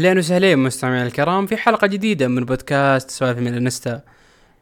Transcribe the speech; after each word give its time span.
اهلين 0.00 0.18
وسهلين 0.18 0.58
مستمعينا 0.58 1.06
الكرام 1.06 1.46
في 1.46 1.56
حلقة 1.56 1.86
جديدة 1.86 2.28
من 2.28 2.44
بودكاست 2.44 3.10
سوالف 3.10 3.38
من 3.38 3.48
الانستا 3.48 4.00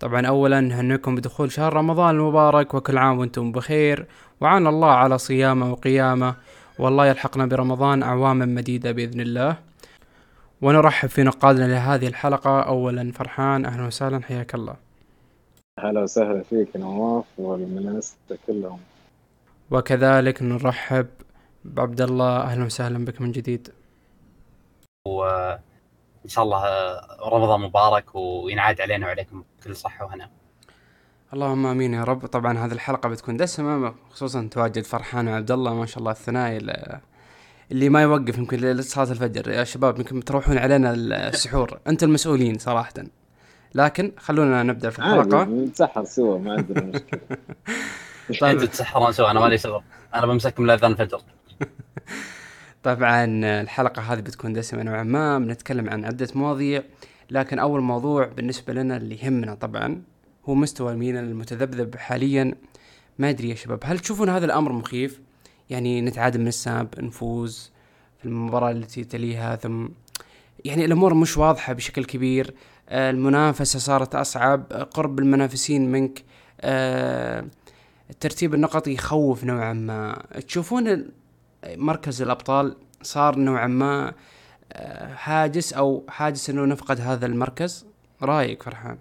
طبعا 0.01 0.27
اولا 0.27 0.61
نهنئكم 0.61 1.15
بدخول 1.15 1.53
شهر 1.53 1.73
رمضان 1.73 2.15
المبارك 2.15 2.75
وكل 2.75 2.99
عام 2.99 3.19
وأنتم 3.19 3.53
بخير 3.53 4.07
وعان 4.41 4.67
الله 4.67 4.91
على 4.91 5.19
صيامه 5.19 5.73
وقيامه. 5.73 6.35
والله 6.79 7.07
يلحقنا 7.07 7.47
برمضان 7.47 8.03
اعواما 8.03 8.45
مديدة 8.47 8.93
بإذن 8.93 9.21
الله. 9.21 9.57
ونرحب 10.63 11.09
في 11.09 11.23
نقادنا 11.23 11.65
لهذه 11.65 12.07
الحلقة. 12.07 12.61
اولا 12.61 13.13
فرحان 13.13 13.65
أهلا 13.65 13.87
وسهلا 13.87 14.23
حياك 14.23 14.55
الله. 14.55 14.77
هلا 15.81 16.03
وسهلا 16.03 16.43
فيك 16.43 16.77
نواف 16.77 17.25
ومن 17.39 17.79
الانستا 17.79 18.37
كلهم. 18.47 18.79
وكذلك 19.71 20.43
نرحب 20.43 21.07
بعبد 21.65 22.01
الله 22.01 22.41
أهلا 22.41 22.65
وسهلا 22.65 23.05
بك 23.05 23.21
من 23.21 23.33
جديد. 23.33 23.78
وإن 25.09 26.29
شاء 26.29 26.45
الله 26.45 26.63
رمضان 27.33 27.61
مبارك 27.61 28.15
وينعاد 28.15 28.81
علينا 28.81 29.07
وعليكم 29.07 29.45
كل 29.65 29.77
صحة 29.77 30.05
وهنا. 30.05 30.31
اللهم 31.35 31.67
آمين 31.67 31.95
يا 31.95 32.05
رب. 32.05 32.27
طبعا 32.27 32.59
هذه 32.59 32.73
الحلقة 32.73 33.09
بتكون 33.09 33.37
دسمة 33.37 33.95
خصوصا 34.11 34.49
تواجد 34.51 34.85
فرحان 34.85 35.29
وعبد 35.29 35.51
الله 35.51 35.75
ما 35.75 35.87
شاء 35.87 35.99
الله 35.99 36.11
الثنائي 36.11 36.59
اللي 37.73 37.89
ما 37.89 38.03
يوقف 38.03 38.39
يمكن 38.39 38.57
لصلاة 38.57 39.11
الفجر. 39.11 39.51
يا 39.51 39.65
شباب 39.65 39.99
يمكن 39.99 40.25
تروحون 40.25 40.59
علينا 40.59 40.95
السحور. 40.95 41.79
أنتم 41.87 42.07
المسؤولين 42.07 42.59
صراحة. 42.59 42.95
لكن 43.75 44.13
خلونا 44.19 44.63
نبدأ 44.63 44.91
في 44.91 44.99
الحلقة. 44.99 45.45
نتسحر 45.45 46.05
سوا 46.05 46.39
ما 46.39 46.53
عندنا 46.53 46.85
مشكلة. 46.85 47.21
طيب. 48.41 48.59
تتسحرون 48.59 49.13
سوا 49.13 49.31
أنا 49.31 49.41
مالي 49.41 49.59
شغل. 49.59 49.83
أنا 50.15 50.27
بمسك 50.27 50.61
من 50.61 50.71
اذان 50.71 50.93
الفجر. 50.93 51.21
طبعا 52.83 53.25
الحلقة 53.61 54.03
هذه 54.03 54.21
بتكون 54.21 54.53
دسمة 54.53 54.83
نوعا 54.83 55.03
ما 55.03 55.39
بنتكلم 55.39 55.91
عن 55.91 56.05
عدة 56.05 56.29
مواضيع 56.35 56.83
لكن 57.31 57.59
أول 57.59 57.81
موضوع 57.81 58.27
بالنسبة 58.27 58.73
لنا 58.73 58.97
اللي 58.97 59.19
يهمنا 59.23 59.55
طبعا 59.55 60.03
هو 60.49 60.55
مستوى 60.55 60.93
الميلان 60.93 61.25
المتذبذب 61.25 61.97
حاليا. 61.97 62.55
ما 63.19 63.31
أدري 63.31 63.49
يا 63.49 63.55
شباب 63.55 63.79
هل 63.85 63.99
تشوفون 63.99 64.29
هذا 64.29 64.45
الأمر 64.47 64.73
مخيف؟ 64.73 65.21
يعني 65.71 66.01
نتعادل 66.01 66.41
من 66.41 66.49
الساب 66.49 66.89
نفوز 66.99 67.73
في 68.19 68.25
المباراة 68.25 68.71
التي 68.71 69.05
تليها 69.05 69.57
ثم 69.57 69.89
يعني 70.65 70.85
الأمور 70.85 71.15
مش 71.15 71.39
واضحة 71.39 71.73
بشكل 71.73 72.05
كبير. 72.05 72.55
المنافسة 72.91 73.79
صارت 73.79 74.15
أصعب 74.15 74.73
قرب 74.73 75.19
المنافسين 75.19 75.93
منك. 75.93 76.25
الترتيب 78.11 78.55
النقطي 78.55 78.93
يخوف 78.93 79.45
نوعا 79.45 79.73
ما. 79.73 80.23
تشوفون 80.47 81.09
مركز 81.67 82.23
الأبطال 82.23 82.77
صار 83.03 83.39
نوعا 83.39 83.67
ما 83.67 84.15
حاجس 85.15 85.73
آه، 85.73 85.79
أو 85.79 86.05
حاجس 86.09 86.51
إنه 86.51 86.65
نفقد 86.65 87.01
هذا 87.01 87.27
المركز. 87.27 87.87
رأيك 88.23 88.63
فرحان؟ 88.63 88.99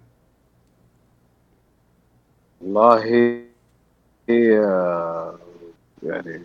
والله 2.62 3.06
يعني 6.04 6.42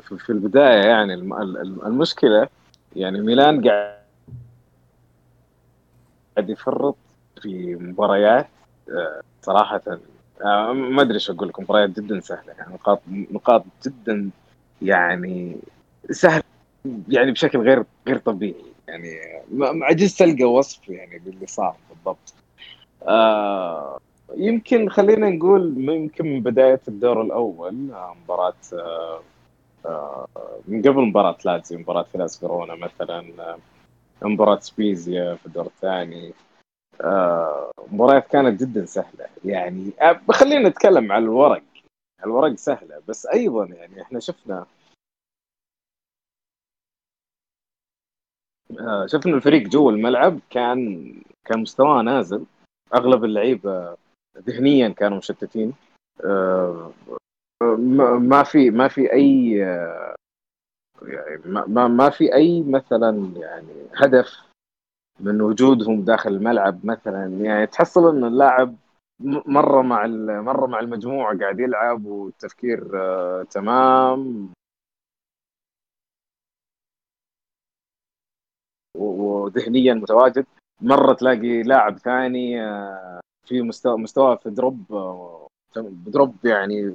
في 0.00 0.30
البداية 0.30 0.84
يعني 0.84 1.14
المشكلة 1.86 2.48
يعني 2.96 3.20
ميلان 3.20 3.68
قاعد 3.68 3.98
يفرط 6.38 6.96
في 7.42 7.74
مباريات 7.74 8.48
آه، 8.90 9.20
صراحة 9.42 9.80
آه، 10.44 10.72
ما 10.72 11.02
أدري 11.02 11.14
إيش 11.14 11.30
أقول 11.30 11.48
لكم 11.48 11.62
مباريات 11.62 11.90
جدا 11.90 12.20
سهلة 12.20 12.52
يعني 12.58 12.74
نقاط 12.74 13.00
نقاط 13.08 13.64
جدا 13.86 14.30
يعني 14.82 15.56
سهل 16.10 16.42
يعني 17.08 17.30
بشكل 17.32 17.58
غير 17.58 17.84
غير 18.08 18.18
طبيعي. 18.18 18.64
يعني 18.88 19.18
عجزت 19.62 20.22
ألقى 20.22 20.44
وصف 20.44 20.88
يعني 20.88 21.22
للي 21.26 21.46
صار 21.46 21.76
بالضبط. 21.90 22.34
آه 23.08 23.98
يمكن 24.36 24.88
خلينا 24.88 25.30
نقول 25.30 25.88
يمكن 25.88 26.26
من 26.26 26.40
بداية 26.42 26.80
الدور 26.88 27.22
الأول 27.22 27.90
آه، 27.92 28.16
مباراة 28.24 28.54
آه 28.72 29.20
آه 29.86 30.26
من 30.68 30.82
قبل 30.82 31.00
مباراة 31.02 31.36
لاتسيو 31.44 31.78
مباراة 31.78 32.02
هيلاس 32.02 32.38
فيرونا 32.40 32.74
مثلا 32.74 33.24
آه 33.40 33.58
مباراة 34.22 34.58
سبيزيا 34.60 35.34
في 35.34 35.46
الدور 35.46 35.66
الثاني. 35.66 36.32
مباريات 37.92 38.28
كانت 38.28 38.60
جدا 38.60 38.84
سهلة. 38.86 39.26
يعني 39.44 39.90
خلينا 40.30 40.68
نتكلم 40.68 41.12
على 41.12 41.24
الورق. 41.24 41.62
الورق 42.24 42.54
سهلة 42.54 43.02
بس 43.08 43.26
أيضا 43.26 43.66
يعني 43.66 44.02
إحنا 44.02 44.20
شفنا 44.20 44.66
آه، 48.80 49.06
شفنا 49.06 49.34
الفريق 49.34 49.68
جوا 49.68 49.92
الملعب 49.92 50.40
كان 50.50 51.12
كان 51.44 51.58
مستواه 51.60 52.02
نازل. 52.02 52.44
أغلب 52.94 53.24
اللعيبة 53.24 53.96
ذهنيا 54.38 54.88
كانوا 54.88 55.18
مشتتين. 55.18 55.72
آه، 56.24 56.92
ما 58.18 58.42
في 58.42 58.70
ما 58.70 58.88
في 58.88 59.12
أي 59.12 59.50
يعني 61.02 61.42
ما 61.46 61.88
ما 61.88 62.10
في 62.10 62.34
أي 62.34 62.62
مثلا 62.62 63.32
يعني 63.36 63.86
هدف 63.96 64.42
من 65.20 65.40
وجودهم 65.40 66.04
داخل 66.04 66.30
الملعب 66.30 66.86
مثلا. 66.86 67.26
يعني 67.26 67.66
تحصل 67.66 68.16
إن 68.16 68.24
اللاعب 68.24 68.76
مرة 69.46 69.82
مع 69.82 70.06
مرة 70.40 70.66
مع 70.66 70.80
المجموعة 70.80 71.38
قاعد 71.38 71.60
يلعب 71.60 72.04
والتفكير 72.06 72.90
آه 72.94 73.42
تمام. 73.42 74.52
وذهنيا 78.96 79.94
متواجد. 79.94 80.46
مرة 80.80 81.12
تلاقي 81.12 81.62
لاعب 81.62 81.98
ثاني 81.98 82.62
آه 82.62 83.20
في 83.48 83.62
مستوى 83.62 83.98
مستوى 83.98 84.38
في 84.38 84.50
دروب 84.50 84.92
آه 84.92 85.48
دروب 86.06 86.36
يعني 86.46 86.94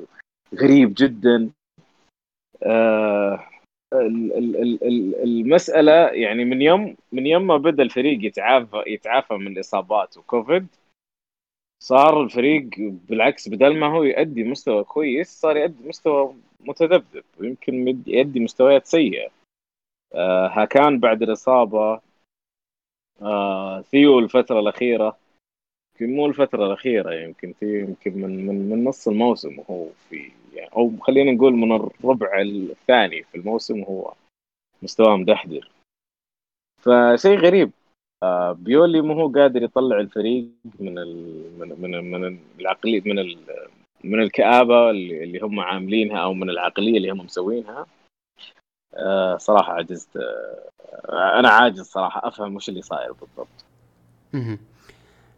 غريب 0.55 0.93
جدا. 0.97 1.51
المسألة 5.23 5.91
يعني 6.07 6.45
من 6.45 6.61
يوم 6.61 6.95
من 7.11 7.25
يوم 7.27 7.47
ما 7.47 7.57
بدأ 7.57 7.83
الفريق 7.83 8.25
يتعافى 8.25 8.83
يتعافى 8.87 9.33
من 9.33 9.47
الاصابات 9.47 10.17
وكوفيد 10.17 10.67
صار 11.79 12.23
الفريق 12.23 12.69
بالعكس 12.79 13.49
بدل 13.49 13.77
ما 13.77 13.87
هو 13.87 14.03
يؤدي 14.03 14.43
مستوى 14.43 14.83
كويس 14.83 15.41
صار 15.41 15.57
يؤدي 15.57 15.89
مستوى 15.89 16.35
متذبذب 16.59 17.23
ويمكن 17.39 18.03
يؤدي 18.07 18.39
مستويات 18.39 18.85
سيئة. 18.85 19.29
آه 20.13 20.65
كان 20.65 20.99
بعد 20.99 21.21
الإصابة 21.21 22.01
آه 23.21 23.81
ثيو 23.81 24.19
الفترة 24.19 24.59
الأخيرة 24.59 25.17
يمكن 25.93 26.15
مو 26.15 26.25
الفترة 26.25 26.65
الأخيرة 26.65 27.13
يمكن 27.13 27.53
في 27.53 27.79
يمكن 27.81 28.21
من 28.21 28.47
من 28.47 28.69
من 28.69 28.83
نص 28.83 29.07
الموسم 29.07 29.59
وهو 29.59 29.87
في 30.09 30.31
يعني 30.53 30.69
أو 30.75 30.97
خلينا 31.01 31.31
نقول 31.31 31.53
من 31.53 31.71
الربع 31.71 32.41
الثاني 32.41 33.23
في 33.23 33.37
الموسم 33.37 33.79
وهو 33.79 34.13
مستواه 34.81 35.17
مدحدر. 35.17 35.71
فشيء 36.81 37.37
غريب. 37.37 37.71
بيولي 38.53 39.01
مو 39.01 39.13
هو 39.13 39.27
قادر 39.31 39.63
يطلع 39.63 39.99
الفريق 39.99 40.47
من 40.79 40.97
ال 40.99 41.43
من 41.59 41.81
من 41.81 42.11
من 42.11 42.39
العقليه 42.59 43.01
من 43.05 43.19
ال 43.19 43.37
من 44.03 44.21
الكآبة 44.21 44.89
اللي 44.89 45.39
هم 45.39 45.59
عاملينها 45.59 46.17
أو 46.17 46.33
من 46.33 46.49
العقلية 46.49 46.97
اللي 46.97 47.11
هم 47.11 47.17
مسوينها. 47.17 47.85
آه 48.93 49.37
صراحة 49.37 49.73
عجزت. 49.73 50.17
آه 50.17 51.39
أنا 51.39 51.49
عاجز 51.49 51.81
صراحة 51.81 52.27
أفهم 52.27 52.55
وش 52.55 52.69
اللي 52.69 52.81
صاير 52.81 53.11
بالضبط. 53.13 53.65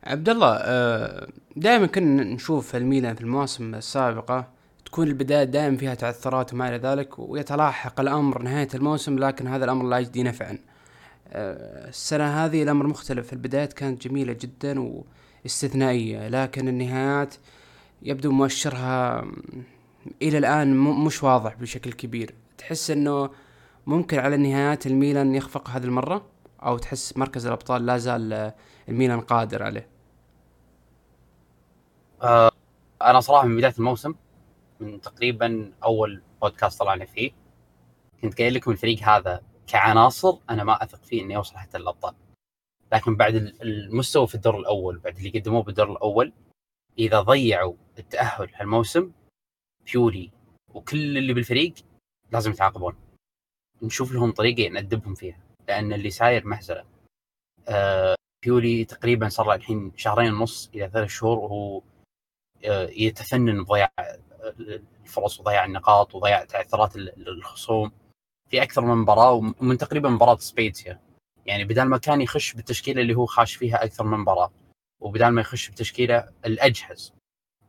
عبد 0.04 0.30
الله 0.30 0.56
آه 0.56 1.28
دائما 1.56 1.88
كنا 1.88 2.24
نشوف 2.24 2.76
الميلان 2.76 3.16
في 3.16 3.22
المواسم 3.22 3.76
السابقة 3.76 4.48
تكون 4.86 5.08
البداية 5.08 5.44
دائما 5.44 5.78
فيها 5.78 5.94
تعثرات 5.96 6.54
وما 6.54 6.70
إلى 6.70 6.78
ذلك 6.78 7.20
ويتلاحق 7.20 8.00
الأمر 8.00 8.42
نهاية 8.42 8.68
الموسم 8.76 9.20
لكن 9.20 9.48
هذا 9.48 9.66
الأمر 9.66 9.86
لا 9.90 10.00
يجدي 10.00 10.24
نفعا. 10.24 10.52
آه، 10.52 10.71
السنة 11.32 12.46
هذه 12.46 12.64
الأمر 12.64 12.88
مختلف. 12.88 13.34
البدايات 13.34 13.74
كانت 13.74 14.08
جميلة 14.08 14.34
جدا 14.34 15.04
واستثنائية 15.44 16.28
لكن 16.28 16.68
النهايات 16.68 17.36
يبدو 18.02 18.32
مؤشرها 18.32 19.26
إلى 20.22 20.38
الآن 20.38 20.76
مش 20.78 21.24
واضح 21.24 21.56
بشكل 21.56 21.92
كبير. 21.94 22.36
تحس 22.58 22.92
أنه 22.92 23.30
ممكن 23.88 24.20
على 24.20 24.36
النهايات 24.36 24.88
الميلان 24.88 25.36
يخفق 25.36 25.70
هذه 25.70 25.84
المرة؟ 25.84 26.26
أو 26.64 26.78
تحس 26.78 27.18
مركز 27.18 27.46
الأبطال 27.46 27.86
لا 27.86 27.98
زال 27.98 28.52
الميلان 28.90 29.22
قادر 29.22 29.64
عليه؟ 29.64 29.88
آه 32.22 32.52
أنا 33.02 33.20
صراحة 33.20 33.48
من 33.48 33.58
بداية 33.58 33.74
الموسم 33.78 34.16
من 34.80 35.02
تقريبا 35.02 35.72
أول 35.84 36.22
بودكاست 36.42 36.80
طلعنا 36.80 37.06
فيه 37.06 37.32
كنت 38.22 38.38
قايل 38.38 38.54
لكم 38.54 38.72
الفريق 38.72 39.00
هذا 39.04 39.42
كعناصر 39.68 40.38
أنا 40.50 40.64
ما 40.64 40.84
أثق 40.84 41.04
فيه 41.04 41.22
انه 41.22 41.34
يوصل 41.34 41.58
حتى 41.58 41.78
الابطال 41.78 42.16
لكن 42.92 43.16
بعد 43.16 43.36
المستوى 43.36 44.28
في 44.28 44.36
الدور 44.36 44.60
الأول 44.60 44.98
بعد 44.98 45.18
اللي 45.18 45.40
قدموه 45.40 45.64
بالدور 45.64 45.92
الأول 45.92 46.34
إذا 47.00 47.22
ضيعوا 47.22 47.74
التأهل 48.00 48.50
هالموسم 48.56 49.12
بيولي 49.92 50.32
وكل 50.74 51.18
اللي 51.18 51.34
بالفريق 51.34 51.74
لازم 52.32 52.52
يتعاقبون. 52.52 52.96
نشوف 53.82 54.12
لهم 54.12 54.32
طريقة 54.32 54.70
نأدبهم 54.70 55.16
فيها 55.16 55.40
لأن 55.68 55.94
اللي 55.94 56.10
ساير 56.10 56.46
مهزله 56.48 56.86
آه، 57.68 58.16
بيولي 58.44 58.86
تقريبا 58.86 59.30
صار 59.30 59.48
له 59.48 59.56
الحين 59.56 59.92
شهرين 59.98 60.34
ونص 60.34 60.70
إلى 60.76 60.90
ثلاث 60.90 61.10
شهور 61.10 61.40
وهو 61.40 61.82
آه، 62.66 62.90
يتفنن 62.90 63.64
بضياع 63.64 63.92
الفرص 65.06 65.40
وضياع 65.40 65.66
النقاط 65.66 66.16
وضياع 66.16 66.46
تعثرات 66.46 66.96
الخصوم. 66.96 67.92
في 68.52 68.64
أكثر 68.64 68.82
من 68.82 68.98
مباراة 68.98 69.32
ومن 69.32 69.78
تقريبا 69.78 70.10
مباراة 70.10 70.38
سبيتسيا 70.38 71.00
يعني 71.46 71.64
بدل 71.64 71.82
ما 71.84 71.98
كان 71.98 72.22
يخش 72.22 72.54
بالتشكيلة 72.54 73.02
اللي 73.02 73.16
هو 73.16 73.26
خاش 73.26 73.56
فيها 73.56 73.84
أكثر 73.84 74.04
من 74.04 74.18
مباراة 74.18 74.52
وبدال 75.02 75.30
ما 75.30 75.42
يخش 75.42 75.70
بتشكيله 75.70 76.30
الأجهز 76.46 77.14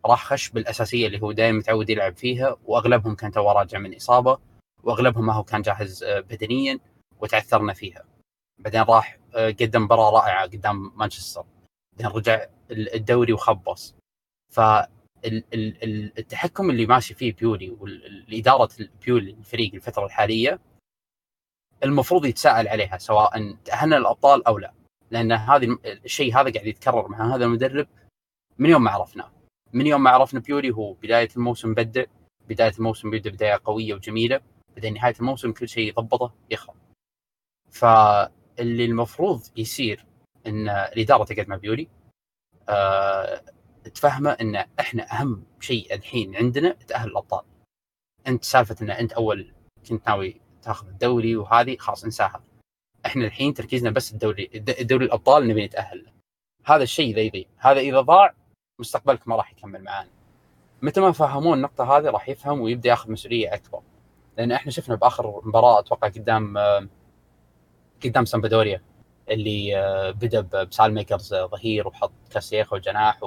راح 0.06 0.24
خش 0.24 0.50
بالأساسية 0.50 1.06
اللي 1.06 1.22
هو 1.22 1.32
دائما 1.32 1.58
متعود 1.58 1.90
يلعب 1.90 2.16
فيها 2.16 2.56
وأغلبهم 2.64 3.14
كان 3.14 3.32
تو 3.32 3.50
راجع 3.50 3.78
من 3.78 3.96
إصابة 3.96 4.38
وأغلبهم 4.82 5.26
ما 5.26 5.32
هو 5.32 5.42
كان 5.42 5.62
جاهز 5.62 6.04
آه، 6.04 6.20
بدنيا 6.20 6.78
وتعثرنا 7.20 7.72
فيها. 7.72 8.04
بعدين 8.58 8.82
راح 8.82 9.18
آه، 9.34 9.50
قدم 9.50 9.82
مباراة 9.82 10.10
رائعة 10.10 10.46
قدام 10.46 10.92
مانشستر. 10.96 11.44
بعدين 11.92 12.16
رجع 12.16 12.46
الدوري 12.70 13.32
وخبص. 13.32 13.94
ف 14.52 14.60
التحكم 16.18 16.70
اللي 16.70 16.86
ماشي 16.86 17.14
فيه 17.14 17.34
بيولي 17.34 17.70
والاداره 17.70 18.68
بيولي 19.04 19.30
الفريق 19.30 19.74
الفترة 19.74 20.06
الحالية 20.06 20.58
المفروض 21.84 22.24
يتساءل 22.26 22.68
عليها 22.68 22.98
سواء 22.98 23.56
تأهلنا 23.64 23.96
الابطال 23.96 24.46
أو 24.46 24.58
لا. 24.58 24.72
لأن 25.10 25.32
هذه 25.32 25.78
الشيء 25.84 26.34
هذا 26.34 26.52
قاعد 26.52 26.66
يتكرر 26.66 27.08
مع 27.08 27.34
هذا 27.34 27.44
المدرب 27.44 27.86
من 28.58 28.70
يوم 28.70 28.84
ما 28.84 28.90
عرفناه. 28.90 29.30
من 29.72 29.86
يوم 29.86 30.02
ما 30.02 30.10
عرفنا 30.10 30.40
بيولي 30.40 30.70
هو 30.70 30.92
بداية 30.92 31.28
الموسم 31.36 31.74
بدأ 31.74 32.06
بداية 32.48 32.72
الموسم 32.78 33.10
بيبدأ 33.10 33.30
بداية 33.30 33.60
قوية 33.64 33.94
وجميلة 33.94 34.40
بعدين 34.74 34.94
نهاية 34.94 35.14
الموسم 35.20 35.52
كل 35.52 35.68
شيء 35.68 35.88
يضبطه 35.88 36.34
يخرب. 36.50 36.74
فاللي 37.70 38.84
المفروض 38.84 39.42
يصير 39.56 40.06
إن 40.46 40.68
الإدارة 40.68 41.24
تقعد 41.24 41.48
مع 41.48 41.56
بيولي 41.56 41.88
أه 42.68 43.42
تفهمه 43.94 44.30
إن 44.30 44.56
إحنا 44.80 45.12
أهم 45.12 45.44
شيء 45.60 45.94
الحين 45.94 46.36
عندنا 46.36 46.72
تأهل 46.72 47.08
الأبطال. 47.10 47.44
أنت 48.26 48.44
سالفة 48.44 48.76
إن 48.82 48.90
أنت 48.90 49.12
أول 49.12 49.52
كنت 49.88 50.08
ناوي 50.08 50.40
تاخذ 50.62 50.88
الدوري 50.88 51.36
وهذه 51.36 51.76
خلاص 51.76 52.04
انساها. 52.04 52.40
إحنا 53.06 53.24
الحين 53.24 53.54
تركيزنا 53.54 53.90
بس 53.90 54.12
الدوري 54.12 54.46
دوري 54.80 55.04
الأبطال 55.04 55.48
نبي 55.48 55.66
نتأهل. 55.66 56.04
له 56.04 56.12
هذا 56.64 56.82
الشيء 56.82 57.14
ذا 57.14 57.20
يضيع 57.20 57.44
هذا 57.58 57.80
إذا 57.80 58.00
ضاع 58.00 58.34
مستقبلك 58.80 59.28
ما 59.28 59.36
راح 59.36 59.52
يكمل 59.52 59.84
معانا. 59.84 60.10
متى 60.82 61.00
ما 61.00 61.12
فهمون 61.12 61.56
النقطة 61.56 61.98
هذه 61.98 62.10
راح 62.10 62.28
يفهم 62.28 62.60
ويبدأ 62.60 62.88
ياخذ 62.90 63.12
مسؤولية 63.12 63.54
أكبر. 63.54 63.80
لأن 64.38 64.52
إحنا 64.52 64.72
شفنا 64.72 64.94
بآخر 64.94 65.40
مباراة 65.44 65.78
أتوقع 65.78 66.08
قدام 66.08 66.58
قدام 68.04 68.24
سامبدوريا 68.24 68.82
اللي 69.30 69.76
آه، 69.78 70.10
بدا 70.10 70.64
بسالي 70.64 70.94
ميكرز 70.94 71.34
ظهير 71.34 71.88
وحط 71.88 72.12
كاستييخو 72.30 72.76
جناح 72.76 73.20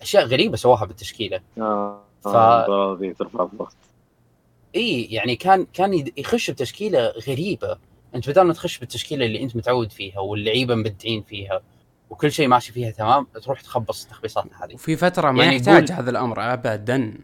واشياء 0.00 0.24
غريبة 0.24 0.56
سواها 0.56 0.84
بالتشكيلة. 0.84 1.40
آه 1.58 2.02
ف... 2.20 2.26
المباراه 2.26 3.12
ترفع 3.18 3.44
الضغط 3.44 3.76
إي 4.74 5.04
يعني 5.04 5.36
كان 5.36 5.66
كان 5.72 6.04
يخش 6.16 6.50
بتشكيلة 6.50 7.12
غريبة. 7.28 7.78
أنت 8.14 8.30
بدل 8.30 8.42
ما 8.42 8.52
تخش 8.52 8.78
بالتشكيلة 8.78 9.26
اللي 9.26 9.42
أنت 9.42 9.56
متعود 9.56 9.92
فيها 9.92 10.20
واللعيبة 10.20 10.74
مبدعين 10.74 11.22
فيها 11.22 11.60
وكل 12.10 12.32
شيء 12.32 12.48
ماشي 12.48 12.72
فيها 12.72 12.90
تمام 12.90 13.26
تروح 13.42 13.60
تخبص 13.60 14.04
التخبيصات 14.04 14.44
هذه. 14.62 14.74
وفي 14.74 14.96
فترة 14.96 15.30
ما 15.30 15.44
يعني 15.44 15.56
يحتاج 15.56 15.92
هذا 15.92 16.10
الأمر 16.10 16.52
ابدا. 16.52 17.14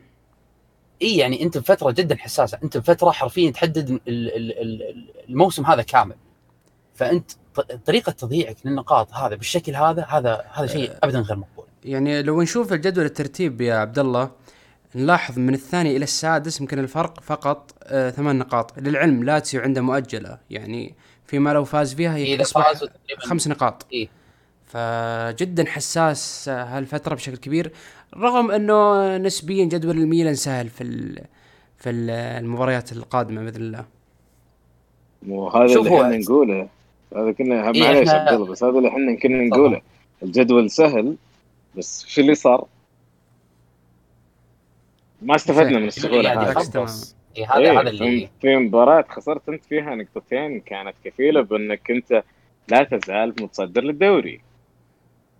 إي 1.02 1.16
يعني 1.16 1.42
أنت 1.42 1.58
بفترة 1.58 1.90
جدا 1.90 2.16
حساسة. 2.16 2.58
أنت 2.64 2.76
بفترة 2.76 3.10
حرفيا 3.10 3.50
تحدد 3.50 4.00
الموسم 5.28 5.66
هذا 5.66 5.82
كامل. 5.82 6.16
فأنت 6.94 7.30
طريقة 7.86 8.12
تضييعك 8.12 8.56
للنقاط 8.64 9.12
هذا 9.12 9.34
بالشكل 9.34 9.74
هذا 9.76 10.06
هذا 10.08 10.44
هذا 10.52 10.66
شيء 10.66 10.90
آه، 10.90 10.98
ابدا 11.02 11.20
غير 11.20 11.36
مقبول. 11.36 11.64
يعني 11.84 12.22
لو 12.22 12.42
نشوف 12.42 12.72
الجدول 12.72 13.04
الترتيب 13.04 13.60
يا 13.60 13.74
عبد 13.74 13.98
الله 13.98 14.30
نلاحظ 14.94 15.38
من 15.38 15.54
الثاني 15.54 15.96
إلى 15.96 16.04
السادس 16.04 16.60
يمكن 16.60 16.78
الفرق 16.78 17.20
فقط 17.20 17.74
آه 17.82 18.10
ثمان 18.10 18.38
نقاط. 18.38 18.78
للعلم 18.78 19.24
لاتسيو 19.24 19.60
عنده 19.60 19.80
مؤجلة 19.80 20.38
يعني 20.50 20.94
فيما 21.26 21.50
لو 21.50 21.64
فاز 21.64 21.94
فيها 21.94 22.18
يصبح 22.18 22.72
خمس 23.18 23.48
نقاط. 23.48 23.86
إيه؟ 23.92 24.08
فجدا 24.66 25.64
حساس 25.66 26.48
هالفترة 26.48 27.14
بشكل 27.14 27.36
كبير 27.36 27.72
رغم 28.16 28.50
إنه 28.50 29.16
نسبيا 29.16 29.64
جدول 29.64 29.98
الميلان 29.98 30.34
سهل 30.34 30.68
في 30.68 30.84
في 31.78 31.90
المباريات 31.90 32.92
القادمة 32.92 33.42
بإذن 33.42 33.62
الله. 33.62 33.84
مو 35.22 35.48
هذا 35.48 35.64
اللي 35.64 36.02
إحنا 36.02 36.16
نقوله. 36.16 36.68
هذا 37.16 37.32
كنا 37.32 37.54
إيه 37.54 37.82
معليش 37.82 38.08
عبد 38.08 38.32
الله 38.32 38.46
بس 38.46 38.64
هذا 38.64 38.78
اللي 38.78 38.88
إحنا 38.88 39.16
كنا 39.16 39.44
نقوله. 39.44 39.80
الجدول 40.22 40.70
سهل 40.70 41.16
بس 41.76 42.04
شو 42.06 42.20
اللي 42.20 42.34
صار؟ 42.34 42.66
ما 45.24 45.34
استفدنا 45.34 45.78
من 45.78 45.86
السهوله 45.86 46.32
هذه 46.32 46.50
هذا 47.48 47.80
هذا 47.80 47.90
اللي 47.90 48.30
في 48.40 48.56
مباراة 48.56 49.04
خسرت 49.08 49.48
أنت 49.48 49.64
فيها 49.64 49.94
نقطتين 49.94 50.60
كانت 50.60 50.94
كفيلة 51.04 51.40
بأنك 51.40 51.90
أنت 51.90 52.22
لا 52.68 52.84
تزال 52.84 53.34
متصدر 53.40 53.82
للدوري. 53.84 54.40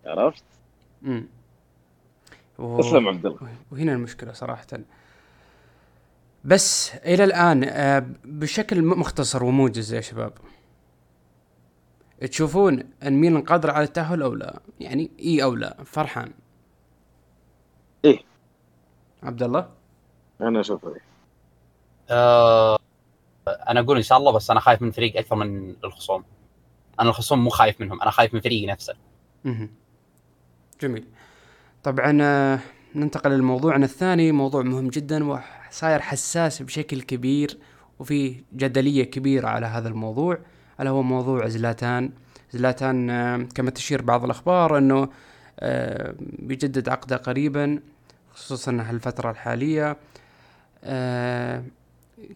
عرفت؟ 0.07 0.45
امم 1.05 1.29
و... 2.59 2.83
عبد 3.09 3.27
الله. 3.27 3.49
وهنا 3.73 3.93
المشكلة 3.93 4.33
صراحة. 4.33 4.67
بس 6.45 6.95
إلى 6.95 7.25
الآن 7.25 7.65
آه، 7.65 8.07
بشكل 8.25 8.83
مختصر 8.83 9.45
وموجز 9.45 9.95
يا 9.95 10.01
شباب. 10.01 10.33
تشوفون 12.21 12.83
أن 13.03 13.13
ميلان 13.13 13.43
قادر 13.43 13.71
على 13.71 13.85
التأهل 13.85 14.23
أو 14.23 14.35
لا؟ 14.35 14.61
يعني 14.81 15.11
إي 15.21 15.43
أو 15.43 15.55
لا؟ 15.55 15.77
فرحان. 15.85 16.33
إيه. 18.05 18.34
عبد 19.25 19.43
الله؟ 19.43 19.69
أنا 20.41 20.61
أشوف 20.61 20.87
آه 22.11 22.79
أنا 23.69 23.81
أقول 23.81 23.97
إن 23.97 24.03
شاء 24.03 24.19
الله 24.19 24.33
بس 24.33 24.51
أنا 24.51 24.61
خايف 24.61 24.83
من 24.83 24.91
فريق 24.91 25.17
أكثر 25.17 25.37
من 25.37 25.75
الخصوم. 25.85 26.25
أنا 27.01 27.09
الخصوم 27.09 27.45
مو 27.45 27.51
خايف 27.51 27.81
منهم 27.81 28.03
أنا 28.03 28.11
خايف 28.11 28.35
من 28.35 28.41
فريقي 28.41 28.67
نفسه. 28.67 28.95
مه. 29.45 29.69
جميل. 30.81 31.05
طبعا 31.83 32.19
آه، 32.23 32.59
ننتقل 32.95 33.39
لموضوعنا 33.39 33.85
الثاني 33.85 34.33
موضوع 34.33 34.63
مهم 34.63 34.89
جدا 34.89 35.25
وصاير 35.25 36.01
حساس 36.01 36.63
بشكل 36.63 37.03
كبير 37.03 37.59
وفي 37.99 38.45
جدلية 38.55 39.05
كبيرة 39.05 39.49
على 39.49 39.67
هذا 39.67 39.89
الموضوع 39.89 40.39
ألا 40.81 40.91
هو 40.91 41.03
موضوع 41.03 41.49
زلاتان. 41.49 42.13
زلاتان 42.53 43.11
آه، 43.11 43.37
كما 43.55 43.71
تشير 43.71 44.03
بعض 44.03 44.25
الأخبار 44.25 44.79
أنه 44.79 45.09
آه، 45.61 46.15
بيجدد 46.21 46.89
عقده 46.89 47.17
قريبا. 47.17 47.81
خصوصا 48.35 48.79
هالفترة 48.81 49.31
الحالية 49.31 49.97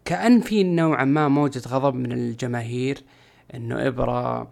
كأن 0.04 0.40
في 0.40 0.64
نوعا 0.64 1.04
ما 1.04 1.28
موجة 1.28 1.62
غضب 1.68 1.94
من 1.94 2.12
الجماهير 2.12 3.02
إنه 3.54 3.86
إبرة 3.86 4.50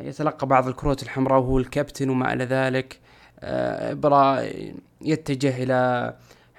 يتلقى 0.00 0.46
بعض 0.46 0.68
الكروت 0.68 1.02
الحمراء 1.02 1.40
وهو 1.40 1.58
الكابتن 1.58 2.10
وما 2.10 2.32
إلى 2.32 2.44
ذلك. 2.44 2.98
إبرة 3.42 4.48
يتجه 5.00 5.62
إلى 5.62 6.14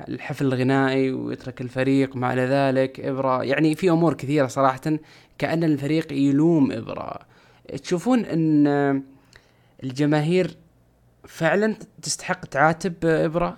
الحفل 0.08 0.46
الغنائي 0.46 1.12
ويترك 1.12 1.62
الفريق 1.62 2.16
ما 2.16 2.34
إلى 2.34 2.42
ذلك. 2.42 3.00
إبرة 3.00 3.44
يعني 3.44 3.76
في 3.76 3.90
أمور 3.90 4.14
كثيرة 4.14 4.48
صراحة 4.48 5.00
كأن 5.38 5.64
الفريق 5.64 6.14
يلوم 6.14 6.72
إبرة. 6.72 7.20
تشوفون 7.84 8.26
إن 8.26 8.68
الجماهير 9.84 10.58
فعلا 11.28 11.76
تستحق 12.02 12.46
تعاتب 12.46 12.94
إبرة؟ 13.06 13.58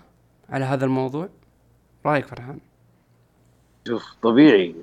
على 0.51 0.65
هذا 0.65 0.85
الموضوع؟ 0.85 1.29
رأيك 2.05 2.25
فرحان؟ 2.25 2.59
شوف 3.87 4.03
طبيعي 4.21 4.75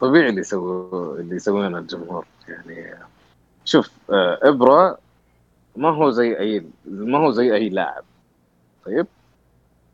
طبيعي 0.00 0.28
اللي 0.28 0.40
يسوي 0.40 1.20
اللي 1.20 1.36
يسوونه 1.36 1.78
الجمهور. 1.78 2.26
يعني 2.48 2.94
شوف 3.64 3.90
آه، 4.10 4.38
إبرة 4.42 4.98
ما 5.76 5.88
هو 5.88 6.10
زي 6.10 6.38
أي 6.38 6.66
ما 6.84 7.18
هو 7.18 7.30
زي 7.30 7.54
أي 7.54 7.68
لاعب. 7.68 8.04
طيب؟ 8.86 9.06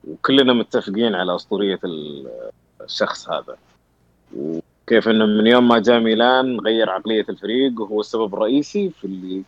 وكلنا 0.09 0.53
متفقين 0.53 1.15
على 1.15 1.35
أسطورية 1.35 1.81
الشخص 2.81 3.31
هذا. 3.31 3.57
وكيف 4.37 5.09
إنه 5.09 5.27
من 5.27 5.47
يوم 5.47 5.69
ما 5.69 5.79
جاء 5.79 6.01
ميلان 6.01 6.61
غير 6.61 6.91
عقلية 6.91 7.27
الفريق 7.29 7.81
وهو 7.81 8.01
السبب 8.01 8.35
الرئيسي 8.35 8.91
في 8.91 9.05
اللي 9.05 9.43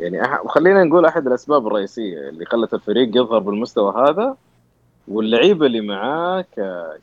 يعني 0.00 0.24
أح... 0.24 0.46
خلينا 0.46 0.84
نقول 0.84 1.06
أحد 1.06 1.26
الأسباب 1.26 1.66
الرئيسية 1.66 2.28
اللي 2.28 2.44
خلت 2.44 2.74
الفريق 2.74 3.16
يظهر 3.16 3.38
بالمستوى 3.38 3.94
هذا 4.08 4.36
واللعيبة 5.08 5.66
اللي 5.66 5.80
معاه 5.80 6.40
ك... 6.40 6.60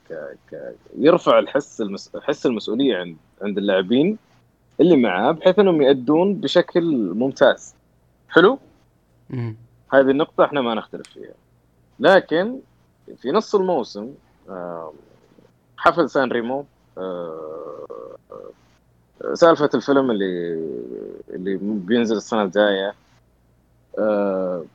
ك... 0.10 0.38
ك... 0.51 0.75
يرفع 0.98 1.39
الحس 1.39 1.81
المس... 1.81 2.12
حس 2.22 2.45
المسؤولية 2.45 2.98
عند 2.98 3.17
عند 3.41 3.57
اللاعبين 3.57 4.17
اللي 4.79 4.98
معاه 4.98 5.31
بحيث 5.31 5.60
إنهم 5.60 5.81
يأدون 5.81 6.33
بشكل 6.33 6.95
ممتاز. 6.95 7.75
حلو؟ 8.29 8.60
مم. 9.29 9.55
هذه 9.93 10.10
النقطة 10.10 10.45
إحنا 10.45 10.62
ما 10.62 10.74
نختلف 10.74 11.07
فيها. 11.10 11.33
لكن 12.00 12.60
في 13.17 13.31
نص 13.31 13.55
الموسم 13.55 14.13
حفل 15.77 16.10
سان 16.10 16.31
ريمو 16.31 16.65
سالفة 19.33 19.69
الفيلم 19.74 20.12
اللي 20.12 20.53
اللي 21.29 21.60
بينزل 21.62 22.17
السنة 22.17 22.43
الجاية 22.43 22.93
آه، 24.00 24.65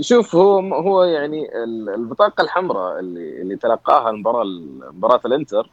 شوف 0.00 0.36
هو 0.36 0.74
هو 0.74 1.04
يعني 1.04 1.64
ال- 1.64 1.88
البطاقة 1.88 2.42
الحمراء 2.42 2.98
اللي 3.00 3.42
اللي 3.42 3.56
تلقاها 3.56 4.10
المباراة 4.10 4.44
مباراة 4.92 5.20
الإنتر 5.26 5.70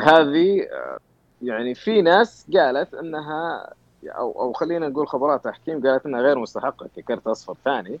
هذه 0.00 0.62
آه، 0.62 0.98
يعني 1.42 1.74
في 1.74 2.02
ناس 2.02 2.46
قالت 2.54 2.94
إنها 2.94 3.72
أو 4.06 4.42
أو 4.42 4.52
خلينا 4.52 4.88
نقول 4.88 5.08
خبرات 5.08 5.44
تحكيم 5.44 5.86
قالت 5.86 6.06
إنها 6.06 6.20
غير 6.20 6.38
مستحقة 6.38 6.88
ككرت 6.96 7.26
أصفر 7.26 7.54
ثاني. 7.64 8.00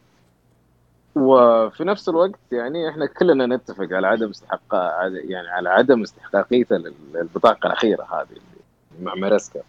وفي 1.16 1.84
نفس 1.84 2.08
الوقت 2.08 2.38
يعني 2.52 2.88
إحنا 2.88 3.06
كلنا 3.06 3.46
نتفق 3.56 3.88
على 3.92 4.06
عدم 4.06 4.30
استحقاق 4.30 4.92
يعني 5.12 5.48
على 5.48 5.68
عدم 5.68 6.02
استحقاقيته 6.02 6.76
للبطاقه 7.14 7.66
الأخيرة 7.66 8.02
هذه 8.02 8.40
مع 9.02 9.14
ماريسكا 9.14 9.60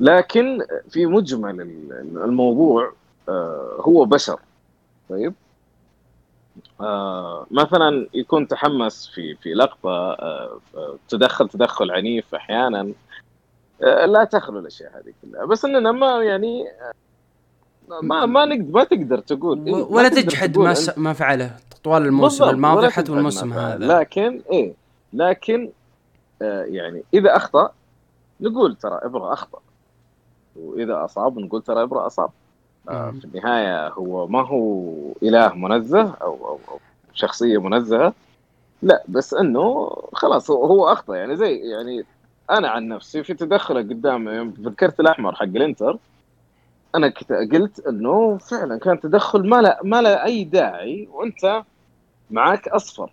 لكن 0.00 0.64
في 0.90 1.06
مجمل 1.06 1.60
الموضوع 2.24 2.92
هو 3.80 4.04
بشر. 4.04 4.40
طيب؟ 5.08 5.34
آه 6.80 7.46
مثلا 7.50 8.08
يكون 8.14 8.48
تحمس 8.48 9.06
في 9.14 9.34
في 9.34 9.54
لقطة 9.54 10.12
آه 10.12 10.58
تدخل 11.08 11.48
تدخل 11.48 11.90
عنيف 11.90 12.34
أحيانا. 12.34 12.92
آه 13.82 14.06
لا 14.06 14.24
تخلو 14.24 14.58
الأشياء 14.58 14.96
هذه 14.96 15.12
كلها. 15.22 15.44
بس 15.44 15.64
إننا 15.64 15.92
ما 15.92 16.24
يعني 16.24 16.64
ما 18.02 18.26
ما 18.26 18.44
نقدر 18.44 18.72
ما 18.72 18.84
تقدر 18.84 19.18
تقول. 19.18 19.66
إيه 19.66 19.74
ولا 19.74 20.08
تجحد 20.08 20.58
ما 20.58 20.74
س... 20.74 20.98
ما 20.98 21.12
فعله. 21.12 21.56
طوال 21.84 22.02
الموسم 22.06 22.44
الماضي 22.44 22.90
حتى 22.90 23.12
والموسم 23.12 23.52
هذا. 23.52 23.86
لكن 23.86 24.42
إيه 24.52 24.74
لكن 25.12 25.70
آه 26.42 26.62
يعني 26.62 27.02
إذا 27.14 27.36
أخطأ 27.36 27.72
نقول 28.40 28.76
ترى 28.76 29.00
إبرة 29.02 29.32
أخطأ. 29.32 29.58
وإذا 30.56 31.04
أصاب 31.04 31.38
نقول 31.38 31.62
ترى 31.62 31.82
إبرة 31.82 32.06
أصاب. 32.06 32.24
آه 32.26 32.47
في 32.88 33.24
النهاية 33.24 33.88
هو 33.88 34.26
ما 34.26 34.46
هو 34.46 34.92
إله 35.22 35.54
منزه 35.54 36.14
أو 36.14 36.34
أو, 36.46 36.58
أو 36.68 36.80
شخصية 37.14 37.58
منزهة. 37.58 38.12
لا 38.82 39.04
بس 39.08 39.34
إنه 39.34 39.90
خلاص 40.12 40.50
هو, 40.50 40.66
هو 40.66 40.92
أخطأ. 40.92 41.16
يعني 41.16 41.36
زي 41.36 41.56
يعني 41.56 42.04
أنا 42.50 42.68
عن 42.68 42.88
نفسي 42.88 43.24
في 43.24 43.34
تدخله 43.34 43.80
قدام 43.80 44.52
في 44.52 44.68
الكرت 44.68 45.00
الأحمر 45.00 45.34
حق 45.34 45.42
الإنتر. 45.42 45.98
أنا 46.94 47.12
قلت 47.52 47.86
إنه 47.86 48.38
فعلا 48.38 48.78
كان 48.78 49.00
تدخل 49.00 49.48
ما 49.48 49.62
له 49.62 49.76
ما 49.84 50.02
له 50.02 50.24
أي 50.24 50.44
داعي 50.44 51.08
وأنت 51.12 51.62
معاك 52.30 52.68
أصفر. 52.68 53.12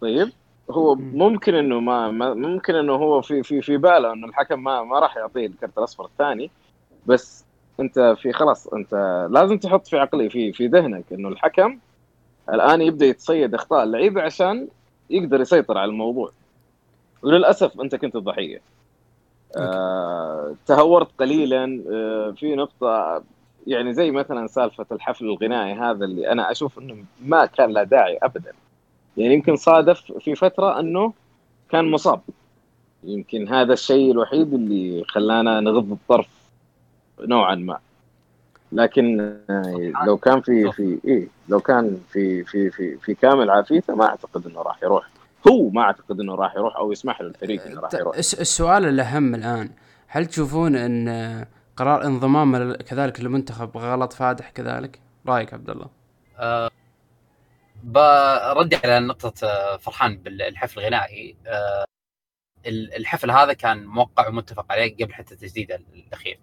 طيب؟ 0.00 0.32
هو 0.70 0.94
ممكن 0.94 1.54
إنه 1.54 1.80
ما, 1.80 2.10
ما 2.10 2.34
ممكن 2.34 2.74
إنه 2.74 2.92
هو 2.92 3.22
في 3.22 3.42
في 3.42 3.62
في 3.62 3.76
باله 3.76 4.12
إنه 4.12 4.26
الحكم 4.26 4.64
ما 4.64 4.82
ما 4.82 4.98
راح 4.98 5.16
يعطيه 5.16 5.46
الكرت 5.46 5.78
الأصفر 5.78 6.04
الثاني. 6.04 6.50
بس 7.06 7.43
انت 7.80 8.16
في 8.22 8.32
خلاص 8.32 8.66
انت 8.66 9.26
لازم 9.30 9.58
تحط 9.58 9.86
في 9.86 9.98
عقلي 9.98 10.30
في 10.30 10.52
في 10.52 10.66
ذهنك 10.66 11.04
إنه 11.12 11.28
الحكم 11.28 11.78
الآن 12.48 12.82
يبدأ 12.82 13.06
يتصيد 13.06 13.54
إخطاء 13.54 13.84
اللعيبة 13.84 14.22
عشان 14.22 14.68
يقدر 15.10 15.40
يسيطر 15.40 15.78
على 15.78 15.90
الموضوع. 15.90 16.32
وللأسف 17.22 17.80
أنت 17.80 17.94
كنت 17.94 18.16
الضحيه 18.16 18.60
آه 19.56 20.54
تهورت 20.66 21.08
قليلا 21.18 21.82
آه 21.92 22.30
في 22.30 22.54
نقطة 22.56 23.22
يعني 23.66 23.94
زي 23.94 24.10
مثلا 24.10 24.46
سالفة 24.46 24.86
الحفل 24.92 25.24
الغنائي 25.24 25.72
هذا 25.72 26.04
اللي 26.04 26.32
أنا 26.32 26.50
أشوف 26.50 26.78
إنه 26.78 27.04
ما 27.20 27.46
كان 27.46 27.70
له 27.70 27.82
داعي 27.82 28.18
ابدا. 28.22 28.52
يعني 29.16 29.34
يمكن 29.34 29.56
صادف 29.56 30.12
في 30.12 30.34
فترة 30.34 30.80
إنه 30.80 31.12
كان 31.70 31.90
مصاب. 31.90 32.20
يمكن 33.04 33.48
هذا 33.48 33.72
الشيء 33.72 34.12
الوحيد 34.12 34.54
اللي 34.54 35.04
خلانا 35.08 35.60
نغض 35.60 35.92
الطرف 35.92 36.28
نوعا 37.20 37.54
ما 37.54 37.78
لكن 38.72 39.36
لو 40.06 40.16
كان 40.16 40.40
في 40.40 40.72
في 40.72 40.98
إيه 41.04 41.28
لو 41.48 41.60
كان 41.60 42.00
في 42.12 42.44
في 42.44 42.70
في 42.70 42.96
في 42.96 43.14
كامل 43.14 43.50
عافيته 43.50 43.94
ما 43.94 44.04
أعتقد 44.04 44.46
إنه 44.46 44.62
راح 44.62 44.82
يروح 44.82 45.08
هو 45.48 45.68
ما 45.68 45.82
أعتقد 45.82 46.20
إنه 46.20 46.34
راح 46.34 46.56
يروح 46.56 46.76
أو 46.76 46.92
يسمح 46.92 47.20
له 47.20 47.28
الفريق 47.28 47.66
إنه 47.66 47.80
راح 47.80 47.94
يروح 47.94 48.16
السؤال 48.16 48.84
الأهم 48.86 49.34
الآن 49.34 49.70
هل 50.06 50.26
تشوفون 50.26 50.76
إن 50.76 51.08
قرار 51.76 52.04
انضمام 52.04 52.72
كذلك 52.72 53.20
للمنتخب 53.20 53.76
غلط 53.76 54.12
فادح 54.12 54.50
كذلك؟ 54.50 55.00
رأيك 55.26 55.54
عبد 55.54 55.70
الله؟ 55.70 55.90
أه 56.38 56.70
برد 57.84 58.74
على 58.84 59.00
نقطة 59.00 59.46
آه، 59.46 59.76
فرحان 59.76 60.16
بالحفل 60.16 60.80
الغنائي 60.80 61.36
أه 61.46 61.84
الحفل 62.66 63.30
هذا 63.30 63.52
كان 63.52 63.86
موقع 63.86 64.28
ومتفق 64.28 64.72
عليه 64.72 64.96
قبل 64.96 65.14
حتى 65.14 65.34
التجديد 65.34 65.72
الأخير. 65.72 66.38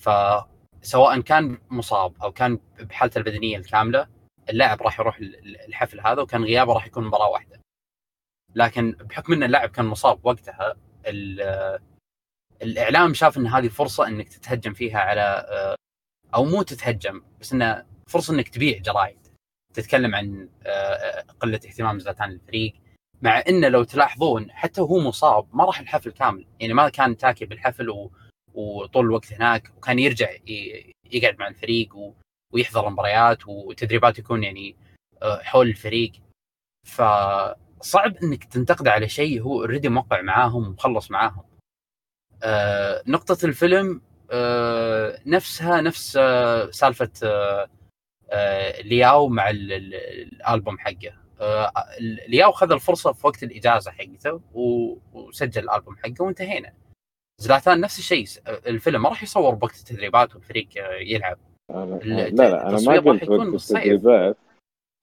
فسواء 0.00 1.20
كان 1.20 1.58
مصاب 1.70 2.22
أو 2.22 2.32
كان 2.32 2.58
بحالته 2.80 3.18
البدنية 3.18 3.58
الكاملة 3.58 4.08
اللاعب 4.48 4.82
راح 4.82 5.00
يروح 5.00 5.18
الحفل 5.68 6.00
هذا 6.00 6.22
وكان 6.22 6.44
غيابه 6.44 6.72
راح 6.72 6.86
يكون 6.86 7.04
مباراة 7.04 7.28
واحدة. 7.28 7.60
لكن 8.54 8.92
بحكم 8.92 9.32
إن 9.32 9.42
اللاعب 9.42 9.68
كان 9.68 9.84
مصاب 9.84 10.20
وقتها 10.26 10.76
الإعلام 12.62 13.14
شاف 13.14 13.38
إن 13.38 13.46
هذه 13.46 13.68
فرصة 13.68 14.06
إنك 14.08 14.28
تتهجم 14.28 14.72
فيها 14.72 14.98
على 14.98 15.46
أو 16.34 16.44
مو 16.44 16.62
تتهجم 16.62 17.22
بس 17.40 17.52
إنه 17.52 17.86
فرصة 18.06 18.34
إنك 18.34 18.48
تبيع 18.48 18.78
جرايد 18.78 19.28
تتكلم 19.74 20.14
عن 20.14 20.48
قلة 21.40 21.56
اهتمام 21.56 21.98
زلاتان 21.98 22.30
للفريق 22.30 22.74
مع 23.22 23.42
إنه 23.48 23.68
لو 23.68 23.84
تلاحظون 23.84 24.50
حتى 24.50 24.80
وهو 24.80 25.00
مصاب 25.00 25.46
ما 25.56 25.64
راح 25.64 25.80
الحفل 25.80 26.10
كامل 26.12 26.46
يعني 26.60 26.74
ما 26.74 26.88
كان 26.88 27.16
تاكي 27.16 27.44
بالحفل. 27.44 28.10
وطول 28.54 29.04
الوقت 29.06 29.32
هناك 29.32 29.72
وكان 29.76 29.98
يرجع 29.98 30.30
يقعد 31.12 31.38
مع 31.38 31.48
الفريق 31.48 31.96
و... 31.96 32.12
ويحضر 32.52 32.86
المباريات 32.88 33.48
وتدريبات 33.48 34.18
يكون 34.18 34.44
يعني 34.44 34.76
حول 35.22 35.68
الفريق. 35.68 36.12
فصعب 36.86 38.16
إنك 38.22 38.44
تنتقد 38.44 38.88
على 38.88 39.08
شيء 39.08 39.42
هو 39.42 39.60
اوريدي 39.60 39.88
موقع 39.88 40.22
معاهم 40.22 40.66
ومخلص 40.68 41.10
معاهم. 41.10 41.42
آه 42.42 43.02
نقطة 43.06 43.38
الفيلم 43.44 44.00
آه 44.30 45.20
نفسها 45.26 45.80
نفس 45.80 46.16
آه 46.20 46.70
سالفة 46.70 47.10
آه 47.24 47.68
آه 48.30 48.80
لياو 48.82 49.28
مع 49.28 49.50
الألبوم 49.50 50.78
حقه. 50.78 51.12
آه 51.40 51.72
لياو 52.28 52.52
خذ 52.52 52.72
الفرصة 52.72 53.12
في 53.12 53.26
وقت 53.26 53.42
الإجازة 53.42 53.90
حقته 53.90 54.40
وسجل 54.54 55.62
الألبوم 55.64 55.96
حقه 55.96 56.14
وانتهينا. 56.20 56.72
زلاتان 57.38 57.80
نفس 57.80 57.98
الشيء 57.98 58.26
الفيلم 58.66 59.02
ما 59.02 59.08
راح 59.08 59.22
يصور 59.22 59.54
بوقت 59.54 59.76
التدريبات 59.76 60.34
والفريق 60.34 60.68
يلعب. 61.00 61.38
لا 61.70 62.28
لا 62.28 62.68
أنا 62.68 62.80
ما 62.80 63.00
قلت 63.00 63.28
وقت 63.28 63.54
التدريبات. 63.54 64.36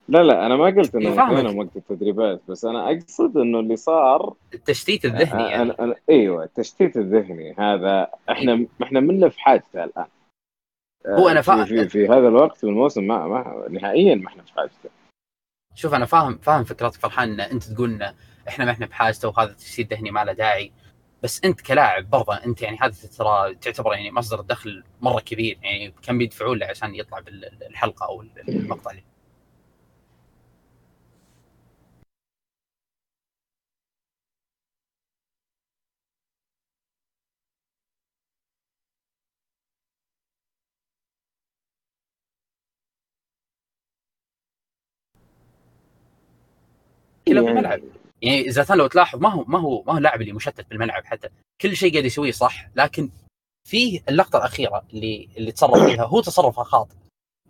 لا 0.08 0.22
لا 0.22 0.46
أنا 0.46 0.56
ما 0.56 0.64
قلت 0.64 0.94
إنه 0.94 1.10
هنا 1.10 1.50
وقت 1.50 1.76
التدريبات 1.76 2.40
بس 2.48 2.64
أنا 2.64 2.90
أقصد 2.92 3.36
إنه 3.36 3.60
اللي 3.60 3.76
صار 3.76 4.34
التشتيت 4.54 5.04
الذهني 5.04 5.42
يعني. 5.42 5.62
أنا 5.62 5.76
أنا 5.80 5.94
أيوه 6.10 6.44
التشتيت 6.44 6.96
الذهني. 6.96 7.54
هذا 7.58 8.08
إحنا 8.30 8.66
إحنا 8.82 9.00
منه 9.00 9.28
في 9.28 9.40
حاجته 9.40 9.84
الآن. 9.84 10.06
هو 11.06 11.28
أنا 11.28 11.40
فاهم 11.40 11.64
في, 11.64 11.88
في, 11.88 12.08
هذا 12.08 12.28
الوقت 12.28 12.64
من 12.64 12.70
الموسم 12.70 13.06
ما, 13.06 13.26
ما 13.26 13.66
نهائيا 13.70 14.14
ما 14.14 14.28
إحنا 14.28 14.42
في 14.42 14.52
حاجته 14.52 14.90
شوف 15.74 15.94
أنا 15.94 16.04
فاهم 16.04 16.38
فاهم 16.38 16.64
فكرتك 16.64 17.00
فرحان 17.00 17.32
إن 17.32 17.40
أنت 17.40 17.64
تقول 17.64 18.02
إن 18.02 18.14
إحنا 18.48 18.64
ما 18.64 18.70
إحنا 18.70 18.86
بحاجته 18.86 19.28
وهذا 19.28 19.50
التشتيت 19.50 19.92
الذهني 19.92 20.10
ما 20.10 20.24
له 20.24 20.32
داعي. 20.32 20.72
بس 21.22 21.40
انت 21.44 21.60
كلاعب 21.60 22.10
برضه 22.10 22.34
انت 22.34 22.62
يعني 22.62 22.78
هذا 22.80 23.08
ترى 23.18 23.54
تعتبر 23.54 23.92
يعني 23.94 24.10
مصدر 24.10 24.40
دخل 24.40 24.84
مرة 25.00 25.20
كبير 25.20 25.58
يعني 25.62 25.94
كم 26.02 26.18
بيدفعون 26.18 26.58
له 26.58 26.66
عشان 26.66 26.94
يطلع 26.94 27.20
بالحلقة 27.20 28.06
أو 28.06 28.22
المقطع 28.48 28.90
اللي 28.90 29.02
كله 47.28 47.40
بالملعب 47.42 47.80
يعني 48.22 48.50
زلاتان 48.50 48.78
لو 48.78 48.86
تلاحظ 48.86 49.18
ما 49.18 49.28
هو 49.28 49.44
ما 49.44 49.58
هو 49.58 49.82
ما 49.82 49.92
هو 49.92 49.98
اللاعب 49.98 50.20
اللي 50.20 50.32
مشتت 50.32 50.66
بالملعب 50.70 51.04
حتى. 51.04 51.28
كل 51.60 51.76
شيء 51.76 51.92
قاعد 51.92 52.04
يسويه 52.04 52.30
صح 52.30 52.68
لكن 52.76 53.10
فيه 53.68 54.00
اللقطة 54.08 54.36
الأخيرة 54.36 54.86
اللي 54.92 55.28
اللي 55.36 55.52
تصرف 55.52 55.84
فيها. 55.84 56.04
هو 56.04 56.20
تصرفها 56.20 56.64
خاطئ. 56.64 56.94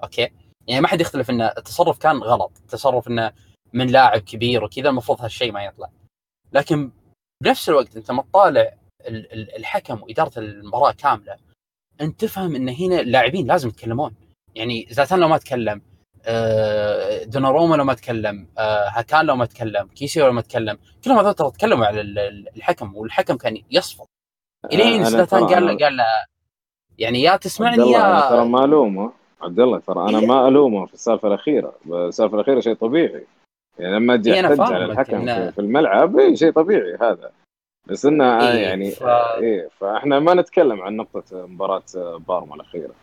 أوكي؟ 0.02 0.28
يعني 0.66 0.80
ما 0.80 0.88
حد 0.88 1.00
يختلف 1.00 1.30
إن 1.30 1.42
التصرف 1.42 1.98
كان 1.98 2.16
غلط. 2.16 2.52
التصرف 2.58 3.08
إنه 3.08 3.32
من 3.72 3.86
لاعب 3.86 4.20
كبير 4.20 4.64
وكذا 4.64 4.88
المفروض 4.88 5.20
هالشيء 5.22 5.52
ما 5.52 5.64
يطلع. 5.64 5.90
لكن 6.52 6.90
بنفس 7.42 7.68
الوقت 7.68 7.96
أنت 7.96 8.10
ما 8.10 8.22
تطالع 8.22 8.74
الحكم 9.56 10.02
وإدارة 10.02 10.38
المباراة 10.38 10.92
كاملة 10.92 11.36
أنت 12.00 12.20
تفهم 12.20 12.54
إن 12.54 12.68
هنا 12.68 13.00
اللاعبين 13.00 13.46
لازم 13.46 13.68
يتكلمون. 13.68 14.14
يعني 14.54 14.86
زلاتان 14.90 15.20
لو 15.20 15.28
ما 15.28 15.38
تكلم 15.38 15.82
دوناروما 17.24 17.76
لو 17.76 17.84
ما 17.84 17.94
تكلم 17.94 18.46
آه، 18.58 18.88
هاكان 18.88 19.26
لو 19.26 19.36
ما 19.36 19.44
تكلم 19.46 19.86
كيسيو 19.86 20.26
لو 20.26 20.32
ما 20.32 20.40
تكلم 20.40 20.78
كلهم 21.04 21.18
هذول 21.18 21.34
ترى 21.34 21.50
تكلموا 21.50 21.86
على 21.86 22.00
ال- 22.00 22.18
ال- 22.18 22.48
الحكم 22.56 22.96
والحكم 22.96 23.36
كان 23.36 23.58
يصفر. 23.70 24.04
إلين 24.72 24.94
أنا 25.00 25.04
زلاتان 25.10 25.46
قال 25.46 25.66
له 25.66 25.76
قال 25.84 25.96
له 25.96 26.04
يعني 26.98 27.22
يا 27.22 27.36
تسمعني 27.36 27.74
أنا 27.96 28.28
ترى 28.28 28.38
يا 28.38 28.44
ما 28.44 28.64
ألومه 28.64 29.12
عبد 29.42 29.60
الله 29.60 29.78
ترى 29.78 30.08
أنا 30.08 30.18
إيه. 30.18 30.26
ما 30.26 30.48
ألومه 30.48 30.86
في 30.86 30.94
السالفة 30.94 31.28
الأخيرة. 31.28 31.74
السالفة 31.92 32.34
الأخيرة 32.36 32.60
شيء 32.60 32.74
طبيعي. 32.74 33.26
يعني 33.78 33.94
لما 33.96 34.14
أجي 34.14 34.34
إيه، 34.34 34.42
فاهمك 34.42 34.60
على 34.72 34.84
الحكم 34.84 35.26
إنه- 35.26 35.52
في, 35.54 35.58
الملعب 35.58 36.18
إيه 36.18 36.34
شيء 36.34 36.52
طبيعي 36.52 36.94
هذا. 37.00 37.30
بس 37.86 38.06
إنه 38.06 38.48
إيه، 38.48 38.58
يعني 38.62 38.90
ف- 38.90 39.02
إيه 39.42 39.68
فإحنا 39.80 40.18
ما 40.18 40.34
نتكلم 40.34 40.82
عن 40.82 40.96
نقطة 40.96 41.46
مباراة 41.46 41.82
بارما 42.28 42.54
الأخيرة. 42.54 42.94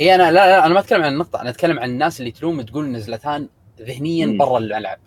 اي 0.00 0.14
أنا 0.14 0.22
لا, 0.22 0.30
لا 0.32 0.66
أنا 0.66 0.74
ما 0.74 0.80
أتكلم 0.80 1.02
عن 1.02 1.12
النقطه 1.12 1.40
أنا 1.40 1.50
أتكلم 1.50 1.78
عن 1.78 1.90
الناس 1.90 2.20
اللي 2.20 2.30
تلوم 2.30 2.62
تقول 2.62 2.84
إن 2.84 3.00
زلاتان 3.00 3.48
ذهنيا. 3.80 4.38
برا 4.38 4.58
الملعب 4.58 4.98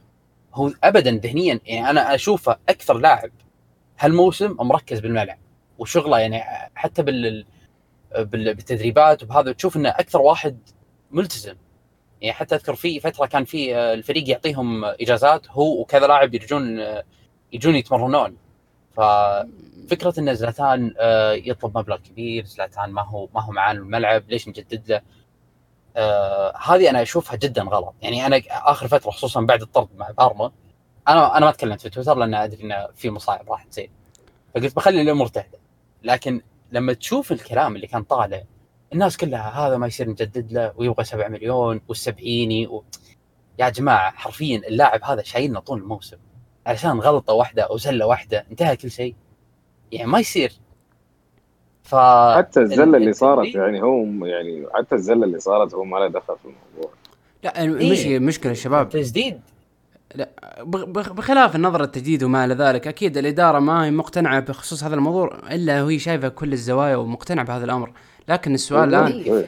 هو 0.54 0.72
ابدا 0.84 1.12
ذهنيا 1.12 1.60
يعني 1.66 1.90
أنا 1.90 2.16
أشوفه 2.16 2.58
أكثر 2.70 2.98
لاعب 2.98 3.32
هالموسم 4.00 4.56
مركز 4.60 5.00
بالملعب 5.00 5.38
وشغله 5.80 6.20
يعني 6.20 6.44
حتى 6.76 7.04
بال 7.04 7.46
بال- 8.18 8.54
بالتدريبات 8.56 9.24
وبهذا 9.24 9.52
تشوف 9.52 9.78
إنه 9.78 9.90
أكثر 9.90 10.22
واحد 10.22 10.58
ملتزم. 11.12 11.56
يعني 12.22 12.34
حتى 12.34 12.56
أذكر 12.56 12.76
في 12.76 13.00
فترة 13.00 13.26
كان 13.26 13.46
في 13.46 13.76
آه، 13.76 13.94
الفريق 13.94 14.30
يعطيهم 14.30 14.86
إجازات 14.86 15.50
هو 15.50 15.82
وكذا 15.82 16.08
لاعب 16.08 16.34
يرجون 16.36 16.80
آه، 16.80 17.04
يجون 17.54 17.76
يتمرنون. 17.76 18.38
ففكرة 18.98 20.20
إن 20.20 20.36
زلاتان 20.36 20.94
آه، 21.00 21.32
يطلب 21.32 21.78
مبلغ 21.78 21.98
كبير 21.98 22.46
زلاتان 22.46 22.92
ما 22.92 23.02
هو 23.02 23.30
ما 23.36 23.42
هو 23.42 23.52
معانا 23.52 23.80
الملعب 23.80 24.24
ليش 24.30 24.48
نجدد 24.48 24.92
له؟ 24.92 25.02
آه 25.98 26.54
هذه 26.58 26.90
أنا 26.90 27.02
أشوفها 27.02 27.36
جدا 27.36 27.64
غلط. 27.64 27.96
يعني 28.02 28.26
أنا 28.26 28.42
آخر 28.50 28.88
فترة 28.88 29.12
خصوصا 29.12 29.42
بعد 29.42 29.62
الطرد 29.62 29.88
مع 29.98 30.12
بارما 30.12 30.52
أنا 31.08 31.38
أنا 31.38 31.46
ما 31.46 31.52
تكلمت 31.52 31.82
في 31.82 31.90
تويتر 31.90 32.16
لأن 32.16 32.34
أدري 32.34 32.64
إنه 32.64 32.88
في 32.96 33.10
مصاعب 33.10 33.52
راح 33.52 33.64
تصير. 33.64 33.92
فقلت 34.56 34.76
بخلي 34.76 35.02
الأمور 35.02 35.28
تهدى. 35.28 35.58
لكن 36.04 36.42
لما 36.72 36.94
تشوف 36.94 37.32
الكلام 37.32 37.76
اللي 37.76 37.88
كان 37.88 38.04
طالع 38.04 38.44
الناس 38.94 39.18
كلها 39.18 39.50
هذا 39.50 39.78
ما 39.78 39.88
يصير 39.88 40.10
نجدد 40.10 40.54
له 40.54 40.74
ويبغى 40.76 41.04
7 41.04 41.28
مليون 41.28 41.82
والسبعيني 41.88 42.68
و... 42.68 42.84
يا 43.60 43.70
جماعة 43.70 44.12
حرفيا 44.12 44.58
اللاعب 44.58 45.04
هذا 45.04 45.24
شايلنا 45.24 45.60
طول 45.60 45.80
الموسم. 45.80 46.18
علشان 46.68 47.00
غلطة 47.00 47.34
واحدة 47.34 47.64
أو 47.64 47.78
زلة 47.78 48.06
واحدة 48.06 48.46
انتهى 48.52 48.76
كل 48.78 48.92
شيء. 48.92 49.16
يعني 49.92 50.12
ما 50.12 50.20
يصير. 50.20 50.52
ف 51.84 51.96
حتى 52.38 52.60
الزلة 52.60 52.98
اللي 52.98 53.14
صارت 53.14 53.56
يعني 53.56 53.82
هو 53.82 54.26
يعني 54.26 54.66
حتى 54.74 54.96
الزلة 54.96 55.26
اللي 55.26 55.40
صارت 55.40 55.74
هو 55.74 55.84
ما 55.84 55.98
له 55.98 56.08
دخل 56.08 56.36
في 56.44 56.46
الموضوع. 56.46 56.92
لا 57.44 57.64
المشكلة 57.64 58.18
المشكلة 58.18 58.52
الشباب 58.52 58.90
تجديد 58.90 59.40
بخ- 60.64 61.14
بخلاف 61.14 61.56
النظرة 61.56 61.84
التجديد 61.84 62.24
وما 62.24 62.46
إلى 62.46 62.54
ذلك 62.54 62.88
أكيد 62.88 63.18
الإدارة 63.18 63.60
ما 63.60 63.86
هي 63.86 63.92
مقتنعة 63.92 64.40
بخصوص 64.40 64.84
هذا 64.84 64.96
الموضوع 64.96 65.40
إلا 65.52 65.84
وهي 65.84 66.00
شايفة 66.00 66.28
كل 66.28 66.54
الزوايا 66.54 66.96
ومقتنعة 66.96 67.46
بهذا 67.46 67.66
الأمر. 67.66 67.92
لكن 68.28 68.54
السؤال 68.54 68.96
الآن 68.96 69.46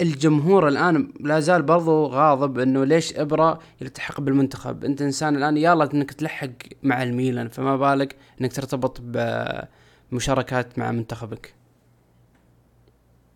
الجمهور 0.00 0.68
الآن 0.68 1.12
لا 1.20 1.40
زال 1.40 1.62
برضو 1.62 2.06
غاضب 2.06 2.58
إنه 2.58 2.84
ليش 2.84 3.16
إبرا 3.16 3.58
يلتحق 3.80 4.20
بالمنتخب؟ 4.20 4.84
أنت 4.84 5.02
إنسان 5.02 5.36
الآن 5.36 5.56
يلا 5.56 5.94
إنك 5.94 6.12
تلحق 6.12 6.48
مع 6.82 7.02
الميلان 7.02 7.48
فما 7.48 7.76
بالك 7.76 8.16
إنك 8.40 8.52
ترتبط 8.52 9.00
بمشاركات 10.10 10.78
مع 10.78 10.92
منتخبك؟ 10.92 11.54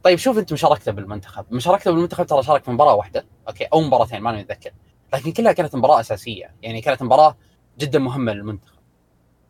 طيب 0.03 0.19
شوف 0.19 0.39
أنت 0.39 0.53
مشاركته 0.53 0.93
بالمنتخب. 0.93 1.45
مشاركته 1.51 1.91
بالمنتخب 1.91 2.27
ترى 2.27 2.43
شارك 2.43 2.65
في 2.65 2.71
مباراة 2.71 2.95
واحدة 2.95 3.27
okay 3.49 3.65
أو 3.65 3.81
مباراتين 3.81 4.21
ماني 4.21 4.39
متذكر. 4.39 4.71
لكن 5.15 5.33
كلها 5.33 5.53
كانت 5.53 5.77
مباراة 5.77 6.01
أساسية. 6.01 6.55
يعني 6.63 6.81
كانت 6.81 7.03
مباراة 7.03 7.37
جدا 7.79 7.99
مهمة 7.99 8.33
للمنتخب. 8.33 8.78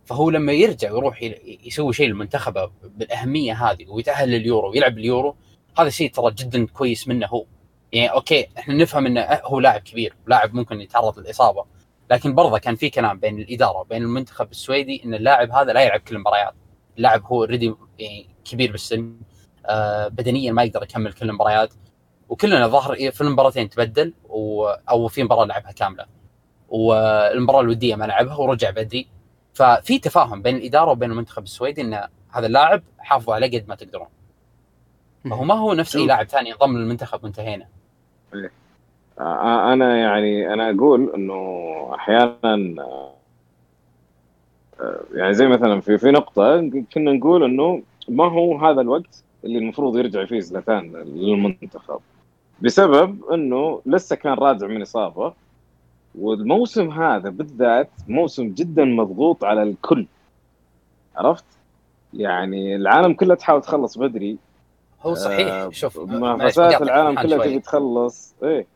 فهو 0.08 0.30
لما 0.30 0.52
يرجع 0.52 0.92
ويروح 0.92 1.22
يسوي 1.64 1.92
شيء 1.92 2.08
لمنتخبه 2.08 2.70
بالأهمية 2.84 3.70
هذه 3.70 3.86
ويتأهل 3.88 4.28
لليورو 4.28 4.70
ويلعب 4.70 4.98
اليورو 4.98 5.36
هذا 5.78 5.88
شيء 5.88 6.10
ترى 6.10 6.30
جدا 6.30 6.66
كويس 6.66 7.08
منه 7.08 7.26
هو. 7.26 7.46
يعني 7.92 8.12
okay 8.12 8.48
إحنا 8.58 8.74
نفهم 8.74 9.06
إنه 9.06 9.20
هو 9.44 9.60
لاعب 9.60 9.80
كبير 9.80 10.14
لاعب 10.26 10.54
ممكن 10.54 10.80
يتعرض 10.80 11.18
للإصابة 11.18 11.64
لكن 12.10 12.34
برضه 12.34 12.58
كان 12.58 12.74
في 12.74 12.90
كلام 12.90 13.18
بين 13.18 13.38
الإدارة 13.38 13.80
وبين 13.80 14.02
المنتخب 14.02 14.50
السويدي 14.50 15.02
إن 15.04 15.14
اللاعب 15.14 15.50
هذا 15.50 15.72
لا 15.72 15.80
يلعب 15.80 16.00
كل 16.00 16.14
المباريات. 16.16 16.54
اللاعب 16.98 17.24
هو 17.24 17.44
already 17.44 17.74
يعني 17.98 18.28
كبير 18.44 18.72
بالسن 18.72 19.16
آه، 19.66 20.08
بدنيا 20.08 20.52
ما 20.52 20.62
يقدر 20.62 20.82
يكمل 20.82 21.12
كل 21.12 21.28
المباريات. 21.30 21.74
وكلنا 22.28 22.66
ظهر 22.66 23.10
في 23.10 23.20
المباراتين 23.20 23.70
تبدل. 23.70 24.14
أو 24.90 25.08
في 25.08 25.22
مباراة 25.22 25.44
لعبها 25.44 25.72
كاملة. 25.72 26.06
والمباراة 26.68 27.60
الودية 27.60 27.94
ما 27.94 28.04
لعبها 28.04 28.36
ورجع 28.36 28.70
بدري. 28.70 29.08
ففي 29.58 29.98
تفاهم 29.98 30.42
بين 30.42 30.56
الإدارة 30.56 30.90
وبين 30.90 31.10
المنتخب 31.10 31.42
السويدي 31.42 31.80
إن 31.80 32.00
هذا 32.30 32.46
اللاعب 32.46 32.82
حافظوا 32.98 33.34
عليه 33.34 33.58
قد 33.58 33.68
ما 33.68 33.74
تقدرون. 33.74 34.06
فهو 35.24 35.44
ما 35.44 35.54
هو 35.54 35.74
نفس 35.74 35.96
أي. 35.96 36.06
لاعب 36.06 36.26
ثاني 36.26 36.52
انضم 36.52 36.78
للمنتخب 36.78 37.24
وانتهينا. 37.24 37.66
آه، 39.20 39.72
أنا 39.72 39.96
يعني 39.98 40.52
أنا 40.52 40.70
أقول 40.70 41.12
إنه 41.14 41.90
أحيانا 41.94 42.74
آه، 44.80 45.00
يعني 45.14 45.34
زي 45.34 45.46
مثلا 45.46 45.80
في 45.80 45.98
في 45.98 46.10
نقطة 46.10 46.70
كنا 46.94 47.12
نقول 47.12 47.44
إنه 47.44 47.82
ما 48.08 48.24
هو 48.24 48.58
هذا 48.58 48.80
الوقت 48.80 49.24
اللي 49.44 49.58
المفروض 49.58 49.96
يرجع 49.96 50.24
فيه 50.24 50.40
زلاتان 50.40 50.96
للمنتخب. 50.96 52.00
بسبب 52.60 53.24
إنه 53.32 53.82
لسه 53.86 54.16
كان 54.16 54.32
راجع 54.32 54.66
من 54.66 54.82
إصابة. 54.82 55.32
والموسم 56.18 56.90
هذا 56.90 57.30
بالذات 57.30 57.90
موسم 58.08 58.48
جدا 58.48 58.84
مضغوط 58.84 59.44
على 59.44 59.62
الكل. 59.62 60.06
عرفت؟ 61.16 61.44
يعني 62.14 62.76
العالم 62.76 63.14
كله 63.14 63.34
تحاول 63.34 63.62
تخلص 63.62 63.98
بدري. 63.98 64.38
هو 65.02 65.14
صحيح 65.14 65.52
آه، 65.52 65.70
شوف 65.70 65.98
منافسات 65.98 66.82
العالم 66.82 67.22
كلها. 67.22 67.38
تبي 67.38 67.60
تخلص. 67.60 68.34
إيه. 68.42 68.66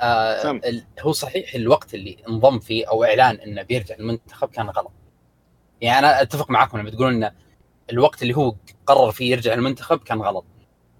آه 0.00 0.42
سم. 0.42 0.60
هو 1.00 1.12
صحيح 1.12 1.54
الوقت 1.54 1.94
اللي 1.94 2.16
انضم 2.28 2.58
فيه 2.58 2.88
أو 2.88 3.04
إعلان 3.04 3.34
إنه 3.34 3.62
بيرجع 3.62 3.94
المنتخب 3.94 4.48
كان 4.48 4.66
غلط. 4.66 4.92
يعني 5.80 5.98
أنا 5.98 6.22
أتفق 6.22 6.50
معاكم 6.50 6.78
لما 6.78 6.90
تقولون 6.90 7.24
ان 7.24 7.32
الوقت 7.92 8.22
اللي 8.22 8.36
هو 8.36 8.54
قرر 8.86 9.10
فيه 9.10 9.30
يرجع 9.30 9.54
المنتخب 9.54 9.98
كان 9.98 10.20
غلط. 10.20 10.44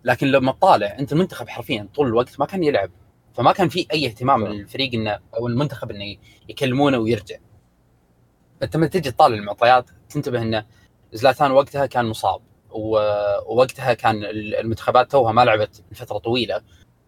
لكن 0.05 0.27
لما 0.27 0.53
تطالع 0.53 0.99
أنت 0.99 1.12
المنتخب 1.12 1.49
حرفيا 1.49 1.88
طول 1.95 2.07
الوقت 2.07 2.41
ما 2.41 2.47
كان 2.47 2.65
يلعب. 2.65 2.91
فما 3.35 3.53
كان 3.53 3.68
في 3.68 3.87
أي 3.92 4.07
اهتمام. 4.07 4.40
من 4.40 4.51
الفريق 4.51 4.95
انه 4.95 5.18
أو 5.35 5.47
المنتخب 5.47 5.90
إنه 5.90 6.16
يكلمونه 6.49 6.99
ويرجع. 6.99 7.37
أنت 8.62 8.77
لما 8.77 8.87
تجي 8.87 9.11
تطالع 9.11 9.35
المعطيات 9.37 9.90
تنتبه 10.09 10.42
إنه 10.42 10.66
زلاتان 11.12 11.51
وقتها 11.51 11.87
كان 11.87 12.05
مصاب 12.05 12.40
ووقتها 12.71 13.95
كان 13.95 14.25
المنتخبات 14.25 15.11
توها 15.11 15.33
ما 15.33 15.45
لعبت 15.45 15.85
لفترة 15.92 16.18
طويلة. 16.18 16.62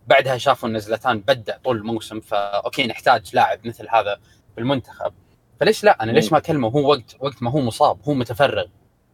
بعدها 0.07 0.39
شافوا 0.39 0.69
إن 0.69 0.79
زلاتان 0.79 1.21
بدع 1.21 1.57
طول 1.57 1.77
الموسم 1.77 2.21
فاوكي 2.21 2.87
نحتاج 2.87 3.35
لاعب 3.35 3.67
مثل 3.67 3.87
هذا 3.91 4.21
بالمنتخب 4.57 5.13
فليش 5.61 5.85
لا؟ 5.85 6.03
أنا 6.03 6.13
ليش 6.13 6.33
ما 6.33 6.39
أكلمه؟ 6.39 6.69
هو 6.69 6.91
وقت 6.91 7.17
وقت 7.21 7.43
ما 7.43 7.51
هو 7.51 7.61
مصاب 7.61 7.99
هو 8.09 8.15
متفرغ 8.15 8.65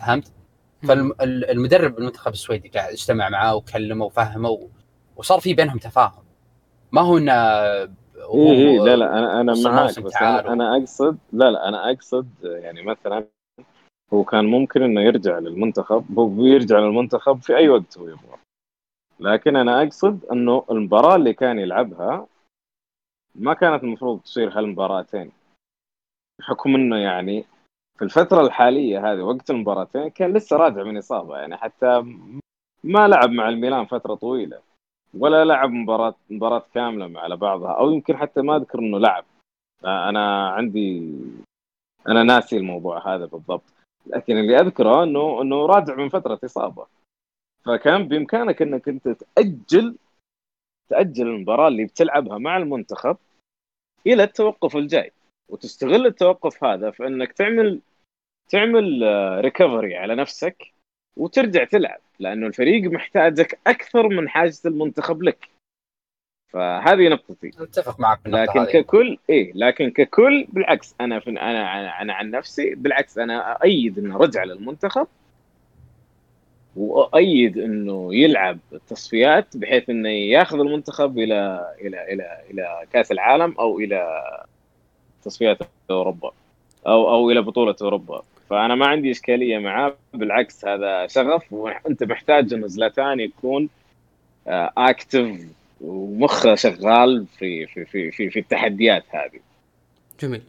فهمت؟ 0.00 0.32
فالمدرب 0.82 1.94
بالمنتخب 1.94 2.32
السويدي 2.32 2.68
قاعد 2.68 2.92
اجتمع 2.92 3.28
معاه 3.28 3.54
وكلمه 3.54 4.04
وفهمه 4.04 4.68
وصار 5.16 5.40
في 5.40 5.54
بينهم 5.54 5.78
تفاهم. 5.78 6.24
ما 6.92 7.00
هو 7.00 7.18
انه 7.18 7.32
إيه 8.34 8.52
إيه 8.52 8.80
لا 8.80 8.96
لا 8.96 9.18
أنا 9.18 9.40
أنا 9.40 9.54
معاك 9.64 10.00
بس. 10.00 10.16
أنا, 10.22 10.52
أنا 10.52 10.76
اقصد 10.76 11.18
لا 11.32 11.50
لا 11.50 11.68
أنا 11.68 11.90
أقصد 11.90 12.28
يعني 12.42 12.82
مثلا 12.82 13.26
هو 14.12 14.24
كان 14.24 14.44
ممكن 14.44 14.82
إنه 14.82 15.00
يرجع 15.00 15.38
للمنتخب 15.38 16.18
هو 16.18 16.26
بيرجع 16.26 16.78
للمنتخب 16.78 17.42
في 17.42 17.56
أي 17.56 17.68
وقت 17.68 17.98
هو 17.98 18.08
يبغى 18.08 18.38
لكن 19.20 19.56
أنا 19.56 19.82
أقصد 19.82 20.24
إنه 20.24 20.64
المباراة 20.70 21.16
اللي 21.16 21.32
كان 21.32 21.58
يلعبها 21.58 22.26
ما 23.34 23.54
كانت 23.54 23.84
المفروض 23.84 24.20
تصير 24.20 24.58
هالمباراتين. 24.58 25.32
بحكم 26.38 26.74
إنه 26.74 26.96
يعني 26.96 27.44
في 27.98 28.04
الفترة 28.04 28.40
الحالية 28.40 29.12
هذه 29.12 29.20
وقت 29.20 29.50
المباراتين 29.50 30.08
كان 30.08 30.32
لسه 30.32 30.56
راجع 30.56 30.82
من 30.82 30.98
إصابة 30.98 31.38
يعني 31.38 31.56
حتى 31.56 32.04
ما 32.84 33.08
لعب 33.08 33.30
مع 33.30 33.48
الميلان 33.48 33.86
فترة 33.86 34.14
طويلة. 34.14 34.60
ولا 35.14 35.44
لعب 35.44 35.70
مباراة 35.70 36.14
مباراة 36.30 36.66
كاملة 36.74 37.20
على 37.20 37.36
بعضها 37.36 37.72
أو 37.72 37.90
يمكن 37.90 38.16
حتى 38.16 38.42
ما 38.42 38.56
أذكر 38.56 38.78
إنه 38.78 38.98
لعب. 38.98 39.24
أنا 39.84 40.48
عندي 40.48 41.14
أنا 42.08 42.22
ناسي 42.22 42.56
الموضوع 42.56 43.14
هذا 43.14 43.26
بالضبط. 43.26 43.62
لكن 44.06 44.36
اللي 44.36 44.60
أذكره 44.60 45.02
إنه 45.02 45.42
إنه 45.42 45.66
راجع 45.66 45.94
من 45.94 46.08
فترة 46.08 46.38
إصابة. 46.44 46.86
فكان 47.64 48.08
بإمكانك 48.08 48.62
إنك 48.62 48.88
أنت 48.88 49.08
تأجل 49.08 49.96
تأجل 50.88 51.26
المباراة 51.26 51.68
اللي 51.68 51.84
بتلعبها 51.84 52.38
مع 52.38 52.56
المنتخب 52.56 53.16
إلى 54.06 54.22
التوقف 54.22 54.76
الجاي. 54.76 55.12
وتستغل 55.48 56.06
التوقف 56.06 56.64
هذا 56.64 56.90
في 56.90 57.06
إنك 57.06 57.32
تعمل 57.32 57.80
تعمل 58.48 59.02
ريكفري 59.40 59.96
على 59.96 60.14
نفسك. 60.14 60.72
وترجع 61.16 61.64
تلعب 61.64 62.00
لأنه 62.18 62.46
الفريق 62.46 62.90
محتاجك 62.90 63.58
أكثر 63.66 64.08
من 64.08 64.28
حاجة 64.28 64.54
المنتخب 64.66 65.22
لك. 65.22 65.48
فهذه 66.48 67.08
نقطتي. 67.08 67.50
أتفق 67.58 68.00
معك 68.00 68.20
لكن 68.26 68.60
هذه. 68.60 68.70
ككل 68.70 69.18
إيه 69.30 69.52
لكن 69.54 69.90
ككل 69.90 70.46
بالعكس 70.48 70.94
أنا 71.00 71.20
في 71.20 71.30
أنا 71.30 71.80
أنا, 71.80 72.02
أنا 72.02 72.12
عن 72.12 72.30
نفسي 72.30 72.74
بالعكس 72.74 73.18
أنا 73.18 73.52
أؤيد 73.52 73.98
إنه 73.98 74.16
رجع 74.16 74.44
للمنتخب 74.44 75.06
وأؤيد 76.76 77.58
إنه 77.58 78.14
يلعب 78.14 78.58
التصفيات 78.72 79.56
بحيث 79.56 79.90
إنه 79.90 80.08
ياخذ 80.08 80.60
المنتخب 80.60 81.18
إلى 81.18 81.74
إلى 81.80 82.12
إلى 82.12 82.42
إلى 82.50 82.86
كأس 82.92 83.12
العالم 83.12 83.54
أو 83.58 83.78
إلى 83.78 84.26
تصفيات 85.22 85.58
أوروبا 85.90 86.32
أو 86.86 87.10
أو 87.10 87.30
إلى 87.30 87.42
بطولة 87.42 87.76
أوروبا. 87.82 88.22
فأنا 88.50 88.74
ما 88.74 88.86
عندي 88.86 89.10
إشكالية 89.10 89.58
معاه 89.58 89.96
بالعكس 90.14 90.64
هذا 90.64 91.06
شغف 91.06 91.52
وأنت 91.52 92.04
محتاج 92.04 92.52
انه 92.54 92.66
زلاتان 92.66 93.20
يكون 93.20 93.68
اكتف 94.46 95.40
ومخه 95.80 96.54
شغال 96.54 97.26
في 97.38 97.66
في 97.66 97.84
في 97.84 98.10
في, 98.10 98.30
في 98.30 98.38
التحديات 98.38 99.04
هذه. 99.10 99.40
جميل. 100.20 100.42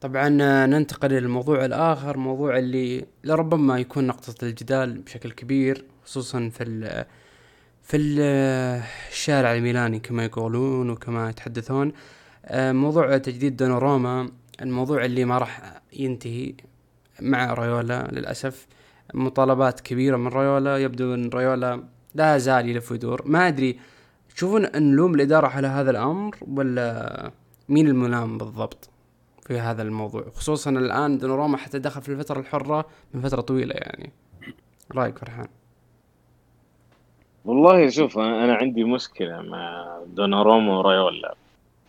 طبعا 0.00 0.28
ننتقل 0.66 1.08
للموضوع 1.08 1.64
الآخر 1.64 2.16
موضوع 2.16 2.58
اللي 2.58 3.04
لربما 3.24 3.78
يكون 3.78 4.06
نقطة 4.06 4.34
الجدال 4.44 4.98
بشكل 4.98 5.30
كبير 5.30 5.84
خصوصا 6.04 6.48
في 6.48 6.64
ال 6.64 7.04
في 7.82 7.96
الشارع 9.10 9.54
الميلاني 9.54 9.98
كما 9.98 10.24
يقولون 10.24 10.90
وكما 10.90 11.30
يتحدثون. 11.30 11.92
موضوع 12.54 13.18
تجديد 13.18 13.56
دوناروما 13.56 14.30
الموضوع 14.62 15.04
اللي 15.04 15.24
ما 15.24 15.38
راح 15.38 15.80
ينتهي 15.92 16.54
مع 17.20 17.54
رايولا 17.54 18.08
للأسف. 18.12 18.66
مطالبات 19.14 19.80
كبيرة 19.80 20.16
من 20.16 20.28
رايولا 20.28 20.78
يبدو 20.78 21.14
أن 21.14 21.28
رايولا 21.28 21.84
لا 22.14 22.38
زال 22.38 22.68
يلف 22.68 22.92
ويدور. 22.92 23.22
ما 23.24 23.48
أدري 23.48 23.78
تشوفون 24.34 24.66
نلوم 24.76 25.14
الإدارة 25.14 25.46
على 25.46 25.66
هذا 25.66 25.90
الأمر 25.90 26.36
ولا 26.48 27.30
مين 27.68 27.88
الملام 27.88 28.38
بالضبط 28.38 28.90
في 29.46 29.58
هذا 29.58 29.82
الموضوع؟ 29.82 30.24
خصوصا 30.34 30.70
الآن 30.70 31.18
دوناروما 31.18 31.56
حتى 31.56 31.78
دخل 31.78 32.02
في 32.02 32.08
الفترة 32.08 32.40
الحرة 32.40 32.84
من 33.14 33.20
فترة 33.20 33.40
طويلة 33.40 33.74
يعني. 33.74 34.12
رأيك 34.94 35.18
فرحان؟ 35.18 35.48
والله 37.44 37.88
شوف 37.88 38.18
أنا 38.18 38.54
عندي 38.54 38.84
مشكلة 38.84 39.42
مع 39.42 39.98
دوناروما 40.06 40.78
ورايولا 40.78 41.34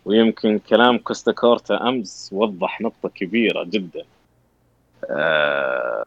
ويمكن 0.04 0.58
كلام 0.58 0.98
كوستا 0.98 1.32
كورتا 1.32 1.88
أمس 1.88 2.30
وضح 2.32 2.80
نقطة 2.80 3.08
كبيرة 3.08 3.64
جدا. 3.64 4.04
آه... 5.10 6.04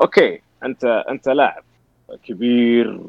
okay. 0.00 0.40
أنت 0.64 0.84
أنت 0.84 1.28
لاعب 1.28 1.64
كبير 2.24 3.00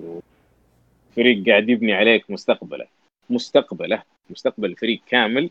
فريق 1.16 1.50
قاعد 1.50 1.70
يبني 1.70 1.94
عليك 1.94 2.32
مستقبله. 2.32 2.88
مستقبله 3.30 4.04
مستقبل 4.30 4.70
الفريق 4.70 5.02
كامل 5.08 5.50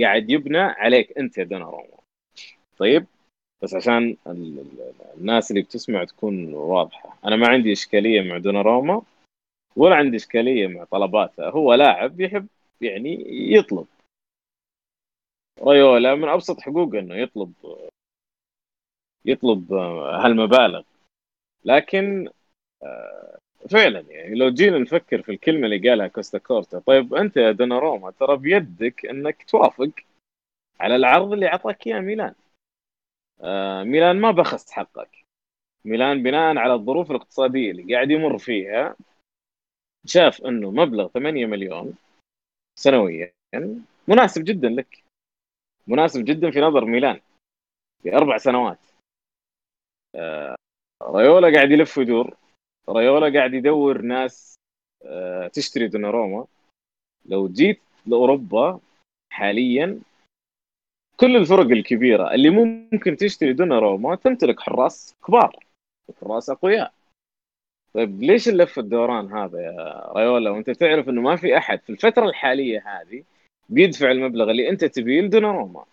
قاعد 0.00 0.30
يبنى 0.30 0.58
عليك 0.58 1.18
أنت 1.18 1.38
يا 1.38 1.44
دوناروما 1.44 1.98
طيب 2.78 3.06
بس 3.62 3.74
عشان 3.74 4.16
الناس 5.16 5.50
اللي 5.50 5.62
بتسمع 5.62 6.04
تكون 6.04 6.54
واضحة. 6.54 7.18
أنا 7.24 7.36
ما 7.36 7.48
عندي 7.48 7.72
إشكالية 7.72 8.20
مع 8.20 8.38
دوناروما 8.38 9.02
ولا 9.76 9.96
عندي 9.96 10.16
إشكالية 10.16 10.66
مع 10.66 10.84
طلباته. 10.84 11.48
هو 11.48 11.74
لاعب 11.74 12.20
يحب 12.20 12.46
يعني 12.80 13.24
يطلب. 13.54 13.86
ريولا 15.62 16.14
من 16.14 16.28
أبسط 16.28 16.60
حقوقه 16.60 16.98
إنه 16.98 17.14
يطلب 17.14 17.52
يطلب 19.24 19.72
هالمبالغ. 19.72 20.82
لكن 21.64 22.28
آه، 22.82 23.38
فعلا 23.70 24.00
يعني 24.00 24.34
لو 24.34 24.50
جينا 24.50 24.78
نفكر 24.78 25.22
في 25.22 25.32
الكلمة 25.32 25.64
اللي 25.66 25.88
قالها 25.90 26.06
كوستا 26.08 26.38
كورتا 26.38 26.78
طيب 26.78 27.14
أنت 27.14 27.36
يا 27.36 27.52
دوناروما 27.52 28.10
ترى 28.10 28.36
بيدك 28.36 29.06
إنك 29.06 29.42
توافق 29.42 29.90
على 30.80 30.96
العرض 30.96 31.32
اللي 31.32 31.46
أعطاك 31.46 31.86
إياه 31.86 32.00
ميلان. 32.00 32.34
آه 33.40 33.82
ميلان 33.84 34.20
ما 34.20 34.30
بخس 34.30 34.70
حقك. 34.72 35.24
ميلان 35.84 36.22
بناء 36.22 36.56
على 36.56 36.74
الظروف 36.74 37.10
الاقتصادية 37.10 37.70
اللي 37.70 37.94
قاعد 37.94 38.10
يمر 38.10 38.38
فيها 38.38 38.96
شاف 40.06 40.42
إنه 40.42 40.70
مبلغ 40.70 41.08
8 41.08 41.46
مليون 41.46 41.94
سنويا 42.78 43.32
مناسب 44.08 44.44
جدا 44.44 44.68
لك. 44.68 45.02
مناسب 45.86 46.24
جدا 46.24 46.50
في 46.50 46.60
نظر 46.60 46.84
ميلان 46.84 47.20
في 48.02 48.16
أربع 48.16 48.38
سنوات. 48.38 48.78
آه 48.78 48.87
ريولا 51.02 51.54
قاعد 51.54 51.70
يلف 51.70 51.98
ويدور. 51.98 52.34
ريولا 52.88 53.38
قاعد 53.38 53.54
يدور 53.54 54.02
ناس 54.02 54.54
آه 55.04 55.48
تشتري 55.48 55.88
دوناروما. 55.88 56.46
لو 57.26 57.48
جيت 57.48 57.80
لأوروبا 58.06 58.80
حاليا 59.32 60.00
كل 61.16 61.36
الفرق 61.36 61.66
الكبيرة 61.66 62.34
اللي 62.34 62.50
ممكن 62.50 63.16
تشتري 63.16 63.52
دوناروما 63.52 64.14
تمتلك 64.14 64.60
حراس 64.60 65.16
كبار 65.26 65.56
حراس 66.20 66.50
أقوياء. 66.50 66.92
طيب 67.94 68.22
ليش 68.22 68.48
اللف 68.48 68.78
الدوران 68.78 69.32
هذا 69.32 69.60
يا 69.60 70.12
ريولا 70.12 70.50
وأنت 70.50 70.70
تعرف 70.70 71.08
إنه 71.08 71.20
ما 71.20 71.36
في 71.36 71.56
أحد 71.58 71.80
في 71.80 71.90
الفترة 71.90 72.24
الحالية 72.24 72.84
هذه 72.86 73.24
بيدفع 73.68 74.10
المبلغ 74.10 74.50
اللي 74.50 74.68
أنت 74.68 74.84
تبيه 74.84 75.20
لدوناروما. 75.20 75.84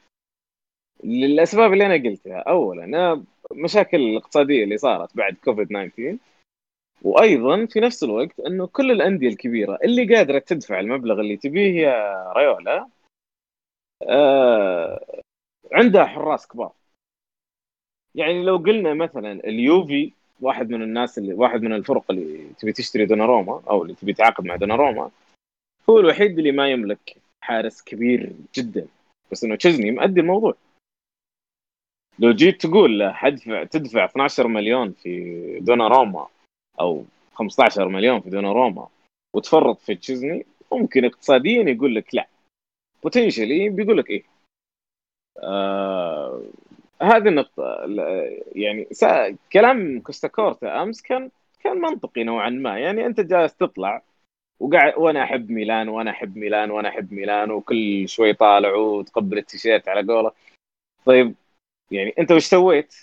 للأسباب 1.04 1.74
اللي 1.74 1.86
أنا 1.86 2.10
قلتها. 2.10 2.40
اولا 2.40 3.24
مشاكل 3.52 3.98
الاقتصاديه 3.98 4.64
اللي 4.64 4.78
صارت 4.78 5.18
بعد 5.18 5.34
كوفيد 5.44 5.68
19 5.68 6.18
وأيضا 7.02 7.66
في 7.66 7.80
نفس 7.80 8.04
الوقت 8.04 8.40
إنه 8.40 8.68
كل 8.68 8.92
الأندية 8.92 9.28
الكبيرة 9.28 9.80
اللي 9.84 10.16
قادرة 10.16 10.40
تدفع 10.40 10.80
المبلغ 10.80 11.20
اللي 11.20 11.38
تبيه 11.38 11.82
يا 11.82 12.34
ريولا 12.34 12.88
آه 14.10 15.22
عندها 15.72 16.06
حراس 16.06 16.48
كبار. 16.48 16.72
يعني 18.16 18.44
لو 18.44 18.58
قلنا 18.58 18.94
مثلا 18.94 19.32
اليوفي 19.32 20.12
واحد 20.42 20.70
من 20.70 20.82
الناس 20.82 21.18
اللي 21.18 21.34
واحد 21.34 21.62
من 21.62 21.74
الفرق 21.74 22.12
اللي 22.12 22.54
تبي 22.60 22.72
تشتري 22.74 23.06
دوناروما 23.06 23.62
أو 23.70 23.84
اللي 23.84 23.96
تبي 23.96 24.14
تعاقد 24.14 24.46
مع 24.46 24.56
دوناروما 24.56 25.12
هو 25.90 26.00
الوحيد 26.00 26.38
اللي 26.38 26.52
ما 26.52 26.72
يملك 26.72 27.18
حارس 27.42 27.82
كبير 27.82 28.32
جدا. 28.56 28.88
بس 29.32 29.44
إنه 29.44 29.56
تشزني 29.56 29.92
مؤدي 29.92 30.20
الموضوع. 30.20 30.56
لو 32.20 32.32
جيت 32.32 32.62
تقول 32.62 33.14
حدفع 33.14 33.64
تدفع 33.64 34.06
12 34.06 34.48
مليون 34.48 34.92
في 34.92 35.60
دوناروما 35.60 36.28
أو 36.80 37.06
15 37.34 37.88
مليون 37.88 38.22
في 38.22 38.30
دوناروما 38.30 38.88
وتفرط 39.36 39.80
في 39.80 39.96
تشيزني 39.96 40.46
ممكن 40.72 41.06
اقتصاديا 41.06 41.64
يقول 41.64 41.96
لك 41.96 42.16
لا. 42.16 42.28
potentially 43.04 43.70
بيقول 43.70 43.98
لك 43.98 44.10
إيه. 44.10 44.24
آه 45.44 46.42
هذه 47.02 47.28
النقطة 47.28 47.78
يعني. 48.56 48.88
كلام 49.54 50.00
كوستاكورتا 50.00 50.84
أمس 50.84 51.02
كان 51.02 51.30
كان 51.64 51.78
منطقي 51.78 52.24
نوعا 52.24 52.50
ما. 52.50 52.80
يعني 52.80 53.06
أنت 53.06 53.20
جالس 53.20 53.56
تطلع 53.56 54.02
وقاعد 54.60 54.94
وأنا 54.98 55.24
أحب 55.24 55.52
ميلان 55.52 55.90
وأنا 55.90 56.12
أحب 56.12 56.38
ميلان 56.38 56.72
وأنا 56.72 56.90
أحب 56.90 57.14
ميلان 57.14 57.52
وكل 57.52 58.10
شوي 58.10 58.34
طالع 58.34 58.76
وتقبل 58.76 59.38
التيشيرت 59.38 59.88
على 59.88 60.14
قولة. 60.14 60.32
طيب 61.06 61.36
يعني 61.92 62.14
انت 62.20 62.32
وش 62.32 62.46
سويت؟ 62.46 62.96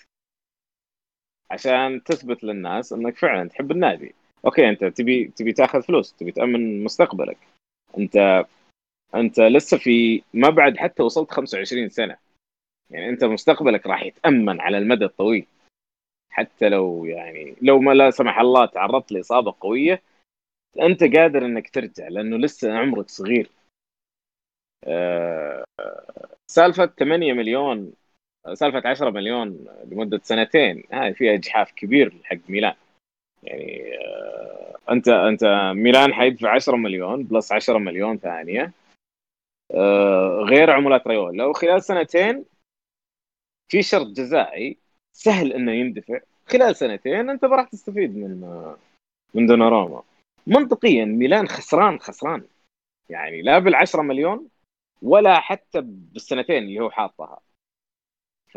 عشان 1.50 2.02
تثبت 2.04 2.44
للناس 2.44 2.92
انك 2.92 3.16
فعلا 3.16 3.48
تحب 3.48 3.70
النادي؟ 3.70 4.14
okay 4.44 4.68
انت 4.68 4.84
تبي 4.84 5.24
تبي 5.24 5.52
تاخذ 5.52 5.82
فلوس 5.82 6.12
تبي 6.12 6.32
تأمن 6.32 6.84
مستقبلك. 6.84 7.38
انت 7.98 8.44
انت 9.14 9.40
لسه 9.40 9.78
في 9.78 10.22
ما 10.34 10.50
بعد 10.50 10.76
حتى 10.76 11.02
وصلت 11.02 11.30
25 11.30 11.88
سنة. 11.88 12.16
يعني 12.90 13.08
انت 13.08 13.24
مستقبلك 13.24 13.86
راح 13.86 14.02
يتأمن 14.02 14.60
على 14.60 14.78
المدى 14.78 15.04
الطويل. 15.04 15.46
حتى 16.30 16.68
لو 16.68 17.04
يعني 17.04 17.56
لو 17.62 17.78
ما 17.80 17.92
لا 17.92 18.10
سمح 18.10 18.38
الله 18.38 18.66
تعرضت 18.66 19.12
لإصابة 19.12 19.54
قوية 19.60 20.02
انت 20.80 21.04
قادر 21.04 21.46
انك 21.46 21.70
ترجع 21.70 22.08
لأنه 22.08 22.36
لسه 22.36 22.78
عمرك 22.78 23.08
صغير. 23.08 23.50
أه 24.84 25.64
سالفة 26.46 26.86
8 26.86 27.32
مليون 27.32 27.92
سالفة 28.54 28.88
10 28.88 29.10
مليون 29.10 29.66
لمدة 29.84 30.20
سنتين 30.22 30.84
هاي 30.92 31.14
فيها 31.14 31.34
اجحاف 31.34 31.72
كبير 31.72 32.14
حق 32.24 32.36
ميلان. 32.48 32.74
يعني 33.42 33.94
أه 33.98 34.78
أنت 34.90 35.08
أنت 35.08 35.72
ميلان 35.74 36.14
حيدفع 36.14 36.54
10 36.54 36.76
مليون 36.76 37.22
بلس 37.24 37.52
10 37.52 37.78
مليون 37.78 38.18
ثانية. 38.18 38.72
أه 39.74 40.44
غير 40.48 40.70
عمولات 40.70 41.06
ريولا 41.06 41.44
وخلال 41.44 41.82
سنتين 41.82 42.44
في 43.68 43.82
شرط 43.82 44.06
جزائي 44.06 44.76
سهل 45.12 45.52
إنه 45.52 45.72
يندفع 45.72 46.20
خلال 46.46 46.76
سنتين 46.76 47.30
أنت 47.30 47.44
راح 47.44 47.68
تستفيد 47.68 48.16
من 48.16 48.74
من 49.34 49.46
دوناروما. 49.46 50.02
منطقيا 50.46 51.04
ميلان 51.04 51.48
خسران 51.48 51.98
خسران. 51.98 52.44
يعني 53.08 53.42
لا 53.42 53.60
بال10 53.60 53.96
مليون 53.96 54.48
ولا 55.02 55.40
حتى 55.40 55.80
بالسنتين 55.84 56.62
اللي 56.62 56.80
هو 56.80 56.90
حاطها. 56.90 57.40
ف 58.52 58.56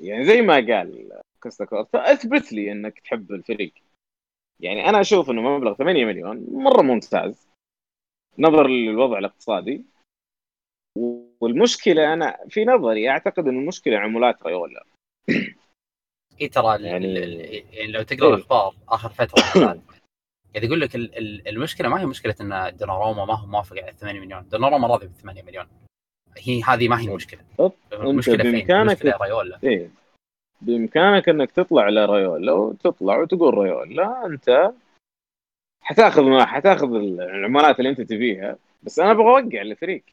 يعني 0.00 0.24
زي 0.24 0.42
ما 0.42 0.54
قال 0.54 1.20
كوستا 1.42 1.64
كورتا 1.64 2.12
اثبت 2.12 2.52
لي 2.52 2.72
إنك 2.72 3.00
تحب 3.00 3.32
الفريق. 3.32 3.72
يعني 4.60 4.88
أنا 4.88 5.00
أشوف 5.00 5.30
إنه 5.30 5.42
مبلغ 5.42 5.74
8 5.74 6.04
مليون 6.04 6.46
مرة 6.50 6.82
ممتاز. 6.82 7.48
نظرا 8.38 8.68
للوضع 8.68 9.18
الاقتصادي. 9.18 9.84
والمشكلة 11.40 12.12
أنا 12.12 12.38
في 12.48 12.64
نظري 12.64 13.10
أعتقد 13.10 13.48
ان 13.48 13.58
المشكلة 13.58 13.98
عمولات 13.98 14.42
ريولا 14.42 14.84
اي 16.40 16.48
ترى 16.48 16.82
يعني, 16.82 17.14
يعني 17.72 17.92
لو 17.92 18.02
تقرأ 18.02 18.34
الأخبار 18.34 18.74
آخر 18.88 19.08
فترة 19.08 19.42
قاعد 20.54 20.64
يقول 20.64 20.80
لك 20.80 20.94
المشكلة 21.48 21.88
ما 21.88 22.00
هي 22.00 22.06
مشكلة 22.06 22.34
إن 22.40 22.76
دوناروما 22.76 23.24
ما 23.24 23.34
هو 23.34 23.46
موافق 23.46 23.76
على 23.76 23.92
8 23.92 24.20
مليون. 24.20 24.48
دوناروما 24.48 24.88
راضي 24.88 25.06
ب 25.06 25.12
8 25.12 25.42
مليون. 25.42 25.66
هي 26.38 26.62
هذه 26.62 26.88
ما 26.88 27.00
هي 27.00 27.08
المشكلة 27.08 27.40
المشكلة 27.92 28.42
فين؟ 28.42 28.52
بإمكانك 28.52 29.04
ريولا 29.22 29.58
إيه؟ 29.64 29.90
بإمكانك 30.60 31.28
إنك 31.28 31.50
تطلع 31.50 31.88
لريولا 31.88 32.52
وتطلع 32.52 33.18
وتقول 33.18 33.58
ريولا 33.58 34.26
أنت 34.26 34.72
حتاخذ 35.80 36.22
ما 36.22 36.46
حتاخذ 36.46 36.94
العملات 36.94 37.78
اللي 37.78 37.90
أنت 37.90 38.00
تبيها. 38.00 38.56
بس 38.82 38.98
أنا 38.98 39.10
أبغى 39.10 39.24
أوقع 39.24 39.62
الفريق 39.62 40.04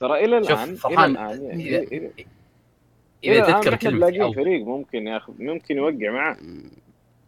ترى 0.00 0.24
إلى 0.24 0.38
الآن 0.38 0.76
إلى 0.86 1.04
الآن 1.04 1.60
إذا, 1.60 1.78
إذا, 1.78 2.10
إذا 3.24 3.60
تذكر 3.60 3.76
كلمة 3.76 4.22
أو... 4.22 4.32
فريق 4.32 4.64
ممكن 4.64 5.06
ياخذ 5.06 5.32
ممكن 5.38 5.76
يوقع 5.76 6.10
معاه. 6.10 6.36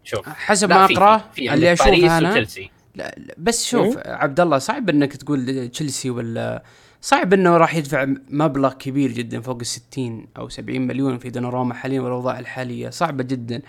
شوف 0.05 0.29
حسب 0.29 0.68
ما 0.68 0.85
أقرأه 0.85 1.22
اللي 1.38 1.72
أشوفه 1.72 2.18
أنا 2.18 2.46
لا, 2.94 3.14
لا 3.16 3.35
بس 3.38 3.70
شوف 3.70 3.98
عبد 4.07 4.40
الله 4.40 4.59
صعب 4.59 4.90
إنك 4.90 5.16
تقول 5.16 5.68
تشيلسي 5.68 6.11
ولا 6.11 6.62
صعب 7.00 7.32
إنه 7.32 7.56
راح 7.56 7.74
يدفع 7.74 8.06
مبلغ 8.28 8.72
كبير 8.72 9.12
جدا 9.12 9.40
فوق 9.40 9.56
ال 9.60 9.66
60 9.66 10.26
أو 10.36 10.48
70 10.48 10.80
مليون 10.80 11.18
في 11.18 11.30
دوناروما 11.30 11.74
حاليا 11.74 12.00
والأوضاع 12.00 12.38
الحالية 12.38 12.90
صعبة 12.90 13.24
جدا. 13.24 13.62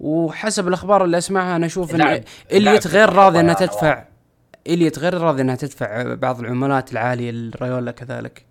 وحسب 0.00 0.68
الأخبار 0.68 1.04
اللي 1.04 1.18
أسمعها 1.18 1.56
أنا 1.56 1.66
أشوف 1.66 1.94
إن 1.94 2.24
إليت 2.52 2.86
غير 2.86 3.12
راضي 3.12 3.40
إنها 3.40 3.54
تدفع 3.54 4.04
إليت 4.66 4.98
غير 4.98 5.14
راضي 5.14 5.42
إنها 5.42 5.54
تدفع 5.54 6.14
بعض 6.14 6.40
العمولات 6.40 6.92
العالية 6.92 7.30
للريولا 7.30 7.90
كذلك. 7.90 8.46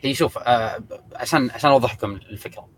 هي 0.00 0.14
شوف 0.14 0.38
آه 0.38 0.82
عشان 1.14 1.50
عشان 1.50 1.70
أوضح 1.70 1.94
لكم 1.94 2.12
الفكرة. 2.12 2.68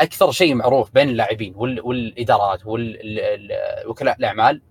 أكثر 0.00 0.30
شيء 0.30 0.54
معروف 0.54 0.90
بين 0.94 1.08
اللاعبين 1.08 1.54
والإدارات 1.56 2.60
ووكلاء 2.66 4.18
الأعمال 4.18 4.62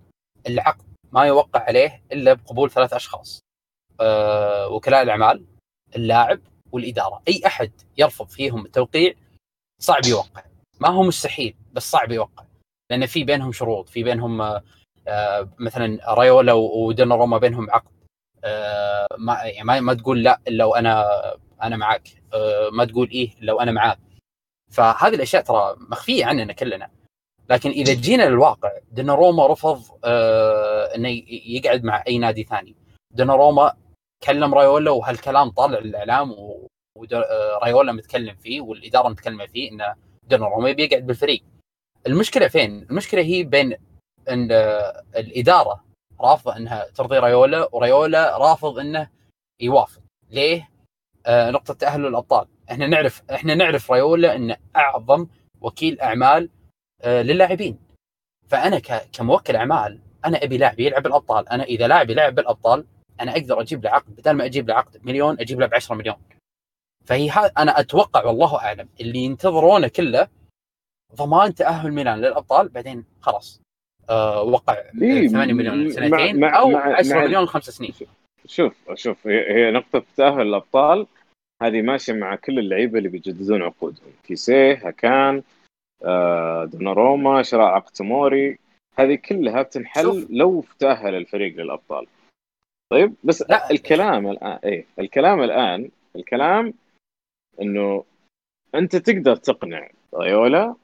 العقد 0.48 0.84
ما 1.12 1.24
يوقع 1.24 1.60
عليه 1.60 2.02
إلا 2.12 2.32
بقبول 2.32 2.70
ثلاث 2.70 2.92
أشخاص. 2.92 3.40
وكلاء 4.70 5.02
الأعمال 5.02 5.44
اللاعب 5.96 6.40
والإدارة. 6.72 7.22
أي 7.28 7.42
أحد 7.46 7.72
يرفض 7.98 8.28
فيهم 8.28 8.64
التوقيع 8.66 9.14
صعب 9.80 10.06
يوقع. 10.06 10.42
ما 10.80 10.88
هو 10.88 11.02
مستحيل 11.02 11.54
بس 11.72 11.90
صعب 11.90 12.12
يوقع. 12.12 12.44
لأن 12.90 13.06
في 13.06 13.24
بينهم 13.24 13.52
شروط 13.52 13.88
في 13.88 14.02
بينهم 14.02 14.60
آه 15.08 15.48
مثلا 15.58 16.14
رايولا 16.14 16.52
ودوناروما 16.52 17.38
بينهم 17.38 17.70
عقد 17.70 17.90
آه 18.44 19.06
ما 19.18 19.42
يعني 19.44 19.80
ما, 19.80 19.94
تقول 19.94 20.22
لا 20.22 20.40
الا 20.48 20.64
وأنا 20.64 21.06
أنا 21.62 21.76
معك 21.76 22.08
آه 22.34 22.70
ما 22.72 22.84
تقول 22.84 23.10
إيه 23.10 23.30
لو 23.40 23.60
أنا 23.60 23.72
معاك. 23.72 23.98
فهذه 24.70 25.14
الأشياء 25.14 25.42
ترى 25.42 25.76
مخفية 25.78 26.24
عننا 26.24 26.52
كلنا. 26.52 26.90
لكن 27.50 27.70
إذا 27.70 27.94
جينا 27.94 28.22
للواقع 28.22 28.70
دوناروما 28.92 29.46
رفض 29.46 29.82
آه 30.04 30.94
إنه 30.94 31.08
يقعد 31.28 31.84
مع 31.84 32.04
أي 32.06 32.18
نادي 32.18 32.44
ثاني. 32.44 32.74
دوناروما 33.10 33.76
كلم 34.22 34.54
رايولا 34.54 34.90
وهالكلام 34.90 35.50
طالع 35.50 35.78
للاعلام 35.78 36.34
ورايولا 36.96 37.92
متكلم 37.92 38.34
فيه 38.34 38.60
والإدارة 38.60 39.08
متكلمة 39.08 39.46
فيه 39.46 39.70
ان 39.72 39.94
دوناروما 40.22 40.68
يبي 40.68 40.84
يقعد 40.84 41.06
بالفريق. 41.06 41.44
المشكلة 42.06 42.48
فين؟ 42.48 42.82
المشكلة 42.82 43.22
هي 43.22 43.42
بين 43.42 43.76
إن 44.28 44.52
الإدارة 45.16 45.84
رافضة 46.20 46.56
إنها 46.56 46.90
ترضي 46.90 47.18
رايولا 47.18 47.68
وريولا 47.72 48.36
رافض 48.38 48.78
إنه 48.78 49.10
يوافق. 49.60 50.02
ليه؟ 50.30 50.70
آه 51.26 51.50
نقطة 51.50 51.74
تأهل 51.74 52.06
الابطال 52.06 52.48
إحنا 52.70 52.86
نعرف 52.86 53.22
إحنا 53.30 53.54
نعرف 53.54 53.90
رايولا 53.90 54.36
إنه 54.36 54.56
أعظم 54.76 55.26
وكيل 55.60 56.00
أعمال 56.00 56.50
آه 57.02 57.22
للاعبين. 57.22 57.78
فأنا 58.48 58.78
كموكل 59.12 59.56
أعمال 59.56 60.00
أنا 60.24 60.44
أبي 60.44 60.58
لاعب 60.58 60.80
يلعب 60.80 61.06
الأبطال. 61.06 61.48
أنا 61.48 61.64
إذا 61.64 61.88
لاعب 61.88 62.10
يلعب 62.10 62.34
بالأبطال 62.34 62.86
أنا 63.20 63.32
أقدر 63.32 63.60
أجيب 63.60 63.84
له 63.84 63.90
عقد 63.90 64.16
بدل 64.16 64.30
ما 64.30 64.44
أجيب 64.44 64.68
له 64.68 64.74
عقد 64.74 65.02
بمليون 65.02 65.40
أجيب 65.40 65.60
له 65.60 65.66
ب 65.66 65.74
10 65.74 65.94
مليون. 65.94 66.16
فهي 67.04 67.30
أنا 67.58 67.80
أتوقع 67.80 68.24
والله 68.24 68.58
أعلم 68.58 68.88
اللي 69.00 69.18
ينتظرونه 69.18 69.88
كله 69.88 70.28
ضمان 71.14 71.54
تأهل 71.54 71.92
ميلان 71.92 72.18
للأبطال 72.18 72.68
بعدين 72.68 73.04
خلاص 73.20 73.60
آه 74.10 74.42
وقع 74.42 74.82
8 74.92 75.52
مليون 75.52 75.90
سنتين 75.90 76.40
مع 76.40 76.58
أو 76.58 76.70
مع 76.70 76.96
10 76.96 77.14
مع 77.14 77.24
مليون 77.24 77.46
خمس 77.46 77.70
سنين. 77.70 77.94
شوف 78.46 78.74
شوف 78.94 79.26
هي 79.26 79.70
نقطة 79.70 80.02
تأهل 80.16 80.40
الأبطال 80.40 81.06
هذه 81.62 81.82
ماشية 81.82 82.12
مع 82.12 82.34
كل 82.34 82.58
اللعيبة 82.58 82.98
اللي 82.98 83.08
بيجددون 83.08 83.62
عقودهم. 83.62 84.12
كيسيه 84.24 84.72
هكان 84.72 85.42
آه 86.04 86.64
دوناروما 86.64 87.42
شراء 87.42 87.66
عقد 87.66 87.92
تموري 87.92 88.58
هذه 88.98 89.14
كلها 89.14 89.62
بتنحل 89.62 90.26
لو 90.30 90.64
تأهل 90.78 91.14
الفريق 91.14 91.56
للأبطال. 91.56 92.06
طيب 92.90 93.14
بس 93.24 93.42
لا. 93.42 93.70
الكلام 93.70 94.30
الآن 94.30 94.58
إيه 94.64 94.86
الكلام 94.98 95.42
الآن 95.42 95.90
الكلام 96.16 96.74
إنه 97.62 98.04
أنت 98.74 98.96
تقدر 98.96 99.36
تقنع 99.36 99.88
رايولا 100.14 100.74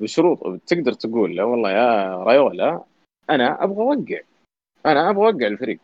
بشروط 0.00 0.60
تقدر 0.66 0.92
تقول 0.92 1.36
له 1.36 1.44
والله 1.44 1.70
يا 1.70 2.16
رايولا 2.16 2.84
أنا 3.30 3.64
أبغى 3.64 3.82
أوقع 3.82 4.20
أنا 4.86 5.10
أبغى 5.10 5.26
أوقع 5.26 5.46
الفريق. 5.46 5.78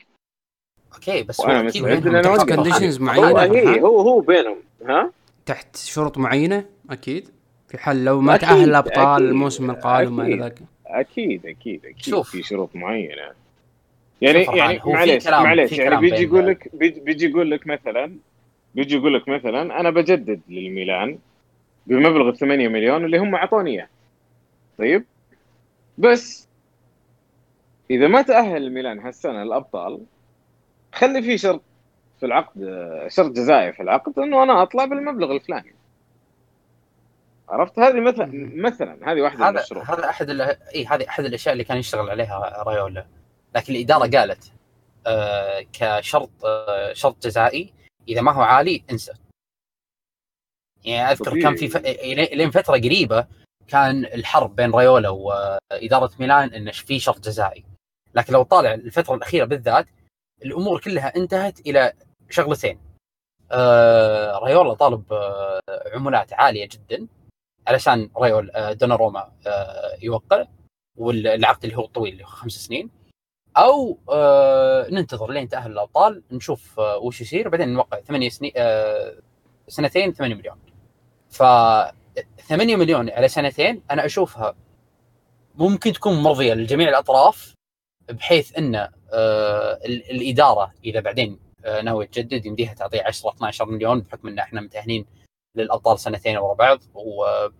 okay 0.94 1.22
بس 1.22 1.40
وأنا 1.40 1.62
مستعد 1.62 2.06
إن 2.06 2.14
أنا 2.14 2.28
أوقع. 2.28 2.54
conditions 2.56 3.00
معينة 3.00 3.80
هو 3.80 4.00
هو 4.00 4.20
بينهم 4.20 4.56
ها؟ 4.84 5.12
تحت 5.46 5.76
شروط 5.76 6.18
معينة 6.18 6.64
أكيد. 6.90 7.28
في 7.68 7.78
حال 7.78 8.04
لو 8.04 8.20
ما 8.20 8.36
تأهل 8.36 8.68
الأبطال 8.68 9.22
الموسم 9.24 9.70
القادم 9.70 10.16
ما 10.16 10.28
ذاك 10.28 10.58
أكيد 10.86 11.46
أكيد 11.46 11.86
أكيد 11.86 12.04
شوف. 12.04 12.30
في 12.30 12.42
شروط 12.42 12.76
معينة. 12.76 13.32
يعني 14.22 14.58
يعني 14.58 14.80
معليش 14.86 15.28
معليش 15.28 15.72
يعني 15.72 15.96
بيجي 15.96 16.22
يقول 16.22 16.46
لك 16.46 16.68
بيجي 16.74 17.26
يقول 17.26 17.50
لك 17.50 17.66
مثلا 17.66 18.16
بيجي 18.74 18.96
يقول 18.96 19.14
لك 19.14 19.28
مثلا 19.28 19.80
أنا 19.80 19.90
بجدد 19.90 20.40
للميلان 20.48 21.18
بمبلغ 21.86 22.34
8 22.34 22.68
مليون 22.68 23.04
اللي 23.04 23.18
هم 23.18 23.34
أعطوني 23.34 23.70
إياه. 23.70 23.88
طيب؟ 24.78 25.04
بس 25.98 26.48
إذا 27.90 28.08
ما 28.08 28.22
تأهل 28.22 28.56
الميلان 28.56 28.98
هالسنة 28.98 29.42
الأبطال 29.42 30.00
خلي 30.92 31.22
في 31.22 31.38
شرط 31.38 31.62
في 32.20 32.26
العقد 32.26 32.60
شرط 33.08 33.30
جزائي 33.30 33.72
في 33.72 33.82
العقد 33.82 34.18
إنه 34.18 34.42
أنا 34.42 34.62
أطلع 34.62 34.84
بالمبلغ 34.84 35.32
الفلاني. 35.32 35.74
عرفت؟ 37.48 37.78
هذه 37.78 38.00
مثلا 38.00 38.50
مثلا 38.54 39.12
هذه 39.12 39.20
واحدة 39.20 39.50
من 39.50 39.58
الشروط. 39.58 39.90
هذا 39.90 40.08
أحد 40.08 40.30
اي 40.30 40.86
هذه 40.86 41.08
أحد 41.08 41.24
الأشياء 41.24 41.52
اللي 41.52 41.64
كان 41.64 41.78
يشتغل 41.78 42.10
عليها 42.10 42.62
رايولا 42.66 43.06
لكن 43.54 43.74
الإدارة 43.74 44.10
قالت 44.18 44.52
آه 45.06 45.66
كشرط 45.72 46.30
آه 46.44 46.92
شرط 46.92 47.26
جزائي 47.26 47.72
إذا 48.08 48.20
ما 48.20 48.32
هو 48.32 48.42
عالي 48.42 48.84
انسى. 48.90 49.12
يعني 50.84 51.12
أذكر 51.12 51.40
كان 51.42 51.56
في 51.56 51.68
ف... 51.68 51.76
لين 52.34 52.50
فترة 52.50 52.74
قريبة 52.74 53.26
كان 53.68 54.04
الحرب 54.04 54.56
بين 54.56 54.70
رايولا 54.70 55.08
وإدارة 55.08 56.10
ميلان 56.18 56.54
انه 56.54 56.72
في 56.72 56.98
شرط 56.98 57.20
جزائي. 57.20 57.64
لكن 58.14 58.32
لو 58.32 58.42
طالع 58.42 58.74
الفترة 58.74 59.14
الأخيرة 59.14 59.44
بالذات 59.44 59.86
الأمور 60.44 60.80
كلها 60.80 61.16
انتهت 61.16 61.60
إلى 61.60 61.92
شغلتين. 62.30 62.80
آه 63.52 64.38
رايولا 64.38 64.74
طالب 64.74 65.12
آه 65.12 65.60
عمولات 65.94 66.32
عالية 66.32 66.68
جدا 66.72 67.06
علشان 67.66 68.10
رايول 68.16 68.50
آه 68.50 68.72
دوناروما 68.72 69.32
آه 69.46 69.98
يوقع 70.02 70.46
والعقد 70.98 71.64
اللي 71.64 71.76
هو 71.76 71.84
الطويل 71.84 72.12
اللي 72.12 72.24
هو 72.24 72.28
خمس 72.28 72.52
سنين. 72.52 72.90
أو 73.56 73.98
آه 74.10 74.86
ننتظر 74.90 75.30
لين 75.30 75.48
تأهل 75.48 75.72
الأبطال 75.72 76.22
نشوف 76.32 76.80
آه 76.80 76.96
وش 76.98 77.20
يصير. 77.20 77.48
بعدين 77.48 77.68
نوقع 77.68 78.00
ثمانية 78.00 78.28
سنين 78.28 78.52
آه 78.56 79.14
سنتين 79.68 80.12
8 80.12 80.34
مليون. 80.34 80.56
ف 81.30 81.42
8 82.48 82.76
مليون 82.76 83.10
على 83.10 83.28
سنتين 83.28 83.82
أنا 83.90 84.04
أشوفها 84.06 84.54
ممكن 85.54 85.92
تكون 85.92 86.22
مرضية 86.22 86.54
لجميع 86.54 86.88
الأطراف 86.88 87.54
بحيث 88.10 88.58
إن 88.58 88.74
آه 89.12 89.78
الإدارة 89.86 90.72
إذا 90.84 91.00
بعدين 91.00 91.38
آه 91.64 91.80
ناوية 91.80 92.06
تجدد 92.06 92.46
يمديها 92.46 92.74
تعطيه 92.74 93.02
10 93.06 93.30
12 93.30 93.64
مليون 93.66 94.00
بحكم 94.00 94.28
إن 94.28 94.38
إحنا 94.38 94.60
متأهلين 94.60 95.06
للأبطال 95.56 95.98
سنتين 95.98 96.36
ورا 96.36 96.54
بعض 96.54 96.78
آه 96.96 97.52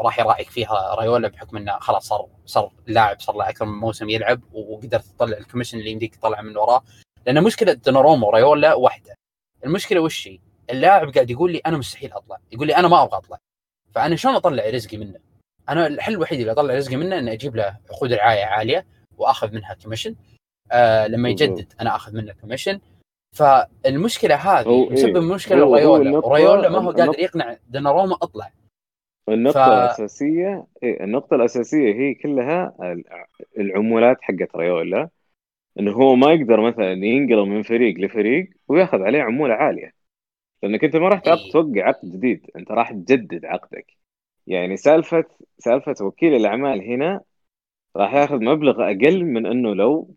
راح 0.00 0.18
يراعيك 0.18 0.50
فيها 0.50 0.94
رايولا 0.94 1.28
بحكم 1.28 1.56
إنه 1.56 1.78
خلاص 1.78 2.08
صار 2.08 2.28
صار 2.46 2.72
لاعب 2.86 3.20
صار 3.20 3.36
له 3.36 3.48
أكثر 3.48 3.64
من 3.64 3.78
موسم 3.78 4.08
يلعب 4.10 4.40
وقدرت 4.52 5.04
تطلع 5.04 5.38
الكوميشن 5.38 5.78
اللي 5.78 5.90
يمديك 5.90 6.16
تطلع 6.16 6.42
من 6.42 6.56
وراه 6.56 6.82
لأن 7.26 7.42
مشكلة 7.44 7.72
دوناروما 7.72 8.26
ورايولا 8.26 8.74
واحدة 8.74 9.14
المشكلة 9.64 10.00
وش 10.00 10.28
هي؟ 10.28 10.38
اللاعب 10.70 11.10
قاعد 11.14 11.30
يقول 11.30 11.52
لي 11.52 11.58
أنا 11.58 11.76
مستحيل 11.76 12.12
أطلع 12.12 12.38
يقول 12.52 12.66
لي 12.66 12.76
أنا 12.76 12.88
ما 12.88 13.02
أبغى 13.02 13.18
أطلع 13.18 13.38
فأنا 13.94 14.16
شلون 14.16 14.34
أطلع 14.34 14.70
رزقي 14.70 14.96
منه؟ 14.96 15.18
أنا 15.68 15.86
الحل 15.86 16.12
الوحيد 16.12 16.40
اللي 16.40 16.52
أطلع 16.52 16.74
رزقي 16.74 16.96
منه 16.96 17.18
إني 17.18 17.32
أجيب 17.32 17.56
له 17.56 17.78
عقود 17.90 18.12
رعاية 18.12 18.44
عالية 18.44 18.86
وأخذ 19.16 19.52
منها 19.52 19.74
commission 19.74 20.14
آه 20.72 21.06
لما. 21.06 21.28
يجدد 21.28 21.72
أنا 21.80 21.96
أخذ 21.96 22.12
منه 22.12 22.32
commission 22.32 22.80
فالمشكلة 23.32 24.34
هذه 24.34 24.88
مسبب 24.92 25.16
إيه، 25.16 25.34
مشكله 25.34 25.62
هو- 25.62 25.76
هو 25.76 26.34
ريولا 26.34 26.68
ما 26.68 26.78
هو 26.78 26.90
قادر 26.90 27.18
يقنع 27.18 27.56
دوناروما 27.68 28.14
أطلع. 28.22 28.50
النقطة 29.28 29.64
ف- 29.64 29.68
الأساسية 29.68 30.66
إيه 30.82 31.04
النقطة 31.04 31.34
الأساسية 31.34 31.94
هي 31.94 32.14
كلها 32.14 32.74
ال- 32.82 33.04
العمولات 33.58 34.16
حقت 34.22 34.56
ريولا 34.56 35.08
إنه 35.80 35.92
هو 35.92 36.14
ما 36.14 36.32
يقدر 36.32 36.60
مثلا 36.60 36.92
ينقل 36.92 37.46
من 37.48 37.62
فريق 37.62 37.98
لفريق 37.98 38.50
وياخذ 38.68 39.02
عليه 39.02 39.22
عمولة 39.22 39.54
عالية. 39.54 39.92
لأنك 40.62 40.84
أنت 40.84 40.96
ما 40.96 41.08
راح 41.08 41.22
إيه. 41.26 41.52
توقع 41.52 41.88
عقد 41.88 42.10
جديد. 42.10 42.50
أنت 42.56 42.70
راح 42.70 42.92
تجدد 42.92 43.44
عقدك. 43.44 43.86
يعني 44.46 44.76
سالفة 44.76 45.24
سالفة 45.58 45.94
وكيل 46.04 46.34
الأعمال 46.34 46.82
هنا 46.82 47.20
راح 47.96 48.14
ياخذ 48.14 48.44
مبلغ 48.44 48.82
أقل 48.90 49.24
من 49.24 49.46
إنه 49.46 49.74
لو 49.74 50.14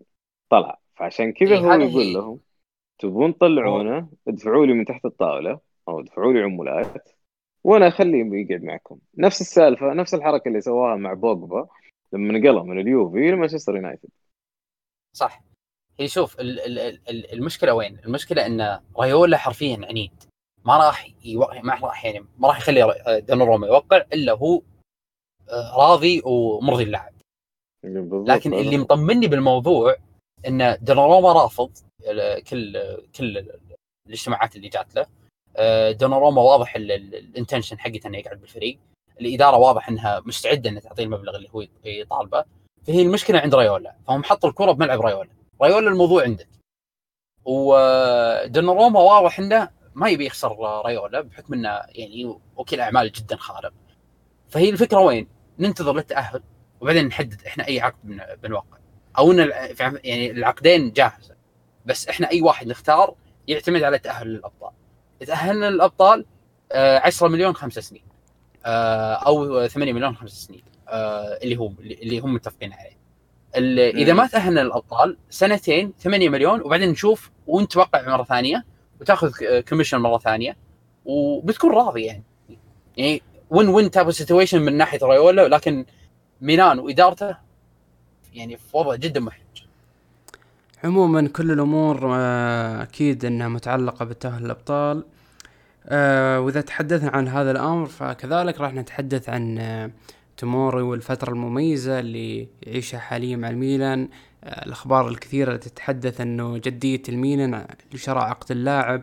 طلع. 0.49 0.79
فعشان 0.95 1.31
كذا 1.33 1.55
إيه، 1.55 1.59
هو 1.59 1.73
يقول. 1.73 2.13
لهم 2.13 2.39
تبون 3.01 3.37
تطلعونه 3.37 4.09
ادفعوا 4.27 4.65
لي 4.65 4.73
من 4.73 4.85
تحت 4.85 5.05
الطاولة 5.05 5.59
أو 5.87 5.99
ادفعوا 5.99 6.33
لي 6.33 6.39
عمولات 6.41 7.09
وأنا 7.63 7.87
اخليه 7.87 8.25
يقعد 8.33 8.63
معكم. 8.63 8.99
نفس 9.17 9.41
السالفة 9.41 9.93
نفس 9.93 10.13
الحركة 10.13 10.47
اللي 10.47 10.61
سواها 10.61 10.95
مع 10.95 11.13
بوجبا 11.13 11.67
لما 12.13 12.39
نقله 12.39 12.63
من 12.63 12.79
اليوفي 12.79 13.31
لمانشستر 13.31 13.75
يونايتد. 13.75 14.09
صح. 15.15 15.43
هي 15.99 16.07
شوف 16.07 16.39
ال- 16.39 16.59
ال- 16.59 16.79
ال- 17.09 17.33
المشكلة 17.33 17.73
وين؟ 17.73 17.99
المشكلة 18.05 18.45
إن 18.45 18.79
ريولا 18.99 19.37
حرفيا 19.37 19.79
عنيد. 19.83 20.11
ما 20.65 20.77
راح 20.77 21.07
يو... 21.25 21.39
ما 21.63 21.79
راح 21.83 22.05
يعني 22.05 22.25
ما 22.39 22.47
راح 22.47 22.57
يخلي 22.57 22.95
دوناروما 23.27 23.67
يوقع 23.67 23.97
إلا 23.97 24.33
هو 24.33 24.61
آه، 25.49 25.77
راضي 25.77 26.21
ومرضي 26.25 26.83
اللاعب. 26.83 27.13
لكن 28.27 28.53
اللي. 28.53 28.77
مطمني 28.77 29.27
بالموضوع 29.27 29.95
إن 30.47 30.77
دوناروما 30.81 31.33
رافض 31.33 31.71
كل 32.49 32.97
كل 33.17 33.37
ال- 33.37 33.59
الاجتماعات 34.07 34.55
اللي 34.55 34.69
جات 34.69 34.95
له. 34.95 35.05
آه، 35.57 35.91
دوناروما 35.91 36.41
واضح 36.41 36.75
ال- 36.75 36.91
ال- 36.91 37.15
ال 37.15 37.22
intention 37.22 37.79
حقته 37.79 38.07
إنه 38.07 38.17
يقعد 38.17 38.41
بالفريق. 38.41 38.79
الإدارة 39.21 39.57
واضح 39.57 39.89
إنها 39.89 40.21
مستعدة 40.25 40.69
إنها 40.69 40.81
تعطيه 40.81 41.03
المبلغ 41.03 41.35
اللي 41.35 41.49
هو 41.55 41.63
يطالبه. 41.85 42.43
فهي 42.87 43.01
المشكلة 43.01 43.39
عند 43.39 43.55
ريولا 43.55 43.95
فهم 44.07 44.23
حطوا 44.23 44.49
الكرة 44.49 44.71
بملعب 44.71 45.01
ريولا 45.01 45.29
ريولا 45.63 45.89
الموضوع 45.89 46.23
عندك. 46.23 46.47
ودوناروما 47.45 48.99
واضح 48.99 49.39
إنه 49.39 49.69
ما 49.95 50.09
يبي 50.09 50.25
يخسر 50.25 50.81
ريولا 50.85 51.21
بحكم 51.21 51.53
إنه 51.53 51.69
يعني 51.69 52.35
وكيل 52.55 52.81
أعمال 52.81 53.11
جدا 53.11 53.35
خارق. 53.35 53.73
فهي 54.49 54.69
الفكرة 54.69 54.99
وين؟ 54.99 55.27
ننتظر 55.59 55.93
للتأهل 55.93 56.43
وبعدين 56.81 57.07
نحدد 57.07 57.43
إحنا 57.47 57.67
أي 57.67 57.79
عقد 57.79 57.97
بن- 58.03 58.35
بنوقع. 58.43 58.77
أو 59.17 59.31
إن 59.31 59.39
يعني 60.03 60.31
العقدين 60.31 60.91
جاهزة. 60.91 61.35
بس 61.85 62.07
إحنا 62.07 62.29
أي 62.31 62.41
واحد 62.41 62.67
نختار 62.67 63.15
يعتمد 63.47 63.83
على 63.83 63.99
تأهل 63.99 64.27
للابطال 64.27 64.71
تاهلنا 65.25 65.69
للابطال 65.69 66.25
آه 66.71 66.99
10 66.99 67.27
مليون 67.27 67.53
خمس 67.53 67.79
سنين. 67.79 68.03
آه 68.65 69.13
أو 69.13 69.67
8 69.67 69.93
مليون 69.93 70.15
خمس 70.15 70.31
سنين. 70.31 70.63
آه 70.87 71.39
اللي 71.43 71.57
هو 71.57 71.71
اللي 71.79 72.19
هم 72.19 72.33
متفقين 72.33 72.73
عليه. 72.73 73.01
إذا. 73.89 74.13
ما 74.13 74.27
تاهلنا 74.27 74.59
للابطال 74.59 75.17
سنتين 75.29 75.93
8 75.99 76.29
مليون 76.29 76.61
وبعدين 76.61 76.89
نشوف 76.89 77.31
وانت 77.47 77.71
توقع 77.71 78.09
مرة 78.09 78.23
ثانية 78.23 78.65
وتأخذ 79.01 79.31
commission 79.61 79.97
مرة 79.97 80.17
ثانية 80.17 80.57
وبتكون 81.05 81.71
راضي 81.71 82.01
يعني. 82.01 82.23
يعني 82.97 83.21
win 83.49 83.67
win 83.67 83.91
type 83.91 84.11
situation 84.11 84.61
من 84.61 84.77
ناحية 84.77 84.99
ريولا 85.03 85.47
لكن 85.47 85.85
ميلان 86.41 86.79
وإدارته 86.79 87.37
يعني 88.33 88.57
في 88.57 88.77
وضع 88.77 88.95
جدا 88.95 89.19
محرج 89.19 89.40
عموما 90.83 91.27
كل 91.27 91.51
الأمور 91.51 92.15
آه، 92.15 92.83
أكيد 92.83 93.25
إنها 93.25 93.47
متعلقة 93.47 94.05
بتاهل 94.05 94.45
الأبطال. 94.45 95.03
آه، 95.85 96.39
وإذا 96.39 96.61
تحدثنا 96.61 97.09
عن 97.09 97.27
هذا 97.27 97.51
الأمر 97.51 97.85
فكذلك 97.85 98.61
راح 98.61 98.73
نتحدث 98.73 99.29
عن 99.29 99.57
آه، 99.57 99.91
توموري 100.37 100.81
والفترة 100.81 101.31
المميزة 101.31 101.99
اللي 101.99 102.47
يعيشها 102.63 102.99
حاليا 102.99 103.37
مع 103.37 103.49
الميلان. 103.49 104.09
الأخبار 104.43 105.07
الكثيرة 105.07 105.53
التي 105.53 105.69
تتحدث 105.69 106.21
إنه 106.21 106.57
جدية 106.57 107.01
الميلان 107.09 107.65
لشراء 107.93 108.23
عقد 108.23 108.51
اللاعب. 108.51 109.01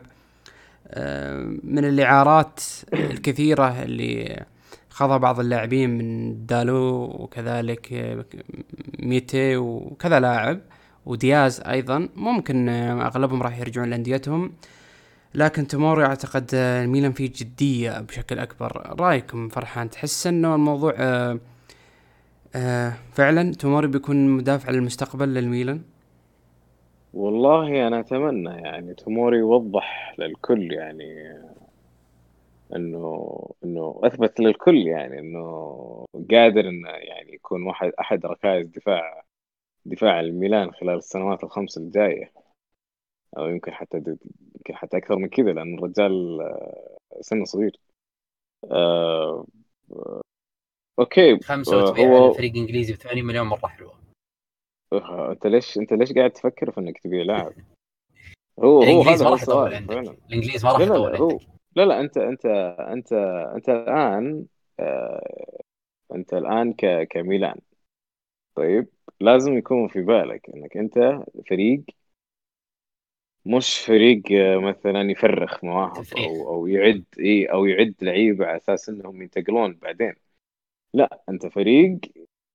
من 1.63 1.85
الاعارات 1.85 2.59
الكثيرة 2.93 3.83
اللي 3.83 4.45
خاضها 4.89 5.17
بعض 5.17 5.39
اللاعبين 5.39 5.89
من 5.89 6.45
دالو 6.45 7.03
وكذلك 7.03 8.15
ميتي 8.99 9.57
وكذا 9.57 10.19
لاعب. 10.19 10.59
ودياز 11.05 11.61
أيضا. 11.61 12.09
ممكن 12.15 12.69
آه، 12.69 13.07
أغلبهم 13.07 13.43
راح 13.43 13.59
يرجعون 13.59 13.89
لأنديتهم. 13.89 14.51
لكن 15.35 15.67
تموري 15.67 16.05
أعتقد 16.05 16.51
آه، 16.53 16.83
الميلان 16.83 17.11
فيه 17.11 17.31
جدية 17.35 18.01
بشكل 18.01 18.39
أكبر. 18.39 18.95
رأيكم 18.99 19.49
فرحان 19.49 19.89
تحس 19.89 20.27
إنه 20.27 20.55
الموضوع 20.55 20.93
آه، 20.97 21.39
آه، 22.55 22.93
فعلا 23.13 23.53
توموري 23.53 23.87
بيكون 23.87 24.29
مدافع 24.29 24.71
للمستقبل 24.71 25.33
للميلان؟ 25.33 25.81
والله 27.13 27.87
أنا 27.87 27.99
أتمنى 27.99 28.49
يعني 28.49 28.93
توموري 28.93 29.37
يوضح 29.37 30.15
للكل 30.19 30.73
يعني 30.73 31.37
إنه 32.75 33.39
إنه 33.63 33.99
أثبت 34.03 34.39
للكل 34.39 34.87
يعني 34.87 35.19
إنه 35.19 35.45
قادر 36.31 36.69
إنه 36.69 36.89
يعني 36.89 37.33
يكون 37.33 37.63
واحد 37.63 37.91
أحد 37.99 38.25
ركائز 38.25 38.67
دفاع 38.67 39.23
دفاع 39.85 40.19
الميلان 40.19 40.71
خلال 40.71 40.97
السنوات 40.97 41.43
الخمس 41.43 41.77
الجاية. 41.77 42.31
أو 43.37 43.47
يمكن 43.47 43.71
حتى 43.71 43.97
يمكن 43.97 44.75
حتى 44.75 44.97
أكثر 44.97 45.15
من 45.15 45.29
كذا 45.29 45.51
لأن 45.51 45.77
الرجال 45.77 46.41
آه، 46.41 46.97
سنه 47.21 47.45
صغير. 47.45 47.79
آه، 48.71 49.45
آه، 49.91 50.21
okay. 50.99 51.39
خمسة 51.39 51.79
آه، 51.79 51.83
وتبيع 51.83 52.17
هو 52.17 52.33
فريق 52.33 52.55
انجليزي 52.55 52.93
ب 52.93 52.97
80 52.97 53.25
مليون 53.25 53.47
مرة 53.47 53.67
حلوة. 53.67 53.93
آه، 54.93 55.31
أنت 55.31 55.47
ليش 55.47 55.77
أنت 55.77 55.93
ليش 55.93 56.13
قاعد 56.13 56.31
تفكر 56.31 56.71
في 56.71 56.79
إنك 56.79 56.97
تبيع 56.99 57.23
لاعب؟ 57.23 57.53
هو 58.63 58.83
هو 58.83 59.01
هذا 59.01 59.23
ما 59.23 59.29
راح 59.31 59.43
يطول 59.43 59.73
عندك. 59.73 60.17
الإنجليز 60.29 60.65
ما 60.65 60.71
راح 60.71 60.81
يطول 60.81 61.11
لا 61.11 61.19
هو 61.19 61.31
عندك 61.31 61.45
لا 61.75 61.85
لا 61.85 61.99
انت 61.99 62.17
انت 62.17 62.45
انت 62.79 63.13
أنت 63.55 63.69
الآن 63.69 64.45
آه، 64.79 65.59
أنت 66.15 66.33
الآن 66.33 66.73
ك 66.73 67.07
كميلان. 67.09 67.59
طيب 68.55 68.87
لازم 69.19 69.57
يكون 69.57 69.87
في 69.87 70.01
بالك 70.01 70.49
إنك 70.49 70.77
أنت 70.77 71.23
فريق 71.49 71.83
مش 73.45 73.79
فريق 73.79 74.21
آه، 74.31 74.57
مثلا 74.57 75.11
يفرخ 75.11 75.63
مواهب 75.63 76.03
تفريخ. 76.03 76.27
أو 76.27 76.49
أو 76.49 76.67
يعد 76.67 77.05
إي 77.19 77.45
أو 77.45 77.65
يعد 77.65 77.95
لعيبة 78.01 78.45
على 78.45 78.57
أساس 78.57 78.89
إنهم 78.89 79.21
ينتقلون 79.21 79.73
بعدين. 79.75 80.13
لا 80.93 81.23
أنت 81.29 81.45
فريق 81.47 81.99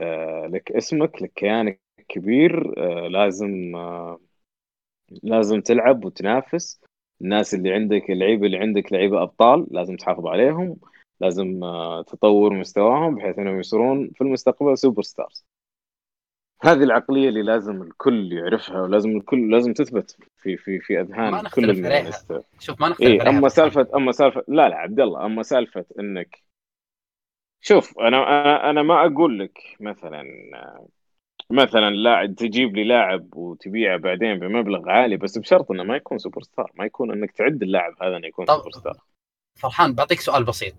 آه، 0.00 0.46
لك 0.46 0.72
اسمك 0.72 1.22
لك 1.22 1.32
كيانك 1.36 1.80
كبير 2.08 2.74
آه، 2.78 3.08
لازم 3.08 3.76
آه، 3.76 4.20
لازم 5.22 5.60
تلعب 5.60 6.04
وتنافس. 6.04 6.80
الناس 7.22 7.54
اللي 7.54 7.72
عندك 7.74 8.10
اللعيبة 8.10 8.46
اللي 8.46 8.58
عندك 8.58 8.92
لعيبة 8.92 9.22
أبطال 9.22 9.66
لازم 9.70 9.96
تحافظ 9.96 10.26
عليهم 10.26 10.76
لازم 11.20 11.64
آه، 11.64 12.02
تطور 12.02 12.54
مستواهم 12.54 13.14
بحيث 13.14 13.38
إنهم 13.38 13.60
يصيرون 13.60 14.10
في 14.14 14.20
المستقبل 14.20 14.78
super 14.78 15.02
stars 15.02 15.44
هذه 16.64 16.82
العقلية 16.82 17.28
اللي 17.28 17.42
لازم 17.42 17.82
الكل 17.82 18.32
يعرفها 18.32 18.82
ولازم 18.82 19.10
الكل 19.16 19.50
لازم 19.50 19.72
تثبت 19.72 20.16
في 20.36 20.56
في 20.56 20.78
في 20.80 21.00
أذهان 21.00 21.48
كل. 21.48 21.70
الميلانيستا 21.70 22.42
شوف 22.60 22.80
ما 22.80 22.88
نختلف 22.88 23.20
عليها. 23.20 23.38
أما 23.38 23.48
سالفه 23.48 23.88
أما 23.94 24.12
سالفه 24.12 24.42
لا 24.48 24.68
لا 24.68 24.76
عبد 24.76 25.00
الله 25.00 25.26
أما 25.26 25.42
سالفة 25.42 25.84
انك 25.98 26.42
شوف 27.60 27.98
أنا 27.98 28.16
أنا 28.42 28.70
أنا 28.70 28.82
ما 28.82 29.06
أقول 29.06 29.38
لك 29.38 29.58
مثلا 29.80 30.24
مثلا 31.50 31.90
لاعب 31.90 32.34
تجيب 32.34 32.76
لي 32.76 32.84
لاعب 32.84 33.34
وتبيعه 33.36 33.96
بعدين 33.98 34.38
بمبلغ 34.38 34.88
عالي 34.90 35.16
بس 35.16 35.38
بشرط 35.38 35.70
إنه 35.70 35.82
ما 35.82 35.96
يكون 35.96 36.18
super 36.18 36.42
star 36.42 36.70
ما 36.74 36.84
يكون 36.84 37.12
إنك 37.12 37.30
تعد 37.32 37.62
اللاعب 37.62 37.94
هذا 38.02 38.16
إنه 38.16 38.26
يكون 38.26 38.44
طب- 38.44 38.56
سوبر 38.58 38.70
ستار 38.70 38.96
فرحان 39.60 39.92
بعطيك 39.94 40.20
سؤال 40.20 40.44
بسيط. 40.44 40.74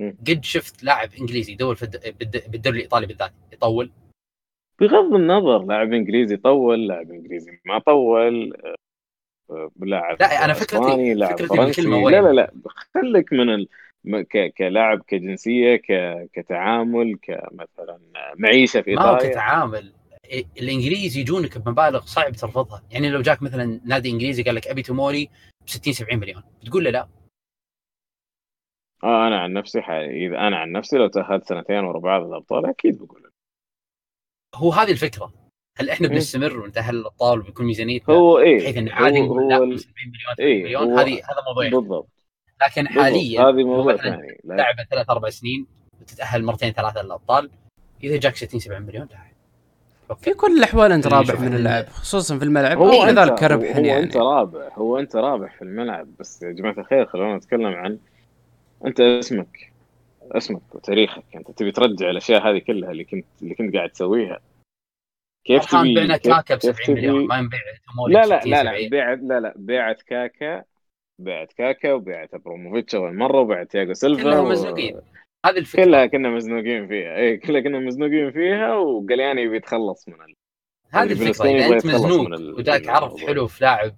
قد 0.00 0.40
شفت 0.44 0.82
لاعب 0.84 1.08
إنجليزي 1.20 1.52
يدور 1.52 1.74
في 1.74 1.82
الد- 1.82 2.14
بالد- 2.18 2.50
بالدوري 2.50 2.76
الإيطالي 2.76 3.06
بالذات 3.06 3.32
يطول؟ 3.52 3.90
بغض 4.80 5.14
النظر 5.14 5.58
لاعب 5.64 5.92
إنجليزي 5.92 6.36
طول 6.36 6.86
لاعب 6.88 7.10
إنجليزي 7.10 7.60
ما 7.64 7.78
طول 7.78 8.52
آه، 9.50 9.70
لاعب 9.80 10.16
لا، 10.20 10.44
أنا 10.44 10.52
فكرتي- 10.54 11.14
لاعب 11.14 11.36
فكرتي 11.42 11.86
وين؟ 11.88 12.14
لا 12.14 12.20
لا 12.20 12.32
لا 12.32 12.52
خليك 12.94 13.32
من 13.32 13.54
ال... 13.54 13.68
ك... 14.28 14.52
كلاعب 14.58 15.02
كجنسية 15.06 15.76
ك... 15.76 15.92
كتعامل 16.32 17.18
كمثلا 17.22 17.98
معيشة 18.36 18.80
في 18.82 18.94
ما 18.94 19.10
إيطاليا 19.10 19.30
كتعامل 19.30 19.92
إيه، 20.24 20.44
الإنجليز 20.60 21.16
يجونك 21.16 21.58
بمبالغ 21.58 22.00
صعب 22.00 22.32
ترفضها 22.32 22.82
يعني 22.90 23.10
لو 23.10 23.20
جاك 23.20 23.42
مثلا 23.42 23.80
نادي 23.84 24.10
إنجليزي 24.10 24.42
قال 24.42 24.54
لك 24.54 24.66
أبي 24.66 24.82
توموري 24.82 25.28
ب 25.66 25.68
60 25.68 25.92
70 25.92 26.18
مليون 26.18 26.42
بتقول 26.62 26.84
له 26.84 26.90
لا 26.90 27.08
آه 29.04 29.26
أنا 29.26 29.40
عن 29.40 29.52
نفسي 29.52 29.80
ح... 29.80 29.90
إذا 29.90 30.38
أنا 30.38 30.56
عن 30.56 30.72
نفسي 30.72 30.96
لو 30.96 31.06
تأهلت 31.06 31.44
سنتين 31.48 31.84
ورا 31.84 32.00
بعض 32.00 32.22
الأبطال 32.26 32.66
أكيد 32.66 32.98
بقول. 32.98 33.27
هو 34.54 34.72
هذه 34.72 34.90
الفكرة. 34.90 35.32
هل 35.78 35.90
إحنا. 35.90 36.08
بنستمر 36.08 36.60
ونتأهل 36.60 36.94
للابطال 36.94 37.40
وبيكون 37.40 37.66
ميزانيتنا 37.66 38.14
هو 38.14 38.38
إيه 38.38 38.58
بحيث 38.58 38.76
انه 38.76 38.92
عادي 38.92 39.20
هو, 39.20 39.24
نقول 39.24 39.48
لا 39.48 39.56
هو 39.56 39.60
70 39.60 39.68
ال- 39.70 39.76
مليون 39.76 40.34
80 40.36 40.50
إيه، 40.52 40.64
مليون؟ 40.64 40.98
هذه 40.98 41.14
هذا 41.14 41.42
موضوع 41.48 41.64
يختلف. 41.64 41.80
بالضبط. 41.80 42.08
لكن 42.62 42.82
بالضبط. 42.82 43.02
حاليا 43.02 43.40
هذه 43.42 43.64
موضوع 43.64 43.96
ثاني 43.96 44.40
لعبة 44.44 44.84
ثلاث 44.90 45.10
أربع 45.10 45.30
سنين 45.30 45.66
وتتاهل 46.00 46.44
مرتين 46.44 46.72
ثلاثة 46.72 47.02
للأبطال 47.02 47.50
إذا 48.04 48.16
جاك 48.16 48.36
60 48.36 48.60
70 48.60 48.82
مليون 48.82 49.08
لا 50.10 50.14
في 50.14 50.34
كل 50.34 50.58
الأحوال 50.58 50.92
أنت 50.92 51.06
اللي 51.06 51.16
رابح 51.18 51.40
من 51.40 51.54
اللعب 51.54 51.88
خصوصا 51.88 52.38
في 52.38 52.44
الملعب 52.44 52.78
هو 52.78 53.04
انت 53.04 53.18
وكذلك 53.18 53.42
هو, 53.52 53.58
هو 53.58 53.84
يعني 53.84 54.02
أنت 54.02 54.16
رابح 54.16 54.78
هو 54.78 54.98
أنت 54.98 55.16
رابح 55.16 55.54
في 55.56 55.62
الملعب 55.62 56.08
بس 56.20 56.42
يا 56.42 56.52
جماعة 56.52 56.74
الخير 56.78 57.06
خلونا 57.06 57.36
نتكلم 57.36 57.66
عن 57.66 57.98
أنت 58.86 59.00
اسمك. 59.00 59.72
اسمك 60.32 60.74
وتاريخك. 60.74 61.24
انت 61.36 61.50
تبي 61.50 61.72
ترجع 61.72 62.10
الأشياء 62.10 62.50
هذه 62.50 62.58
كلها 62.58 62.90
اللي 62.90 63.04
كنت 63.04 63.26
اللي 63.42 63.54
كنت 63.54 63.76
قاعد 63.76 63.90
تسويها. 63.90 64.40
كيف 65.46 65.64
تبي 65.64 65.94
بعنا 65.94 66.16
كاكا 66.16 66.54
ب 66.54 66.58
كيف 66.58 66.76
70 66.76 66.98
مليون 66.98 67.26
ما 67.26 67.48
توموري 67.92 68.12
لا 68.14 68.26
لا 68.26 68.40
60 68.40 68.52
لا 68.52 68.62
لا 68.62 68.70
70 68.72 68.88
بيعت 68.88 69.18
لا 69.18 69.40
لا 69.40 69.54
بيعت 69.56 70.02
كاكا 70.02 70.64
بيعت 71.20 71.52
كاكا 71.52 71.92
وبيعت 71.92 72.34
ابروموفيتش 72.34 72.94
أول 72.94 73.14
مرة 73.16 73.40
وبيعت 73.40 73.70
تياجو 73.70 73.92
سيلفا 73.92 74.22
كلها 74.22 74.40
و- 74.40 74.48
مزنوقين. 74.48 75.00
هذه 75.46 75.58
الفكرة. 75.58 75.84
كلها 75.84 76.06
كنا 76.06 76.28
مزنوقين 76.30 76.88
فيها. 76.88 77.16
اي 77.16 77.36
كلها 77.36 77.60
كنا 77.60 77.78
مزنوقين 77.78 78.32
فيها 78.32 78.74
وقالياني 78.76 79.48
بيتخلص 79.48 80.08
من 80.08 80.14
ال... 80.14 80.34
هذه 80.90 81.12
الفكرة. 81.12 81.44
إذا 81.46 81.66
أنت 81.66 81.84
يتخلص 81.84 81.94
مزنوق 82.04 82.26
ال- 82.26 82.54
وجاك 82.54 82.88
عرض. 82.88 83.18
حلو 83.18 83.46
في 83.46 83.64
لاعب 83.64 83.92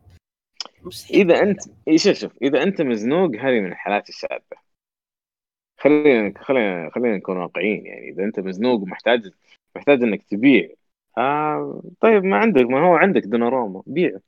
مستحيل. 0.83 1.17
اذا 1.31 1.43
انت 1.43 1.61
اي 1.89 1.99
شوف 1.99 2.13
شوف 2.17 2.33
إذا 2.43 2.63
أنت 2.63 2.83
مزنوق 2.83 3.31
هذه 3.37 3.61
من 3.61 3.73
الحالات 3.73 4.09
الشاذه 4.09 4.60
خلينا 5.81 6.45
خلينا 6.45 6.91
خلينا 6.95 7.17
نكون 7.17 7.37
واقعيين 7.37 7.87
يعني. 7.87 8.09
إذا 8.09 8.25
أنت 8.25 8.41
مزنوق 8.41 8.81
ومحتاج 8.83 9.31
محتاج 9.77 10.03
إنك 10.03 10.23
تبيع 10.23 10.69
آه 11.19 11.83
طيب 12.01 12.25
ما 12.25 12.37
عندك 12.37 12.63
ما 12.63 12.87
هو 12.87 12.95
عندك 12.95 13.23
دوناروما 13.23 13.83
بيع. 13.87 14.19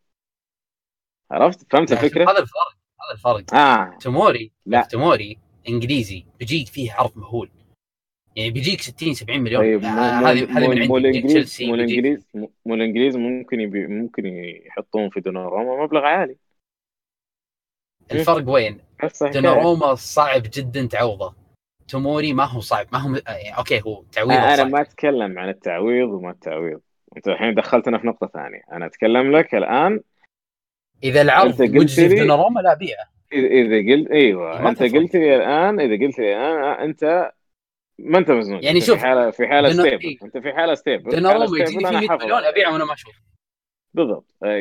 عرفت؟ 1.31 1.73
فهمت 1.73 1.93
الفكرة؟ 1.93 2.25
هذا 2.31 2.39
الفرق 2.39 2.77
هذا 3.03 3.13
الفرق. 3.13 3.55
آه. 3.55 3.99
توموري 3.99 4.53
لا. 4.67 4.83
شوف، 4.83 4.91
توموري 4.91 5.39
إنجليزي 5.69 6.25
بيجيك 6.39 6.69
فيه 6.69 6.93
عرض 6.93 7.17
مهول. 7.17 7.51
يعني 8.37 8.51
بيجيك 8.51 8.81
60 8.81 9.15
70 9.15 9.41
مليون. 9.41 9.63
طيب 9.63 9.85
هذه 9.85 10.59
هذه 10.59 10.69
من 10.69 10.89
مو 10.89 10.97
عندي. 10.97 11.09
الانجليز 11.09 11.33
تشيلسي 11.33 11.67
مو 11.67 11.75
الانجليز 11.75 12.27
مو 12.35 12.75
الإنجليز 12.75 13.17
ممكن 13.17 13.61
يبي 13.61 13.87
ممكن 13.87 14.27
يحطون 14.67 15.11
في 15.11 15.21
دوناروما 15.21 15.85
مبلغ 15.85 16.05
عالي. 16.05 16.37
الفرق 18.13 18.49
وين؟ 18.49 18.79
دوناروما 19.23 19.95
صعب 19.95 20.43
جدا 20.43 20.87
تعوضه. 20.87 21.42
توموري 21.93 22.33
ما 22.33 22.45
هو 22.45 22.61
صعب 22.61 22.87
ما 22.93 22.99
هو 22.99 23.15
يعني 23.27 23.59
okay 23.59 23.81
هو 23.87 24.03
تعويضه 24.13 24.35
أنا 24.39 24.57
صعب. 24.57 24.67
ما 24.71 24.81
أتكلم 24.81 25.39
عن 25.39 25.49
التعويض 25.49 26.09
وما 26.09 26.31
التعويض. 26.31 26.81
أنت 27.17 27.29
الحين 27.29 27.55
دخلتنا 27.55 27.99
في 27.99 28.07
نقطة 28.07 28.27
ثانية. 28.27 28.61
أنا 28.73 28.87
أتكلم 28.87 29.37
لك 29.37 29.55
الآن. 29.55 30.01
إذا 31.05 31.23
العرض 31.23 31.63
مجزي 31.63 32.09
في 32.09 32.15
دوناروما 32.15 32.61
لا 32.61 32.75
بيعه 32.75 33.13
اذا 33.33 33.93
قلت 33.95 34.11
أيوه 34.11 34.63
ما 34.63 34.69
أنت. 34.71 34.83
قلت 34.83 35.17
لي 35.17 35.37
الان 35.37 35.81
إذا 35.81 36.07
قلت 36.07 36.19
لي 36.19 36.33
الآن 36.37 36.63
آه، 36.63 36.85
أنت 36.85 37.33
ما 37.99 38.19
أنت 38.19 38.31
مزنوق. 38.31 38.65
يعني 38.65 38.81
شوف، 38.81 38.99
في 38.99 39.07
حاله 39.07 39.31
في 39.31 39.47
حالة 39.47 39.73
دنا- 39.73 39.83
stable 39.83 40.05
إيه. 40.05 40.17
أنت 40.23 40.39
في 40.39 40.53
حالة 40.53 40.75
ستيبل 40.75 41.11
في 41.11 41.17
دوناروما 41.17 41.59
يجيني 41.59 41.89
أنا 41.89 41.99
100 42.01 42.09
حافظ 42.09 42.25
مليون 42.25 42.45
ابيعه 42.45 42.73
وأنا 42.73 42.85
ما 42.85 42.93
أشوف. 42.93 43.15
بالضبط. 43.95 44.35
آه، 44.45 44.59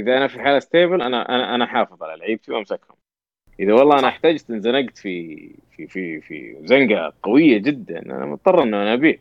اذا 0.00 0.16
أنا 0.16 0.28
في 0.28 0.40
حالة 0.40 0.58
stable 0.58 1.02
أنا 1.02 1.28
أنا 1.34 1.54
أنا 1.54 1.66
حافظ 1.66 2.02
على 2.02 2.16
لعيبتي 2.20 2.52
وامسكهم 2.52 2.96
إذا 3.60 3.72
والله 3.74 3.98
أنا. 3.98 4.08
احتجت 4.08 4.50
انزنقت 4.50 4.98
في 4.98 5.50
في 5.76 5.86
في 5.86 6.20
في 6.20 6.56
زنقة 6.64 7.12
قوية 7.22 7.58
جدا 7.58 7.98
أنا 7.98 8.26
مضطر 8.26 8.62
إنه 8.62 8.82
أنا 8.82 8.94
أبيع 8.94 9.16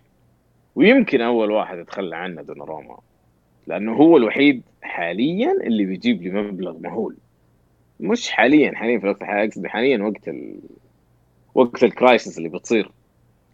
ويمكن 0.76 1.22
أول 1.22 1.52
واحد 1.52 1.78
اتخلى 1.78 2.16
عنه 2.16 2.42
دوناروما 2.42 2.98
لأنه 3.68 3.94
هو 3.96 4.18
الوحيد 4.18 4.62
حاليا 4.82 5.52
اللي 5.64 5.86
بيجيب 5.86 6.22
لي 6.22 6.30
مبلغ 6.30 6.78
مهول 6.78 7.16
مش 8.00 8.30
حاليا 8.30 8.76
حاليا 8.76 8.98
في 9.00 9.04
الوقت 9.04 9.22
الحالي 9.22 9.46
اقصد 9.48 9.68
حاليا 9.68 10.04
وقت 10.04 10.28
ال... 10.28 10.56
وقت 11.56 11.84
الكرايسس 11.84 12.38
اللي 12.38 12.50
بتصير 12.50 12.92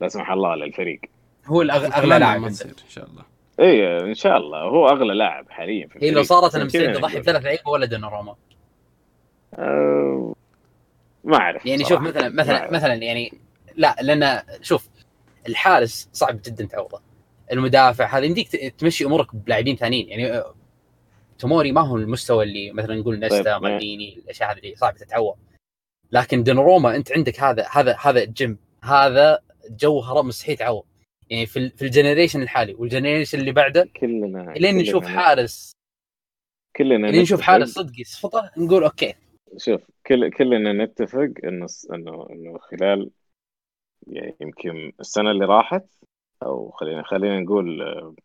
لا 0.01 0.07
سمح 0.07 0.31
الله 0.31 0.55
للفريق 0.55 0.99
هو 1.45 1.63
الأغ- 1.67 1.97
أغلى 1.97 2.19
لاعب 2.19 2.41
ما 2.41 2.49
تصير 2.49 2.67
إن 2.71 2.89
شاء 2.89 3.05
الله 3.09 3.23
اي 3.59 3.99
إن 4.09 4.13
شاء 4.15 4.37
الله 4.37 4.61
هو 4.61 4.87
أغلى 4.89 5.13
لاعب 5.13 5.49
حاليا 5.49 5.87
في 5.87 5.99
هي 6.05 6.11
لو 6.11 6.19
الفريق. 6.21 6.39
صارت 6.39 6.55
أنا 6.55 6.63
مستعد 6.63 6.95
اضحي. 6.95 7.19
بثلاث 7.19 7.43
لعيبة 7.43 7.69
ولا 7.69 7.85
دوناروما 7.85 8.35
أه... 9.53 10.35
ما 11.25 11.37
أعرف 11.37 11.65
يعني 11.65 11.83
شوف. 11.85 12.01
مثلا 12.01 12.29
مثلا. 12.29 12.71
مثلا 12.71 12.93
يعني 12.93 13.33
لا 13.75 13.95
لأن 14.01 14.41
شوف 14.61 14.89
الحارس 15.47 16.09
صعب 16.13 16.39
جدا 16.45 16.65
تعوضه. 16.65 17.01
المدافع 17.51 18.17
هذا 18.17 18.25
يمديك 18.25 18.47
تمشي 18.77 19.05
أمورك 19.05 19.35
بلاعبين 19.35 19.75
ثانيين. 19.75 20.09
يعني 20.09 20.31
آه، 20.31 20.55
توموري 21.39 21.71
ما 21.71 21.81
هو 21.81 21.97
المستوى 21.97 22.43
اللي 22.43 22.71
مثلا 22.71 22.95
نقول 22.95 23.19
نستا 23.19 23.37
طيب، 23.43 23.45
ما- 23.63 23.69
مالديني 23.69 24.17
الأشياء 24.17 24.51
هذه 24.51 24.57
اللي 24.57 24.75
صعب 24.75 24.97
تتعوض. 24.97 25.35
لكن 26.11 26.43
دوناروما 26.43 26.95
أنت 26.95 27.11
عندك 27.11 27.39
هذا 27.39 27.67
هذا 27.71 27.97
هذا 28.01 28.23
gem 28.23 28.57
هذا 28.83 29.39
جوهره 29.69 30.21
مستحيل 30.21 30.57
تعوض. 30.57 30.83
يعني 31.29 31.45
في 31.45 31.69
في 31.69 31.85
ال 31.85 31.90
generation 31.90 32.41
الحالي 32.41 32.73
وال 32.73 32.84
generation 32.84 33.39
اللي 33.39 33.51
بعده 33.51 33.89
كلنا 33.99 34.53
لين 34.57 34.77
نشوف 34.77 35.05
حارس 35.05 35.71
كلنا 36.75 37.07
لين 37.07 37.21
نشوف 37.21 37.41
حارس 37.41 37.69
صدق 37.69 37.99
يصفطه 37.99 38.51
نقول 38.57 38.83
أوكي 38.83 39.13
شوف 39.57 39.91
كل 40.07 40.31
كلنا 40.31 40.85
نتفق 40.85 41.31
إنه 41.43 41.67
إنه 41.93 42.27
إنه 42.29 42.57
خلال 42.57 43.11
يعني 44.07 44.35
يمكن 44.41 44.91
السنة 44.99 45.31
اللي 45.31 45.45
راحت 45.45 45.85
أو 46.43 46.71
خلينا 46.71 47.03
خلينا 47.03 47.39
نقول 47.39 47.81
آه، 47.81 48.15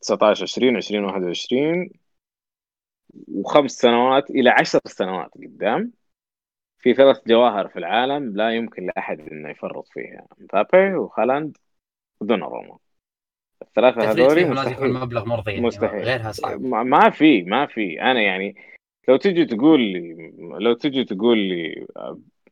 19 0.00 0.42
20 0.42 0.76
20 0.76 1.04
21 1.04 1.90
وخمس 3.28 3.70
سنوات 3.70 4.30
إلى 4.30 4.50
عشر 4.50 4.80
سنوات 4.86 5.30
قدام 5.34 5.92
في 6.78 6.94
ثلاث 6.94 7.20
جواهر 7.26 7.68
في 7.68 7.78
العالم 7.78 8.36
لا 8.36 8.50
يمكن 8.50 8.86
لأحد 8.86 9.20
إنه 9.20 9.50
يفرط 9.50 9.88
فيها 9.88 10.26
مبابي 10.38 10.94
وهالاند 10.94 11.56
ودوناروما. 12.20 12.78
الثلاثة 13.62 14.10
هذول 14.10 14.18
لازم 14.18 14.38
يكون 14.38 14.56
مستحيل. 14.56 14.92
مبلغ 14.92 15.24
مرضي 15.24 15.50
يعني 15.52 15.66
مستحيل. 15.66 16.02
غيرها 16.02 16.32
صعب. 16.32 16.60
ما 16.62 17.10
في 17.10 17.42
ما 17.42 17.66
في. 17.66 18.00
أنا 18.00 18.20
يعني 18.20 18.54
لو 19.08 19.16
تجي 19.16 19.44
تقول 19.44 19.80
لي 19.80 20.32
لو 20.60 20.72
تجي 20.74 21.04
تقول 21.04 21.38
لي 21.38 21.86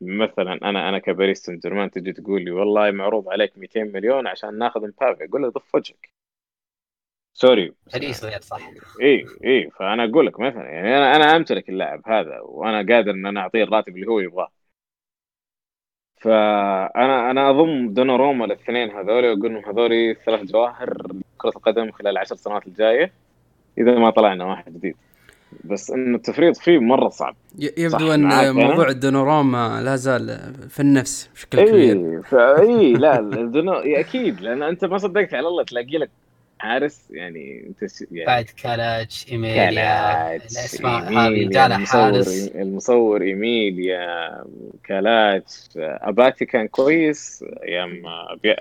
مثلا 0.00 0.52
أنا 0.52 0.88
أنا 0.88 0.98
كباريس 0.98 1.42
سان 1.42 1.58
جيرمان 1.58 1.90
تجي 1.90 2.12
تقول 2.12 2.44
لي 2.44 2.50
والله 2.50 2.90
معروض 2.90 3.28
عليك 3.28 3.58
200 3.58 3.84
مليون 3.84 4.26
عشان 4.26 4.58
ناخذ 4.58 4.80
مبابي 4.88 5.24
أقول 5.24 5.42
لك 5.42 5.52
ضف 5.54 5.74
وجهك. 5.74 6.12
sorry 7.34 7.74
فريق 7.92 8.24
غير 8.24 8.40
صح. 8.40 8.70
اي 9.02 9.26
اي 9.44 9.70
فأنا 9.70 10.04
أقول 10.04 10.26
لك 10.26 10.40
مثلا 10.40 10.64
يعني 10.70 10.96
أنا 10.96 11.16
أنا 11.16 11.36
أمتلك 11.36 11.68
اللاعب 11.68 12.02
هذا 12.06 12.40
وأنا 12.40 12.94
قادر 12.94 13.10
إن 13.10 13.26
أنا 13.26 13.40
أعطيه 13.40 13.62
الراتب 13.62 13.96
اللي 13.96 14.06
هو 14.06 14.20
يبغاه. 14.20 14.52
فأنا 16.20 17.30
أنا 17.30 17.50
أضم 17.50 17.94
دوناروما 17.94 18.44
الاثنين 18.44 18.90
هذول 18.90 19.24
وأقول 19.24 19.46
انهم 19.46 19.64
هذول 19.64 20.16
ثلاث 20.26 20.42
جواهر 20.42 21.12
كرة 21.38 21.50
القدم 21.56 21.92
خلال 21.92 22.12
العشر 22.12 22.36
سنوات 22.36 22.66
الجاية 22.66 23.12
إذا 23.78 23.98
ما 23.98 24.10
طلعنا 24.10 24.44
واحد 24.44 24.72
جديد. 24.74 24.96
بس 25.64 25.90
انه 25.90 26.16
التفريط 26.16 26.56
فيه 26.56 26.78
مرة 26.78 27.08
صعب. 27.08 27.36
يبدو 27.78 28.14
إن. 28.14 28.50
موضوع 28.54 28.88
الدوناروما 28.88 29.80
لا 29.84 29.96
زال 29.96 30.38
في 30.68 30.80
النفس 30.80 31.28
بشكل 31.34 31.64
كبير. 31.68 31.96
اي 32.16 32.22
فاي 32.22 32.92
لا 32.92 33.18
الدونو 33.18 33.72
أكيد 33.72 34.40
لأن 34.40 34.62
أنت 34.62 34.84
ما 34.84 34.98
صدقت 34.98 35.34
على 35.34 35.48
الله 35.48 35.64
تلاقي 35.64 35.98
لك 35.98 36.10
حارس 36.58 37.00
يعني 37.10 37.64
أنت 37.68 37.90
س- 37.90 38.04
يعني 38.12 38.26
بعد 38.26 38.44
كالاتش 38.62 39.26
إيميليا 39.32 39.70
كالاتش 39.70 40.52
الأسماء 40.52 41.02
هذه 41.12 41.48
جانا 41.48 41.76
المصور 41.76 42.00
حارس. 42.02 42.48
المصور 42.54 43.22
إيميليا 43.22 43.98
كالاتش 44.84 45.68
أباتي 45.76 46.44
كان 46.44 46.66
كويس 46.68 47.44
أيام 47.62 48.02
أبي- 48.02 48.56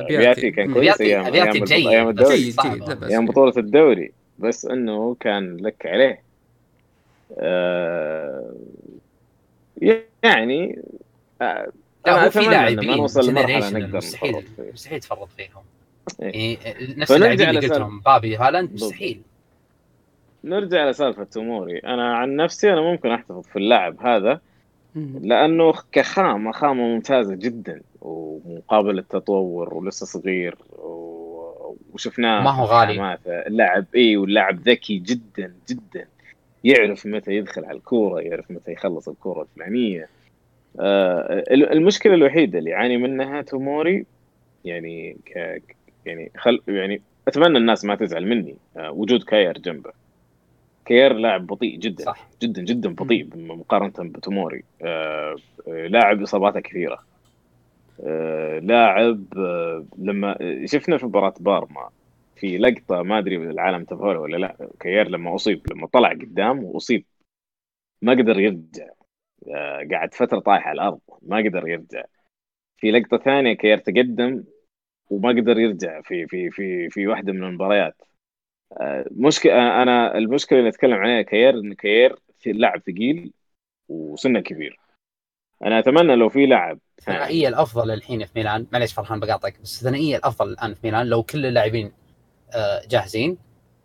أبياتي. 0.00 0.50
كان 0.50 0.72
كويس 0.74 1.00
أيام 1.00 1.24
جيد، 1.28 1.68
الدوري. 2.08 2.36
جيد 2.36 2.56
جيد 2.62 3.02
أيام 3.04 3.26
فيه. 3.26 3.32
بطولة 3.32 3.52
الدوري. 3.56 4.12
بس 4.38 4.66
إنه 4.66 5.16
كان 5.20 5.56
لك 5.56 5.86
عليه. 5.86 6.10
آه 6.10 6.25
يعني 10.22 10.82
آه 11.42 11.72
لا 12.06 12.24
هو 12.26 12.30
في 12.30 12.40
لاعبين 12.40 12.98
مستحيل. 12.98 14.44
مستحيل 14.72 15.00
تفرط 15.00 15.28
فيهم 15.36 15.62
إيه. 16.22 16.58
يعني 16.64 16.94
نفس 16.96 17.12
اللاعبين 17.12 17.48
اللي 17.48 17.60
قلتهم 17.60 18.00
بابي 18.00 18.36
هالاند. 18.36 18.72
مستحيل 18.74 19.22
نرجع 20.44 20.88
لسالفة 20.90 21.24
توموري 21.24 21.78
أنا 21.78 22.16
عن 22.16 22.36
نفسي 22.36 22.72
أنا 22.72 22.80
ممكن 22.80 23.10
أحتفظ 23.10 23.42
في 23.46 23.56
اللاعب 23.56 24.06
هذا 24.06 24.40
مم. 24.94 25.18
لأنه 25.22 25.72
كخامة 25.92 26.52
خامة 26.52 26.82
ممتازة 26.82 27.34
جدا 27.34 27.80
ومقابل 28.00 28.94
للتطور 28.94 29.74
ولسه 29.74 30.06
صغير 30.06 30.56
و- 30.78 31.76
وشفناه 31.94 32.42
ما 32.42 32.50
هو 32.50 32.64
غالي. 32.64 33.18
اللاعب 33.26 33.84
إي 33.96 34.16
واللاعب 34.16 34.60
ذكي 34.68 34.98
جدا 34.98 35.54
جدا 35.68 36.08
يعرف 36.66 37.06
متى 37.06 37.32
يدخل 37.32 37.64
على 37.64 37.76
الكورة 37.76 38.20
يعرف 38.20 38.50
متى 38.50 38.72
يخلص 38.72 39.08
الكورة 39.08 39.42
الفلانية. 39.42 40.08
آه، 40.80 41.44
المشكلة 41.50 42.14
الوحيدة 42.14 42.58
اللي 42.58 42.70
يعاني 42.70 42.96
منها 42.96 43.42
توموري 43.42 44.06
يعني 44.64 45.16
ك 45.26 45.62
يعني 46.06 46.30
خل 46.36 46.60
يعني 46.68 47.02
أتمنى 47.28 47.58
الناس 47.58 47.84
ما 47.84 47.94
تزعل 47.94 48.26
مني 48.26 48.56
آه، 48.76 48.90
وجود 48.90 49.22
كاير 49.22 49.58
جنبه. 49.58 49.90
كاير 50.84 51.12
لاعب 51.12 51.46
بطيء 51.46 51.78
جدا 51.78 52.04
صح. 52.04 52.28
جدا 52.42 52.62
جدا 52.62 52.88
بطيء 52.94 53.28
مقارنة 53.36 54.10
بتوموري. 54.10 54.62
آه، 54.82 55.36
آه، 55.68 55.86
لاعب 55.86 56.22
إصاباته 56.22 56.60
كثيرة. 56.60 56.98
آه، 58.04 58.58
لاعب 58.58 59.24
آه، 59.36 59.84
لما 59.98 60.36
شفنا 60.64 60.98
في 60.98 61.06
مباراة 61.06 61.34
بارما 61.40 61.88
في 62.36 62.58
لقطة 62.58 63.02
ما 63.02 63.18
أدري 63.18 63.36
العالم 63.36 63.84
تفهمها 63.84 64.18
ولا 64.18 64.36
لا 64.36 64.70
كاير 64.80 65.08
لما 65.08 65.34
أصيب 65.34 65.72
لما 65.72 65.86
طلع 65.86 66.08
قدام 66.08 66.64
وأصيب. 66.64 67.04
ما 68.02 68.12
قدر 68.12 68.40
يرجع. 68.40 68.88
آه، 69.54 69.88
قعد 69.92 70.14
فترة 70.14 70.38
طايح 70.38 70.68
على 70.68 70.74
الأرض 70.74 71.00
ما 71.22 71.36
قدر 71.36 71.68
يرجع. 71.68 72.04
في 72.76 72.90
لقطة 72.90 73.18
ثانية 73.18 73.52
كاير 73.52 73.78
تقدم 73.78 74.44
وما 75.10 75.28
قدر 75.28 75.58
يرجع 75.58 76.00
في 76.00 76.26
في 76.26 76.50
في 76.50 76.88
في 76.88 77.06
واحدة 77.06 77.32
من 77.32 77.44
المباريات. 77.44 78.02
آه، 78.80 79.06
مشكلة 79.10 79.82
أنا 79.82 80.18
المشكلة 80.18 80.58
اللي 80.58 80.68
أتكلم 80.68 80.94
عليها 80.94 81.22
كاير 81.22 81.54
إن 81.54 81.74
كاير 81.74 82.18
في 82.38 82.52
لاعب 82.52 82.80
ثقيل 82.80 83.32
وسنه 83.88 84.40
كبير. 84.40 84.80
أنا 85.62 85.78
أتمنى 85.78 86.16
لو 86.16 86.28
في 86.28 86.46
لاعب 86.46 86.78
ثاني 87.00 87.18
الثنائيه 87.18 87.48
الأفضل 87.48 87.90
الحين 87.90 88.24
في 88.24 88.32
ميلان. 88.36 88.66
معليش 88.72 88.94
فرحان 88.94 89.20
بقاطعك 89.20 89.60
بس 89.60 89.82
الثنائيه 89.82 90.16
الأفضل 90.16 90.48
الآن 90.48 90.74
في 90.74 90.80
ميلان 90.84 91.06
لو 91.06 91.22
كل 91.22 91.46
اللاعبين 91.46 91.92
جاهزين؟ 92.90 93.36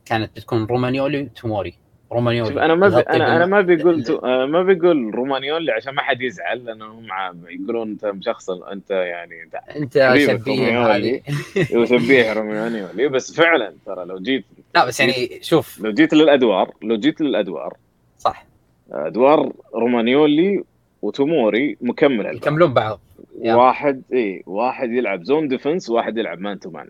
كانت 0.06 0.36
بتكون 0.36 0.66
رومانيولي 0.66 1.22
وتوموري 1.22 1.74
رومانيولي. 2.12 2.50
شوف 2.50 2.58
أنا 2.58 2.76
ما 2.76 2.88
بي... 2.90 2.96
أنا 2.96 3.36
أنا 3.36 3.46
ما 3.46 3.62
بيقول 3.62 3.94
ال- 3.94 4.04
تو... 4.04 4.16
آه، 4.16 4.46
ما 4.46 4.64
بيقول 4.64 5.16
رومانيولي 5.16 5.72
عشان 5.72 5.94
ما 5.94 6.02
حد 6.02 6.22
يزعل 6.22 6.66
لانهم 6.66 7.12
ع- 7.12 7.34
يقولون 7.50 7.90
أنت 7.90 8.06
مشخصن 8.06 8.60
أنت 8.72 8.92
يعني 8.92 9.36
أنت 9.76 10.14
شبيه 10.18 10.34
رومانيولي. 10.74 11.24
وشبيه 11.76 12.34
رومانيولي. 12.34 13.08
بس 13.08 13.34
فعلا 13.36 13.74
ترى 13.86 14.06
لو 14.06 14.20
جيت 14.20 14.46
لا 14.76 14.86
بس 14.86 15.00
يعني 15.00 15.40
شوف. 15.42 15.80
لو 15.82 15.92
جيت 15.92 16.14
للادوار 16.14 16.74
لو 16.82 16.98
جيت 16.98 17.22
للأدوار 17.22 17.78
صح. 18.20 18.46
أدوار 18.92 19.52
رومانيولي 19.74 20.64
وتوموري 21.02 21.78
مكمل 21.82 22.20
البعض. 22.20 22.36
يكملون 22.36 22.74
بعض. 22.74 23.00
واحد 23.42 24.02
اي 24.14 24.44
واحد 24.46 24.92
يلعب 24.92 25.24
zone 25.24 25.48
defense 25.48 25.90
وواحد 25.90 26.18
يلعب 26.18 26.40
man 26.40 26.60
to 26.60 26.70
man 26.70 26.90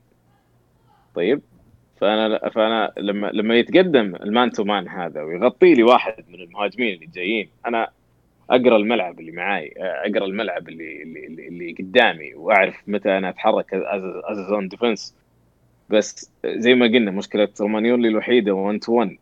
طيب؟ 1.15 1.41
فأنا 2.01 2.49
فأنا 2.49 2.93
لما 2.97 3.27
لما 3.27 3.55
يتقدم 3.55 4.15
ال 4.15 4.24
man 4.24 4.51
to 4.51 4.63
man 4.63 4.87
هذا 4.87 5.21
ويغطي 5.21 5.73
لي 5.73 5.83
واحد 5.83 6.23
من 6.29 6.41
المهاجمين 6.41 6.93
اللي 6.93 7.05
جايين 7.05 7.49
أنا 7.65 7.89
أقرأ 8.49 8.77
الملعب 8.77 9.19
اللي 9.19 9.31
معاي 9.31 9.73
أقرأ 9.77 10.25
الملعب 10.25 10.69
اللي 10.69 11.03
اللي, 11.03 11.47
اللي, 11.47 11.75
قدامي 11.79 12.33
وأعرف 12.33 12.75
متى 12.87 13.17
أنا 13.17 13.29
أتحرك 13.29 13.73
as 13.73 14.37
zone 14.49 14.67
defense 14.67 15.15
بس 15.89 16.31
زي 16.45 16.75
ما 16.75 16.85
قلنا 16.85 17.11
مشكلة 17.11 17.47
رومانيولي 17.61 18.07
الوحيدة 18.07 18.51
1 18.51 18.79
to 18.79 18.93
1 18.93 19.17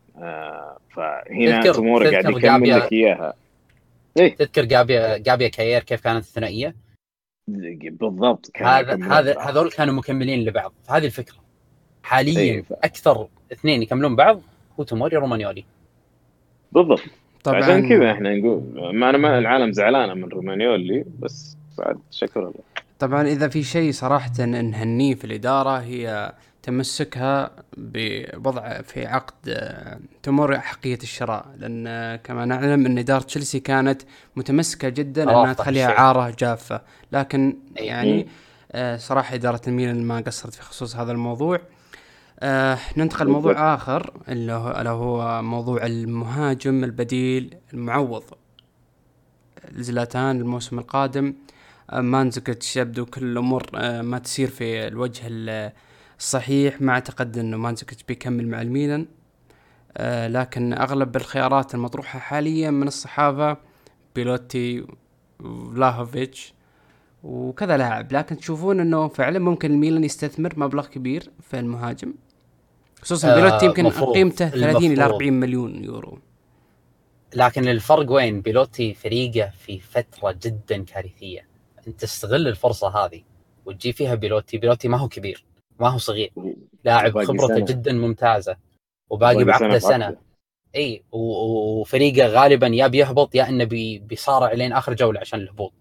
فهنا 0.94 1.72
توموري 1.72 2.10
قاعد 2.10 2.36
يكمل 2.36 2.70
لك 2.70 2.92
إياها. 2.92 3.34
تذكر 4.14 4.64
جابيا 4.64 5.18
جابيا 5.18 5.48
كاير 5.48 5.82
كيف 5.82 6.00
كانت 6.00 6.24
الثنائية؟ 6.24 6.74
بالضبط 7.48 8.50
كان 8.54 8.66
هذا 8.66 9.04
هذا. 9.04 9.40
هذول 9.40 9.70
كانوا 9.70 9.94
مكملين 9.94 10.44
لبعض. 10.44 10.72
فهذه 10.88 11.06
الفكرة. 11.06 11.49
حاليا 12.02 12.38
إيه، 12.40 12.62
ف- 12.62 12.72
أكثر 12.72 13.26
اثنين 13.52 13.82
يكملون 13.82 14.16
بعض 14.16 14.40
هو 14.80 14.84
توموري 14.84 15.16
رومانيولي. 15.16 15.64
بالضبط. 16.72 17.00
طبعا. 17.44 17.62
عشان 17.62 17.88
كذا 17.88 18.12
إحنا 18.12 18.34
نقول 18.36 18.62
ما 18.94 19.10
أنا 19.10 19.18
ما 19.18 19.38
العالم 19.38 19.72
زعلانة 19.72 20.14
من 20.14 20.24
رومانيولي 20.24 21.04
بس 21.18 21.56
بعد 21.78 21.98
شكر 22.10 22.40
الله 22.40 22.54
طبعا 22.98 23.22
إذا 23.26 23.48
في 23.48 23.62
شيء 23.62 23.92
صراحة 23.92 24.44
نهنيه 24.44 25.14
في 25.14 25.24
الإدارة 25.24 25.78
هي 25.78 26.32
تمسكها 26.62 27.50
بوضع 27.76 28.80
في 28.82 29.06
عقد 29.06 29.48
آه، 29.48 29.98
تمر 30.22 30.56
احقيه 30.56 30.98
الشراء 31.02 31.46
لأن 31.58 31.86
آه، 31.86 32.16
كما 32.16 32.44
نعلم 32.44 32.86
إن 32.86 32.98
إدارة 32.98 33.22
تشيلسي 33.22 33.60
كانت 33.60 34.02
متمسكة 34.36 34.88
جدا 34.88 35.22
إنها 35.22 35.34
رافضة 35.34 35.52
تخليها 35.52 35.86
الشيء. 35.88 36.00
عارة 36.00 36.34
جافة. 36.38 36.80
لكن 37.12 37.56
أي. 37.78 37.86
يعني. 37.86 38.26
آه، 38.72 38.96
صراحة 38.96 39.34
إدارة 39.34 39.60
الميلان 39.68 40.02
ما 40.02 40.20
قصرت 40.20 40.54
في 40.54 40.62
خصوص 40.62 40.96
هذا 40.96 41.12
الموضوع. 41.12 41.60
آه 42.42 42.78
ننتقل. 42.96 43.26
لموضوع 43.26 43.74
آخر 43.74 44.12
اللي 44.28 44.52
هو, 44.52 44.70
اللي 44.78 44.88
هو 44.90 45.42
موضوع 45.42 45.86
المهاجم 45.86 46.84
البديل 46.84 47.56
المعوض. 47.74 48.22
زلاتان 49.72 50.40
الموسم 50.40 50.78
القادم 50.78 51.34
آه، 51.90 52.00
مانزوكيتش 52.00 52.76
يبدو 52.76 53.06
كل 53.06 53.24
الأمور 53.24 53.62
آه، 53.74 54.02
ما 54.02 54.18
تسير 54.18 54.48
في 54.50 54.86
الوجه 54.88 55.22
ال- 55.26 55.72
الصحيح. 56.18 56.80
ما 56.82 56.92
أعتقد 56.92 57.38
إنه 57.38 57.56
مانزوكيتش 57.56 58.02
بيكمل 58.02 58.48
مع 58.48 58.62
الميلان 58.62 59.06
آه، 59.96 60.28
لكن 60.28 60.72
أغلب 60.72 61.16
الخيارات 61.16 61.74
المطروحة 61.74 62.18
حاليا 62.18 62.70
من 62.70 62.86
الصحافة 62.86 63.56
بيلوتي 64.14 64.86
وفلاهوفيتش 65.40 66.54
وكذا 67.22 67.76
لاعب. 67.76 68.12
لكن 68.12 68.36
تشوفون 68.36 68.80
إنه 68.80 69.08
فعلا 69.08 69.38
ممكن 69.38 69.70
الميلان 69.70 70.04
يستثمر 70.04 70.52
مبلغ 70.56 70.86
كبير 70.86 71.30
في 71.40 71.58
المهاجم. 71.58 72.14
خصوصا 73.02 73.32
آه، 73.32 73.34
بيلوتي 73.34 73.66
يمكن 73.66 73.84
مفروض. 73.84 74.14
قيمته 74.14 74.48
30 74.48 74.64
إلى 74.76 74.86
المفروض. 74.86 75.12
40 75.12 75.32
مليون 75.32 75.84
يورو 75.84 76.18
لكن 77.34 77.68
الفرق 77.68 78.10
وين 78.12 78.40
بيلوتي 78.40 78.94
فريقه 78.94 79.50
في 79.50 79.78
فترة 79.80 80.38
جدا 80.42 80.84
كارثية 80.84 81.46
أنت 81.86 82.00
تستغل 82.00 82.48
الفرصة 82.48 82.88
هذه 83.04 83.22
وتجي 83.66 83.92
فيها 83.92 84.14
بيلوتي 84.14 84.58
بيلوتي 84.58 84.88
ما 84.88 84.96
هو 84.98 85.08
كبير 85.08 85.44
ما 85.80 85.88
هو 85.88 85.98
صغير 85.98 86.32
لاعب 86.84 87.24
خبرته 87.24 87.46
سنة. 87.46 87.64
جدا 87.64 87.92
ممتازة 87.92 88.56
وباقي 89.10 89.44
بعقده 89.44 89.78
سنة 89.78 90.04
عقده. 90.04 90.18
إي 90.76 91.02
وفريقه 91.12 92.26
غالبا 92.26 92.66
يا 92.66 92.86
بيهبط 92.86 93.34
يا 93.34 93.48
إنه 93.48 93.64
بي 93.64 93.98
بيصارع 93.98 94.52
لين 94.52 94.72
آخر 94.72 94.94
جولة 94.94 95.20
عشان 95.20 95.40
الهبوط 95.40 95.72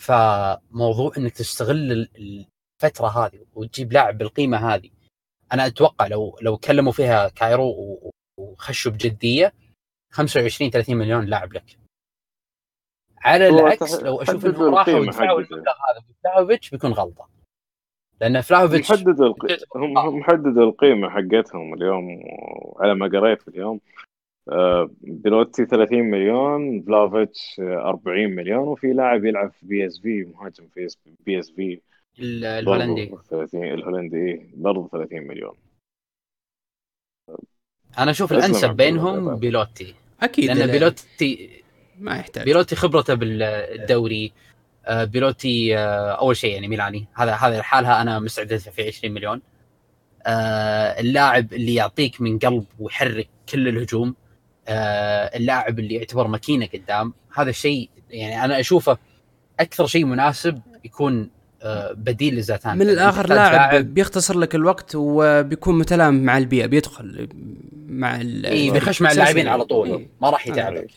فموضوع 0.00 1.12
إنك 1.18 1.32
تستغل 1.32 1.92
ال- 1.92 2.46
الفترة 2.82 3.08
هذه 3.26 3.38
وتجيب 3.54 3.92
لاعب 3.92 4.18
بالقيمة 4.18 4.74
هذه 4.74 4.90
أنا 5.52 5.66
أتوقع 5.66 6.06
لو 6.06 6.38
لو 6.42 6.56
كلموا 6.56 6.92
فيها 6.92 7.28
كايرو 7.28 7.74
وخشوا 8.38 8.92
بجدية 8.92 9.52
25 10.12 10.70
30 10.70 10.96
مليون 10.96 11.24
لاعب 11.24 11.52
لك. 11.52 11.78
على 13.18 13.48
العكس 13.48 14.02
لو 14.02 14.22
أشوف 14.22 14.46
إنهم 14.46 14.74
راحوا 14.74 15.12
حقته. 15.12 15.38
المبلغ 15.38 15.72
هذا 15.90 16.04
بفلاوفيتش 16.08 16.70
بيكون 16.70 16.92
غلطة. 16.92 17.28
لأن 18.20 18.40
فلاوفيتش 18.40 18.90
محدد 18.90 19.20
الق... 19.20 19.46
هم 19.76 19.98
هم 19.98 20.18
محددوا 20.18 20.64
القيمة 20.64 21.10
حقتهم 21.10 21.74
اليوم 21.74 22.22
على 22.80 22.94
ما 22.94 23.06
قريت 23.06 23.48
اليوم. 23.48 23.80
آه، 24.48 24.90
بيلوتي 25.00 25.66
30 25.66 25.98
مليون 25.98 26.82
فلافيتش 26.82 27.60
آه، 27.60 27.88
40 27.88 28.30
مليون 28.30 28.68
وفي 28.68 28.92
لاعب 28.92 29.24
يلعب 29.24 29.52
في 29.52 29.66
PSV 29.66 30.24
مهاجم 30.24 30.66
في 30.74 30.88
PSV. 31.26 31.80
الهولندي. 32.20 33.12
30 33.30 33.64
الهولندي 33.64 34.16
إيه، 34.16 34.46
برضه 34.54 34.88
30 34.92 35.22
مليون. 35.22 35.54
أنا 37.98 38.10
أشوف 38.10 38.32
الأنسب 38.32 38.70
بينهم. 38.76 39.36
بيلوتي. 39.36 39.94
أكيد 40.22 40.44
لأن 40.44 40.56
لا- 40.58 40.66
بيلوتي 40.66 41.62
ما 41.98 42.16
يحتاج. 42.16 42.44
بيلوتي 42.44 42.76
خبرته 42.76 43.14
بالدوري. 43.14 44.32
آه، 44.86 45.04
بيلوتي 45.04 45.78
آه، 45.78 46.10
أول 46.12 46.36
شيء 46.36 46.54
يعني 46.54 46.68
ميلاني. 46.68 47.06
هذا 47.14 47.32
هذا 47.34 47.58
لحالها 47.58 48.02
أنا 48.02 48.18
مستعد 48.18 48.52
ادفع 48.52 48.70
فيه 48.70 48.86
20 48.86 49.14
مليون. 49.14 49.42
آه، 50.26 51.00
اللاعب 51.00 51.52
اللي 51.52 51.74
يعطيك 51.74 52.20
من 52.20 52.38
قلب 52.38 52.64
ويحرك 52.78 53.28
كل 53.52 53.68
الهجوم 53.68 54.14
اللاعب 54.68 55.78
اللي 55.78 55.94
يعتبر 55.94 56.26
ماكينة 56.26 56.66
قدام. 56.74 57.14
هذا 57.34 57.50
الشيء 57.50 57.90
يعني 58.10 58.44
أنا 58.44 58.60
أشوفه 58.60 58.98
أكثر 59.60 59.86
شيء 59.86 60.04
مناسب 60.04 60.62
يكون 60.84 61.30
بديل 61.94 62.36
لزاتان. 62.36 62.78
من 62.78 62.86
لأن 62.86 62.94
الآخر 62.94 63.28
لاعب 63.28 63.94
بيختصر 63.94 64.38
لك 64.38 64.54
الوقت 64.54 64.92
وبيكون 64.94 65.78
متلائم 65.78 66.24
مع 66.24 66.38
البيئة 66.38 66.66
بيدخل 66.66 67.28
مع 67.88 68.20
ال 68.20 68.46
اي 68.46 68.70
بيخش 68.70 69.02
مع 69.02 69.12
اللاعبين 69.12 69.48
على 69.48 69.64
طول. 69.64 69.88
إيه. 69.88 70.06
ما 70.22 70.30
راح 70.30 70.46
يتعبك. 70.46 70.90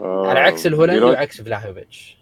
آه، 0.00 0.28
على 0.28 0.40
عكس 0.40 0.66
الهولندي 0.66 1.00
وعكس 1.00 1.40
فلاهوفيتش. 1.40 2.16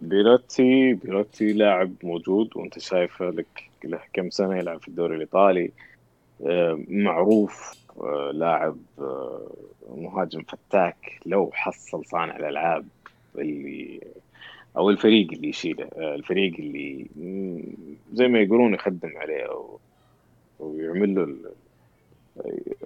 بيلوتي 0.00 0.92
بيلوتي 0.92 1.52
لاعب 1.52 1.92
موجود 2.02 2.50
وأنت 2.56 2.78
شايفه 2.78 3.30
لك 3.30 3.70
له 3.84 4.00
كم 4.12 4.30
سنة 4.30 4.58
يلعب 4.58 4.80
في 4.80 4.88
الدوري 4.88 5.14
الإيطالي. 5.14 5.70
آه، 6.46 6.80
معروف 6.88 7.74
آه، 8.00 8.30
لاعب 8.34 8.76
آه، 8.98 9.50
مهاجم 9.96 10.42
فتاك. 10.42 11.20
لو 11.26 11.50
حصل 11.54 12.04
صانع 12.06 12.36
الألعاب 12.36 12.84
اللي 13.38 14.00
أو 14.76 14.90
الفريق 14.90 15.28
اللي 15.32 15.48
يشيله 15.48 15.84
آه، 15.96 16.14
الفريق 16.14 16.52
اللي 16.58 17.06
زي 18.12 18.28
ما 18.28 18.38
يقولون 18.40 18.74
يخدم 18.74 19.12
عليه 19.16 19.42
أو 19.42 19.78
أو 20.60 20.76
يعمل 20.78 21.14
له 21.14 21.22
ال- 21.24 21.52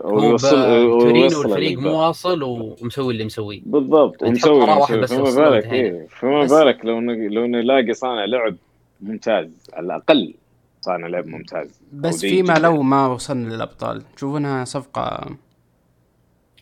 أو 0.05 0.21
يوصل 0.25 0.51
تورينو 0.51 1.17
يوصله 1.23 1.45
الفريق. 1.45 1.79
مو 1.79 1.91
واصل 2.07 2.43
ومسوي 2.43 3.13
اللي 3.13 3.25
مسويه 3.25 3.61
بالضبط 3.67 4.23
ومسوي 4.23 4.61
قرار 4.63 4.69
مسوي. 4.79 4.81
واحد 4.81 4.99
بس 4.99 5.13
فما 5.13 5.51
بالك. 5.51 5.73
إيه 5.73 6.07
فما 6.11 6.45
بالك 6.45 6.85
لو 6.85 7.01
ن- 7.01 7.29
لو 7.29 7.47
نلاقي 7.47 7.93
صانع 7.95 8.25
لعب 8.25 8.57
ممتاز 9.01 9.71
على 9.73 9.87
الأقل 9.87 10.35
صانع 10.81 11.07
لعب 11.07 11.27
ممتاز 11.27 11.81
بس 11.93 12.21
فيما. 12.21 12.53
لو 12.59 12.83
ما 12.83 13.07
وصلنا 13.07 13.55
للأبطال 13.55 14.03
تشوفونها 14.17 14.65
صفقة 14.65 15.37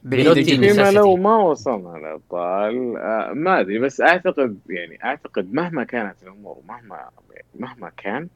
بعيده. 0.05 0.35
فيما 0.57 0.91
لو 0.91 1.17
ما 1.17 1.37
وصلنا 1.37 1.99
للابطال 1.99 2.97
آه 2.97 3.33
ما 3.33 3.61
أدري 3.61 3.79
بس 3.79 4.01
أعتقد 4.01 4.59
يعني 4.71 5.05
أعتقد 5.05 5.53
مهما 5.55 5.85
كانت 5.85 6.23
الأمور 6.23 6.59
ومهما 6.59 7.11
مهما 7.55 7.91
كان 7.97 8.29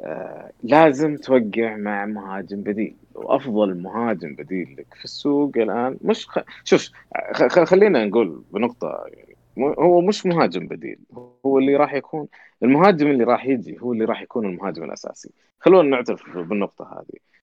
آه 0.00 0.50
لازم 0.62 1.16
توقع 1.16 1.76
مع 1.76 2.06
مهاجم 2.06 2.62
بديل. 2.62 2.96
وأفضل 3.14 3.78
مهاجم 3.82 4.34
بديل 4.34 4.76
لك 4.78 4.94
في 4.94 5.04
السوق 5.04 5.52
الآن 5.56 5.98
مش 6.02 6.26
خ... 6.28 6.38
شوف 6.64 6.90
خ... 7.34 7.64
خلينا 7.64 8.04
نقول 8.04 8.42
بنقطة 8.52 9.04
يعني 9.06 9.36
هو 9.58 10.00
مش 10.00 10.26
مهاجم 10.26 10.66
بديل 10.66 10.98
هو 11.46 11.58
اللي 11.58 11.76
راح 11.76 11.94
يكون 11.94 12.28
المهاجم 12.62 13.06
اللي 13.10 13.24
راح 13.24 13.46
يجي 13.46 13.78
هو 13.80 13.92
اللي 13.92 14.04
راح 14.04 14.22
يكون 14.22 14.46
المهاجم 14.46 14.84
الأساسي. 14.84 15.30
خلونا 15.60 15.88
نعترف 15.90 16.38
بالنقطة 16.38 16.84
هذه. 16.92 17.33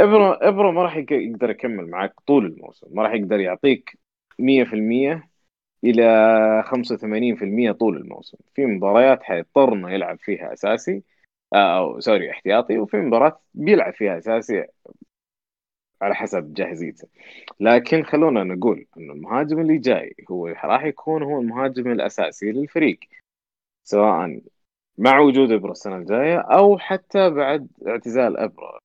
ابرا 0.00 0.48
إبرا 0.48 0.70
ما 0.72 0.82
راح 0.82 0.96
يق- 0.96 1.12
يقدر 1.12 1.50
يكمل 1.50 1.90
معك 1.90 2.14
طول 2.26 2.46
الموسم. 2.46 2.86
ما 2.90 3.02
راح 3.02 3.12
يقدر 3.12 3.40
يعطيك 3.40 3.98
100% 4.38 5.28
إلى 5.84 6.02
85% 6.66 7.72
طول 7.72 7.96
الموسم. 7.96 8.38
في 8.54 8.66
مباريات 8.66 9.22
حيضطر 9.22 9.72
انه 9.72 9.90
يلعب 9.90 10.18
فيها 10.18 10.52
أساسي 10.52 11.02
آه، 11.54 11.78
أو 11.78 12.00
سوري 12.00 12.30
احتياطي 12.30 12.78
وفي 12.78 12.96
مباراه 12.96 13.40
بيلعب 13.54 13.94
فيها 13.94 14.18
أساسي 14.18 14.66
على 16.02 16.14
حسب 16.14 16.54
جاهزيته. 16.54 17.08
لكن 17.60 18.02
خلونا 18.04 18.44
نقول 18.44 18.86
إنه 18.98 19.12
المهاجم 19.12 19.60
اللي 19.60 19.78
جاي 19.78 20.14
هو 20.30 20.46
راح 20.46 20.84
يكون 20.84 21.22
هو 21.22 21.40
المهاجم 21.40 21.92
الأساسي 21.92 22.52
للفريق 22.52 22.98
سواء 23.84 24.40
مع 24.98 25.18
وجود 25.20 25.52
إبرا 25.52 25.72
السنة 25.72 25.96
الجاية 25.96 26.38
أو 26.38 26.78
حتى 26.78 27.30
بعد 27.30 27.68
اعتزال 27.88 28.36
إبرا. 28.36 28.78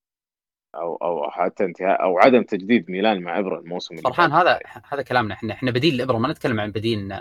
أو 0.75 0.95
أو 0.95 1.31
حتى 1.31 1.63
انتهاء 1.65 2.03
أو 2.03 2.19
عدم 2.19 2.43
تجديد 2.43 2.91
ميلان 2.91 3.21
مع 3.21 3.39
ابرا 3.39 3.59
الموسم 3.59 3.95
اللي 3.95 4.03
فرحان. 4.03 4.31
هذا 4.31 4.59
هذا 4.91 5.01
كلامنا. 5.01 5.33
إحنا 5.33 5.53
إحنا 5.53 5.71
بديل 5.71 5.93
الابره 5.95 6.17
ما 6.17 6.31
نتكلم 6.31 6.59
عن 6.59 6.71
بديل 6.71 7.13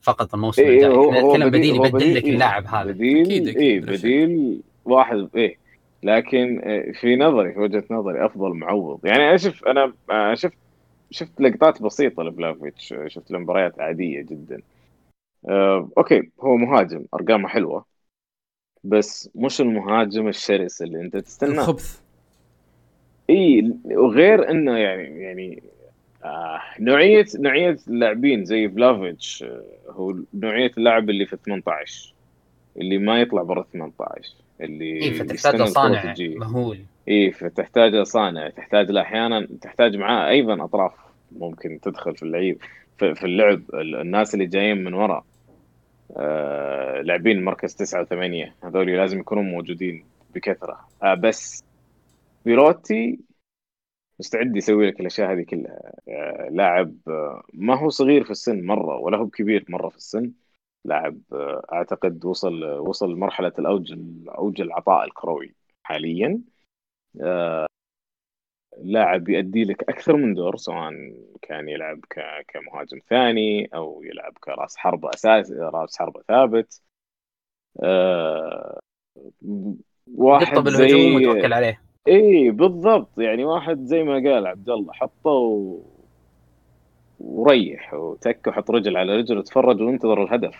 فقط 0.00 0.34
الموسم 0.34 0.62
إيه 0.62 0.68
الجاي. 0.76 0.90
هو 0.90 1.10
إحنا 1.10 1.20
هو 1.20 1.32
نتكلم 1.32 1.50
بديل 1.50 1.76
يبدل 1.76 2.14
لك 2.14 2.24
إيه، 2.24 2.32
اللاعب 2.32 2.66
هذا. 2.66 2.92
بديل 2.92 3.56
اي. 3.58 3.80
بديل 3.80 4.62
واحد 4.84 5.28
إيه. 5.36 5.56
لكن 6.02 6.58
إيه، 6.58 6.92
في 6.92 7.16
نظري 7.16 7.52
في 7.52 7.60
وجهة 7.60 7.84
نظري 7.90 8.26
أفضل 8.26 8.54
معوض. 8.54 9.06
يعني 9.06 9.28
أنا 9.28 9.36
شوف 9.36 9.64
أنا 9.64 9.92
آه، 10.10 10.34
شفت 10.34 10.56
شفت 11.10 11.40
لقطات 11.40 11.82
بسيطة 11.82 12.22
لفلافيتش 12.22 12.94
شفت 13.06 13.30
له 13.30 13.38
مباريات 13.38 13.80
عادية 13.80 14.22
جدا. 14.22 14.62
آه، 15.48 15.88
okay 15.98 16.30
هو 16.40 16.56
مهاجم 16.56 17.04
أرقامه 17.14 17.48
حلوة. 17.48 17.84
بس 18.84 19.30
مش 19.34 19.60
المهاجم 19.60 20.28
الشرس 20.28 20.82
اللي 20.82 21.00
أنت 21.00 21.16
تستناه. 21.16 21.60
الخبث. 21.60 22.02
إي 23.30 23.72
وغير 23.84 24.50
إنه 24.50 24.78
يعني 24.78 25.22
يعني 25.22 25.62
آه 26.24 26.60
نوعية 26.80 27.26
نوعية 27.38 27.76
اللاعبين 27.88 28.44
زي 28.44 28.68
فلافيتش 28.68 29.42
آه 29.42 29.62
هو 29.90 30.14
نوعية 30.34 30.70
اللاعب 30.78 31.10
اللي 31.10 31.26
في 31.26 31.36
18 31.46 32.14
اللي 32.76 32.98
ما 32.98 33.20
يطلع 33.20 33.42
برا 33.42 33.66
18 33.72 34.30
اللي 34.60 35.02
إي 35.02 35.10
فتحتاج 35.12 35.62
صانع. 35.68 36.14
مهول. 36.38 36.78
إي 37.08 37.30
فتحتاج 37.30 38.02
صانع 38.02 38.48
تحتاج 38.48 38.96
أحيانا 38.96 39.48
تحتاج 39.60 39.96
معاه 39.96 40.28
أيضا 40.30 40.64
أطراف 40.64 40.92
ممكن 41.38 41.78
تدخل 41.82 42.16
في 42.16 42.22
اللعيب 42.22 42.58
في, 42.98 43.14
في 43.14 43.26
اللعب 43.26 43.62
ال- 43.74 44.00
الناس 44.00 44.34
اللي 44.34 44.46
جايين 44.46 44.84
من 44.84 44.94
ورا. 44.94 45.24
آه 46.16 47.00
لاعبين 47.00 47.44
مركز 47.44 47.74
تسعة 47.74 48.00
وثمانية 48.02 48.54
هذول 48.64 48.90
لازم 48.96 49.20
يكونوا 49.20 49.42
موجودين 49.42 50.04
بكثرة. 50.34 50.80
آه 51.02 51.14
بس 51.14 51.64
بيروتي 52.44 53.20
مستعد 54.18 54.56
يسوي 54.56 54.86
لك 54.86 55.00
الأشياء 55.00 55.32
هذه 55.32 55.42
كلها. 55.42 55.92
آه 56.08 56.48
لاعب 56.50 56.96
آه 57.08 57.42
ما 57.54 57.78
هو 57.78 57.88
صغير 57.88 58.24
في 58.24 58.30
السن 58.30 58.66
مرة 58.66 58.96
ولا 58.96 59.18
هو 59.18 59.28
كبير 59.28 59.64
مرة 59.68 59.88
في 59.88 59.96
السن. 59.96 60.32
لاعب 60.84 61.20
آه 61.32 61.62
أعتقد 61.72 62.24
وصل 62.24 62.64
وصل 62.64 63.12
لمرحلة 63.12 63.52
الأوج 63.58 63.94
أوج 64.28 64.60
العطاء 64.60 65.04
الكروي 65.04 65.54
حاليا. 65.82 66.40
لاعب 68.78 69.28
يؤدي 69.28 69.64
لك 69.64 69.82
أكثر 69.82 70.16
من 70.16 70.34
دور 70.34 70.56
سواء 70.56 70.92
كان 71.42 71.68
يلعب 71.68 72.00
كمهاجم 72.48 72.98
ثاني 73.08 73.66
أو 73.74 74.02
يلعب 74.02 74.32
كراس 74.40 74.76
حربه 74.76 75.10
اساسي 75.14 75.54
راس 75.54 75.98
حربه 75.98 76.22
ثابت. 76.28 76.82
واحد 80.14 80.58
بالهجوم 80.58 81.18
زي 81.18 81.26
وتوكل 81.26 81.52
عليه. 81.52 81.82
اي 82.08 82.50
بالضبط. 82.50 83.18
يعني 83.18 83.44
واحد 83.44 83.84
زي 83.84 84.02
ما 84.02 84.12
قال 84.12 84.46
عبد 84.46 84.70
الله 84.70 84.92
حطه 84.92 85.30
و... 85.30 85.78
وريح 87.20 87.94
وتك 87.94 88.46
وحط 88.46 88.70
رجل 88.70 88.96
على 88.96 89.16
رجل 89.16 89.38
وتفرج 89.38 89.80
وانتظر 89.80 90.22
الهدف. 90.24 90.54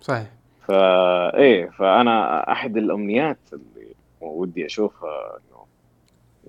صحيح. 0.00 0.26
فا 0.68 1.36
إيه 1.38 1.70
فأنا 1.70 2.52
أحد 2.52 2.76
الأمنيات 2.76 3.38
اللي 3.52 3.94
ودي 4.20 4.66
أشوفها 4.66 5.36
إنه 5.36 5.64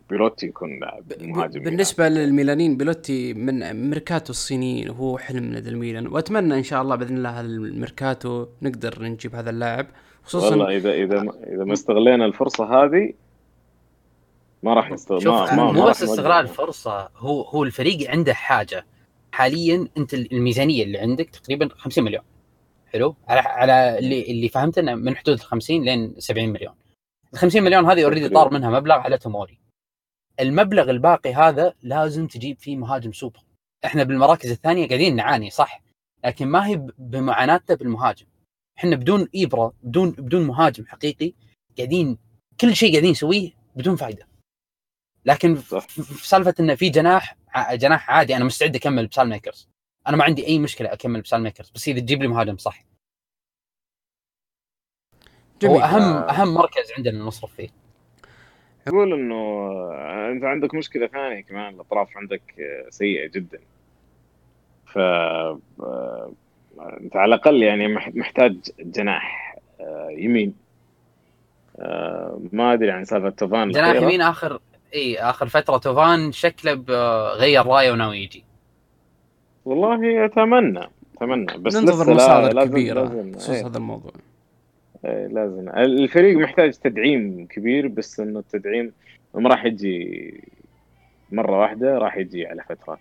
بيلوتي 0.10 0.46
يكون 0.46 0.80
لاعب 0.80 1.04
مهاجم 1.22 1.64
بالنسبة 1.64 2.10
للميلانين 2.10 2.78
بيلوتي 2.78 3.34
من 3.34 3.90
ميركاتو 3.90 4.30
الصينيين 4.30 4.90
وهو 4.90 5.18
حلم 5.18 5.54
لدى 5.54 5.70
الميلان. 5.70 6.08
وأتمنى 6.08 6.54
إن 6.54 6.64
شاء 6.64 6.82
الله 6.82 6.96
بإذن 6.96 7.18
الله 7.18 7.42
الميركاتو 7.42 8.46
نقدر 8.62 9.04
نجيب 9.04 9.36
هذا 9.36 9.50
اللاعب 9.50 9.86
خصوصا 10.24 10.50
والله 10.50 10.78
إذا 10.78 10.94
إذا 10.94 11.24
ما 11.24 11.34
إذا 11.48 11.64
ما 11.64 11.74
استغلينا 11.74 12.26
الفرصة 12.26 12.84
هذه 12.84 13.14
ما 14.66 14.74
راح 14.74 14.96
شوف 14.96 15.28
ما, 15.28 15.56
ما, 15.56 15.72
مو 15.72 15.86
بس. 15.86 16.04
استغلال 16.04 16.32
الفرصه 16.32 17.10
هو 17.16 17.42
هو 17.42 17.64
الفريق 17.64 18.12
عنده 18.12 18.34
حاجة. 18.34 18.86
حاليا 19.32 19.88
أنت 19.98 20.14
الميزانية 20.14 20.84
اللي 20.84 20.98
عندك 20.98 21.30
تقريبا 21.30 21.70
50 21.76 22.04
مليون. 22.04 22.24
حلو؟ 22.88 23.16
على 23.28 23.40
على 23.40 24.00
اللي 24.00 24.22
اللي 24.22 24.50
فهمت 24.50 24.78
إنه 24.78 24.96
من 24.96 25.16
حدود 25.16 25.34
ال 25.34 25.40
50 25.40 25.84
لين 25.84 26.16
70 26.18 26.50
مليون. 26.50 26.74
ال 27.34 27.38
50 27.38 27.64
مليون 27.64 27.86
هذه 27.86 28.04
already 28.04 28.30
طار 28.30 28.54
منها 28.54 28.70
مبلغ 28.70 28.96
على 28.96 29.18
توموري 29.18 29.60
المبلغ 30.40 30.90
الباقي 30.90 31.34
هذا 31.34 31.74
لازم 31.84 32.28
تجيب 32.28 32.60
فيه 32.60 32.78
مهاجم 32.78 33.12
سوبر. 33.12 33.40
إحنا 33.86 34.04
بالمراكز 34.04 34.52
الثانية 34.52 34.88
قاعدين 34.88 35.16
نعاني 35.16 35.50
صح؟ 35.50 35.82
لكن 36.26 36.48
ما 36.48 36.68
هي 36.68 36.88
بمعاناتنا 36.98 37.76
بالمهاجم. 37.76 38.26
إحنا 38.78 38.96
بدون 38.96 39.28
إبرة 39.36 39.74
بدون 39.84 40.12
بدون 40.12 40.48
مهاجم 40.48 40.86
حقيقي 40.86 41.34
قاعدين 41.78 42.18
كل 42.62 42.76
شيء 42.76 42.92
قاعدين 42.92 43.12
نسويه 43.12 43.52
بدون 43.76 43.96
فائده 43.96 44.35
لكن. 45.26 45.56
في 45.56 45.80
في 46.04 46.28
سالفة 46.28 46.56
إنه 46.60 46.76
في 46.76 46.90
جناح 46.90 47.36
جناح 47.72 48.10
عادي 48.12 48.36
أنا 48.36 48.46
مستعد 48.46 48.76
أكمل 48.76 49.08
بسال 49.08 49.30
ميكرز 49.30 49.70
أنا 50.08 50.18
ما 50.18 50.24
عندي 50.24 50.48
أي 50.48 50.60
مشكلة 50.60 50.94
أكمل 50.94 51.22
بسال 51.22 51.42
ميكرز 51.42 51.72
بس 51.76 51.88
إذا 51.88 52.00
تجيب 52.00 52.22
لي 52.22 52.28
مهاجم 52.28 52.58
صح 52.58 52.84
هو 55.66 55.70
جميل 55.70 55.82
أهم 55.82 56.02
آه. 56.02 56.30
أهم 56.32 56.54
مركز 56.54 56.92
عندنا 56.98 57.20
نصرف 57.24 57.54
فيه 57.56 57.70
تقول 58.86 59.14
إنه 59.14 59.36
أنت 60.32 60.44
عندك 60.44 60.76
مشكلة 60.76 61.08
ثانية 61.08 61.42
كمان 61.42 61.74
الأطراف 61.74 62.18
عندك 62.18 62.42
سيئة 62.90 63.28
جدا 63.30 63.60
ف 64.86 64.98
آه، 64.98 65.60
أنت 67.02 67.16
على 67.16 67.36
الأقل 67.36 67.64
يعني 67.64 67.88
مح- 67.88 68.16
محتاج 68.16 68.58
جناح 68.80 69.56
آه، 69.80 70.08
يمين 70.12 70.56
آه، 71.80 72.42
ما 72.52 72.74
أدري 72.74 72.92
عن 72.92 73.06
سالفة 73.06 73.30
توفان 73.30 73.72
جناح. 73.72 73.96
يمين 73.96 74.22
آخر 74.22 74.60
إي 74.96 75.18
آخر 75.20 75.48
فترة 75.48 75.78
توفان 75.78 76.32
شكله 76.32 76.74
غير 77.36 77.66
رأيه 77.66 77.92
وناوي 77.92 78.18
يجي. 78.18 78.44
والله 79.66 80.26
أتمنى 80.26 80.80
أتمنى. 81.18 81.58
بس 81.58 81.76
ننتظر 81.76 82.04
لسه 82.04 82.28
لا- 82.28 82.40
مصادر 82.40 82.54
لازم 82.56 82.72
كبيرة 82.72 83.04
بخصوص 83.04 83.50
إيه. 83.50 83.68
هذا 83.68 83.78
الموضوع. 83.78 84.12
إيه، 85.06 85.28
لازم. 85.28 85.70
الفريق 85.70 86.38
محتاج 86.38 86.74
تدعيم 86.74 87.48
كبير 87.50 87.88
بس 87.88 88.20
إنه 88.20 88.40
التدعيم 88.40 88.94
ما 89.34 89.50
راح 89.50 89.66
يجي 89.66 90.34
مرة 91.32 91.60
واحدة 91.60 91.98
راح 91.98 92.18
يجي 92.18 92.48
على 92.48 92.64
فترات 92.70 93.00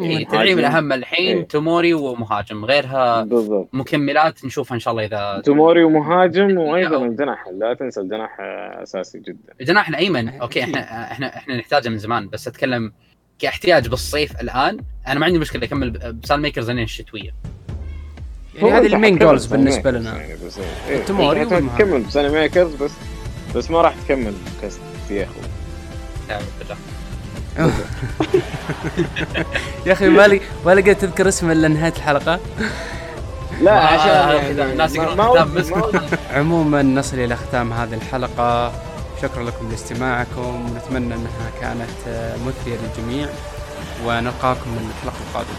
إيه. 0.00 0.18
التدعيم 0.18 0.58
الأهم 0.58 0.92
الحين 0.92 1.36
إيه. 1.36 1.44
توموري 1.48 1.94
ومهاجم 1.94 2.64
غيرها 2.64 3.22
بالضبط 3.22 3.68
مكملات 3.72 4.44
نشوفها 4.44 4.74
إن 4.74 4.80
شاء 4.80 4.92
الله 4.92 5.04
إذا 5.04 5.42
توموري 5.44 5.84
ومهاجم 5.84 6.58
وأيضا. 6.58 7.04
الجناح 7.06 7.44
لا 7.58 7.74
تنسى 7.74 8.00
الجناح 8.00 8.36
أساسي 8.82 9.18
جدا 9.18 9.52
الجناح 9.60 9.88
الأيمن 9.88 10.28
أوكي 10.28 10.62
أكيد. 10.62 10.76
إحنا 10.76 11.12
إحنا 11.12 11.36
إحنا 11.36 11.56
نحتاجه 11.56 11.88
من 11.88 11.98
زمان 11.98 12.28
بس 12.28 12.48
أتكلم 12.48 12.92
كاحتياج 13.38 13.88
بالصيف 13.88 14.40
الآن 14.40 14.78
أنا 15.08 15.20
ما 15.20 15.26
عندي 15.26 15.38
مشكلة 15.38 15.64
أكمل 15.64 15.90
بسال 15.90 16.40
ميكرز 16.40 16.70
لين 16.70 16.84
الشتوية 16.84 17.30
يعني 18.54 18.70
هذه 18.70 18.86
المين 18.86 19.18
جولز 19.18 19.46
بالنسبة 19.46 19.90
لنا 19.90 20.16
يعني 20.16 20.34
بس 20.46 20.58
إيه. 20.88 21.04
توموري 21.04 21.40
والمهاجم. 21.40 21.70
حتكمل 21.70 22.00
بساني 22.02 22.28
ميكرز 22.28 22.74
بس 22.74 22.92
بس 23.56 23.70
ما 23.70 23.80
راح 23.80 23.94
تكمل 24.04 24.34
كاستياخو 24.62 25.40
لاعب 26.28 26.40
الفجر. 26.40 26.76
يا 29.86 29.92
أخي 29.92 30.08
ما 30.08 30.26
لي 30.26 30.40
ما 30.66 30.74
لقيت 30.74 31.00
تذكر 31.00 31.28
اسمه 31.28 31.52
إلا 31.52 31.68
نهاية 31.68 31.92
الحلقة. 31.96 32.40
لا 33.60 33.72
عشان 33.72 34.60
الناس 34.60 34.94
يقرون 34.94 35.18
عموما 36.34 36.82
نصل 36.82 37.18
إلى 37.18 37.36
ختام 37.36 37.72
هذه 37.72 37.94
الحلقة. 37.94 38.72
شكرا 39.22 39.42
لكم 39.42 39.70
لاستماعكم 39.70 40.66
ونتمنى 40.70 41.14
أنها 41.14 41.50
كانت 41.60 41.90
آه، 42.08 42.36
مثرية 42.36 42.76
للجميع. 42.78 43.28
ونلقاكم 44.04 44.70
من 44.70 44.90
الحلقة 44.90 45.16
القادمة. 45.28 45.58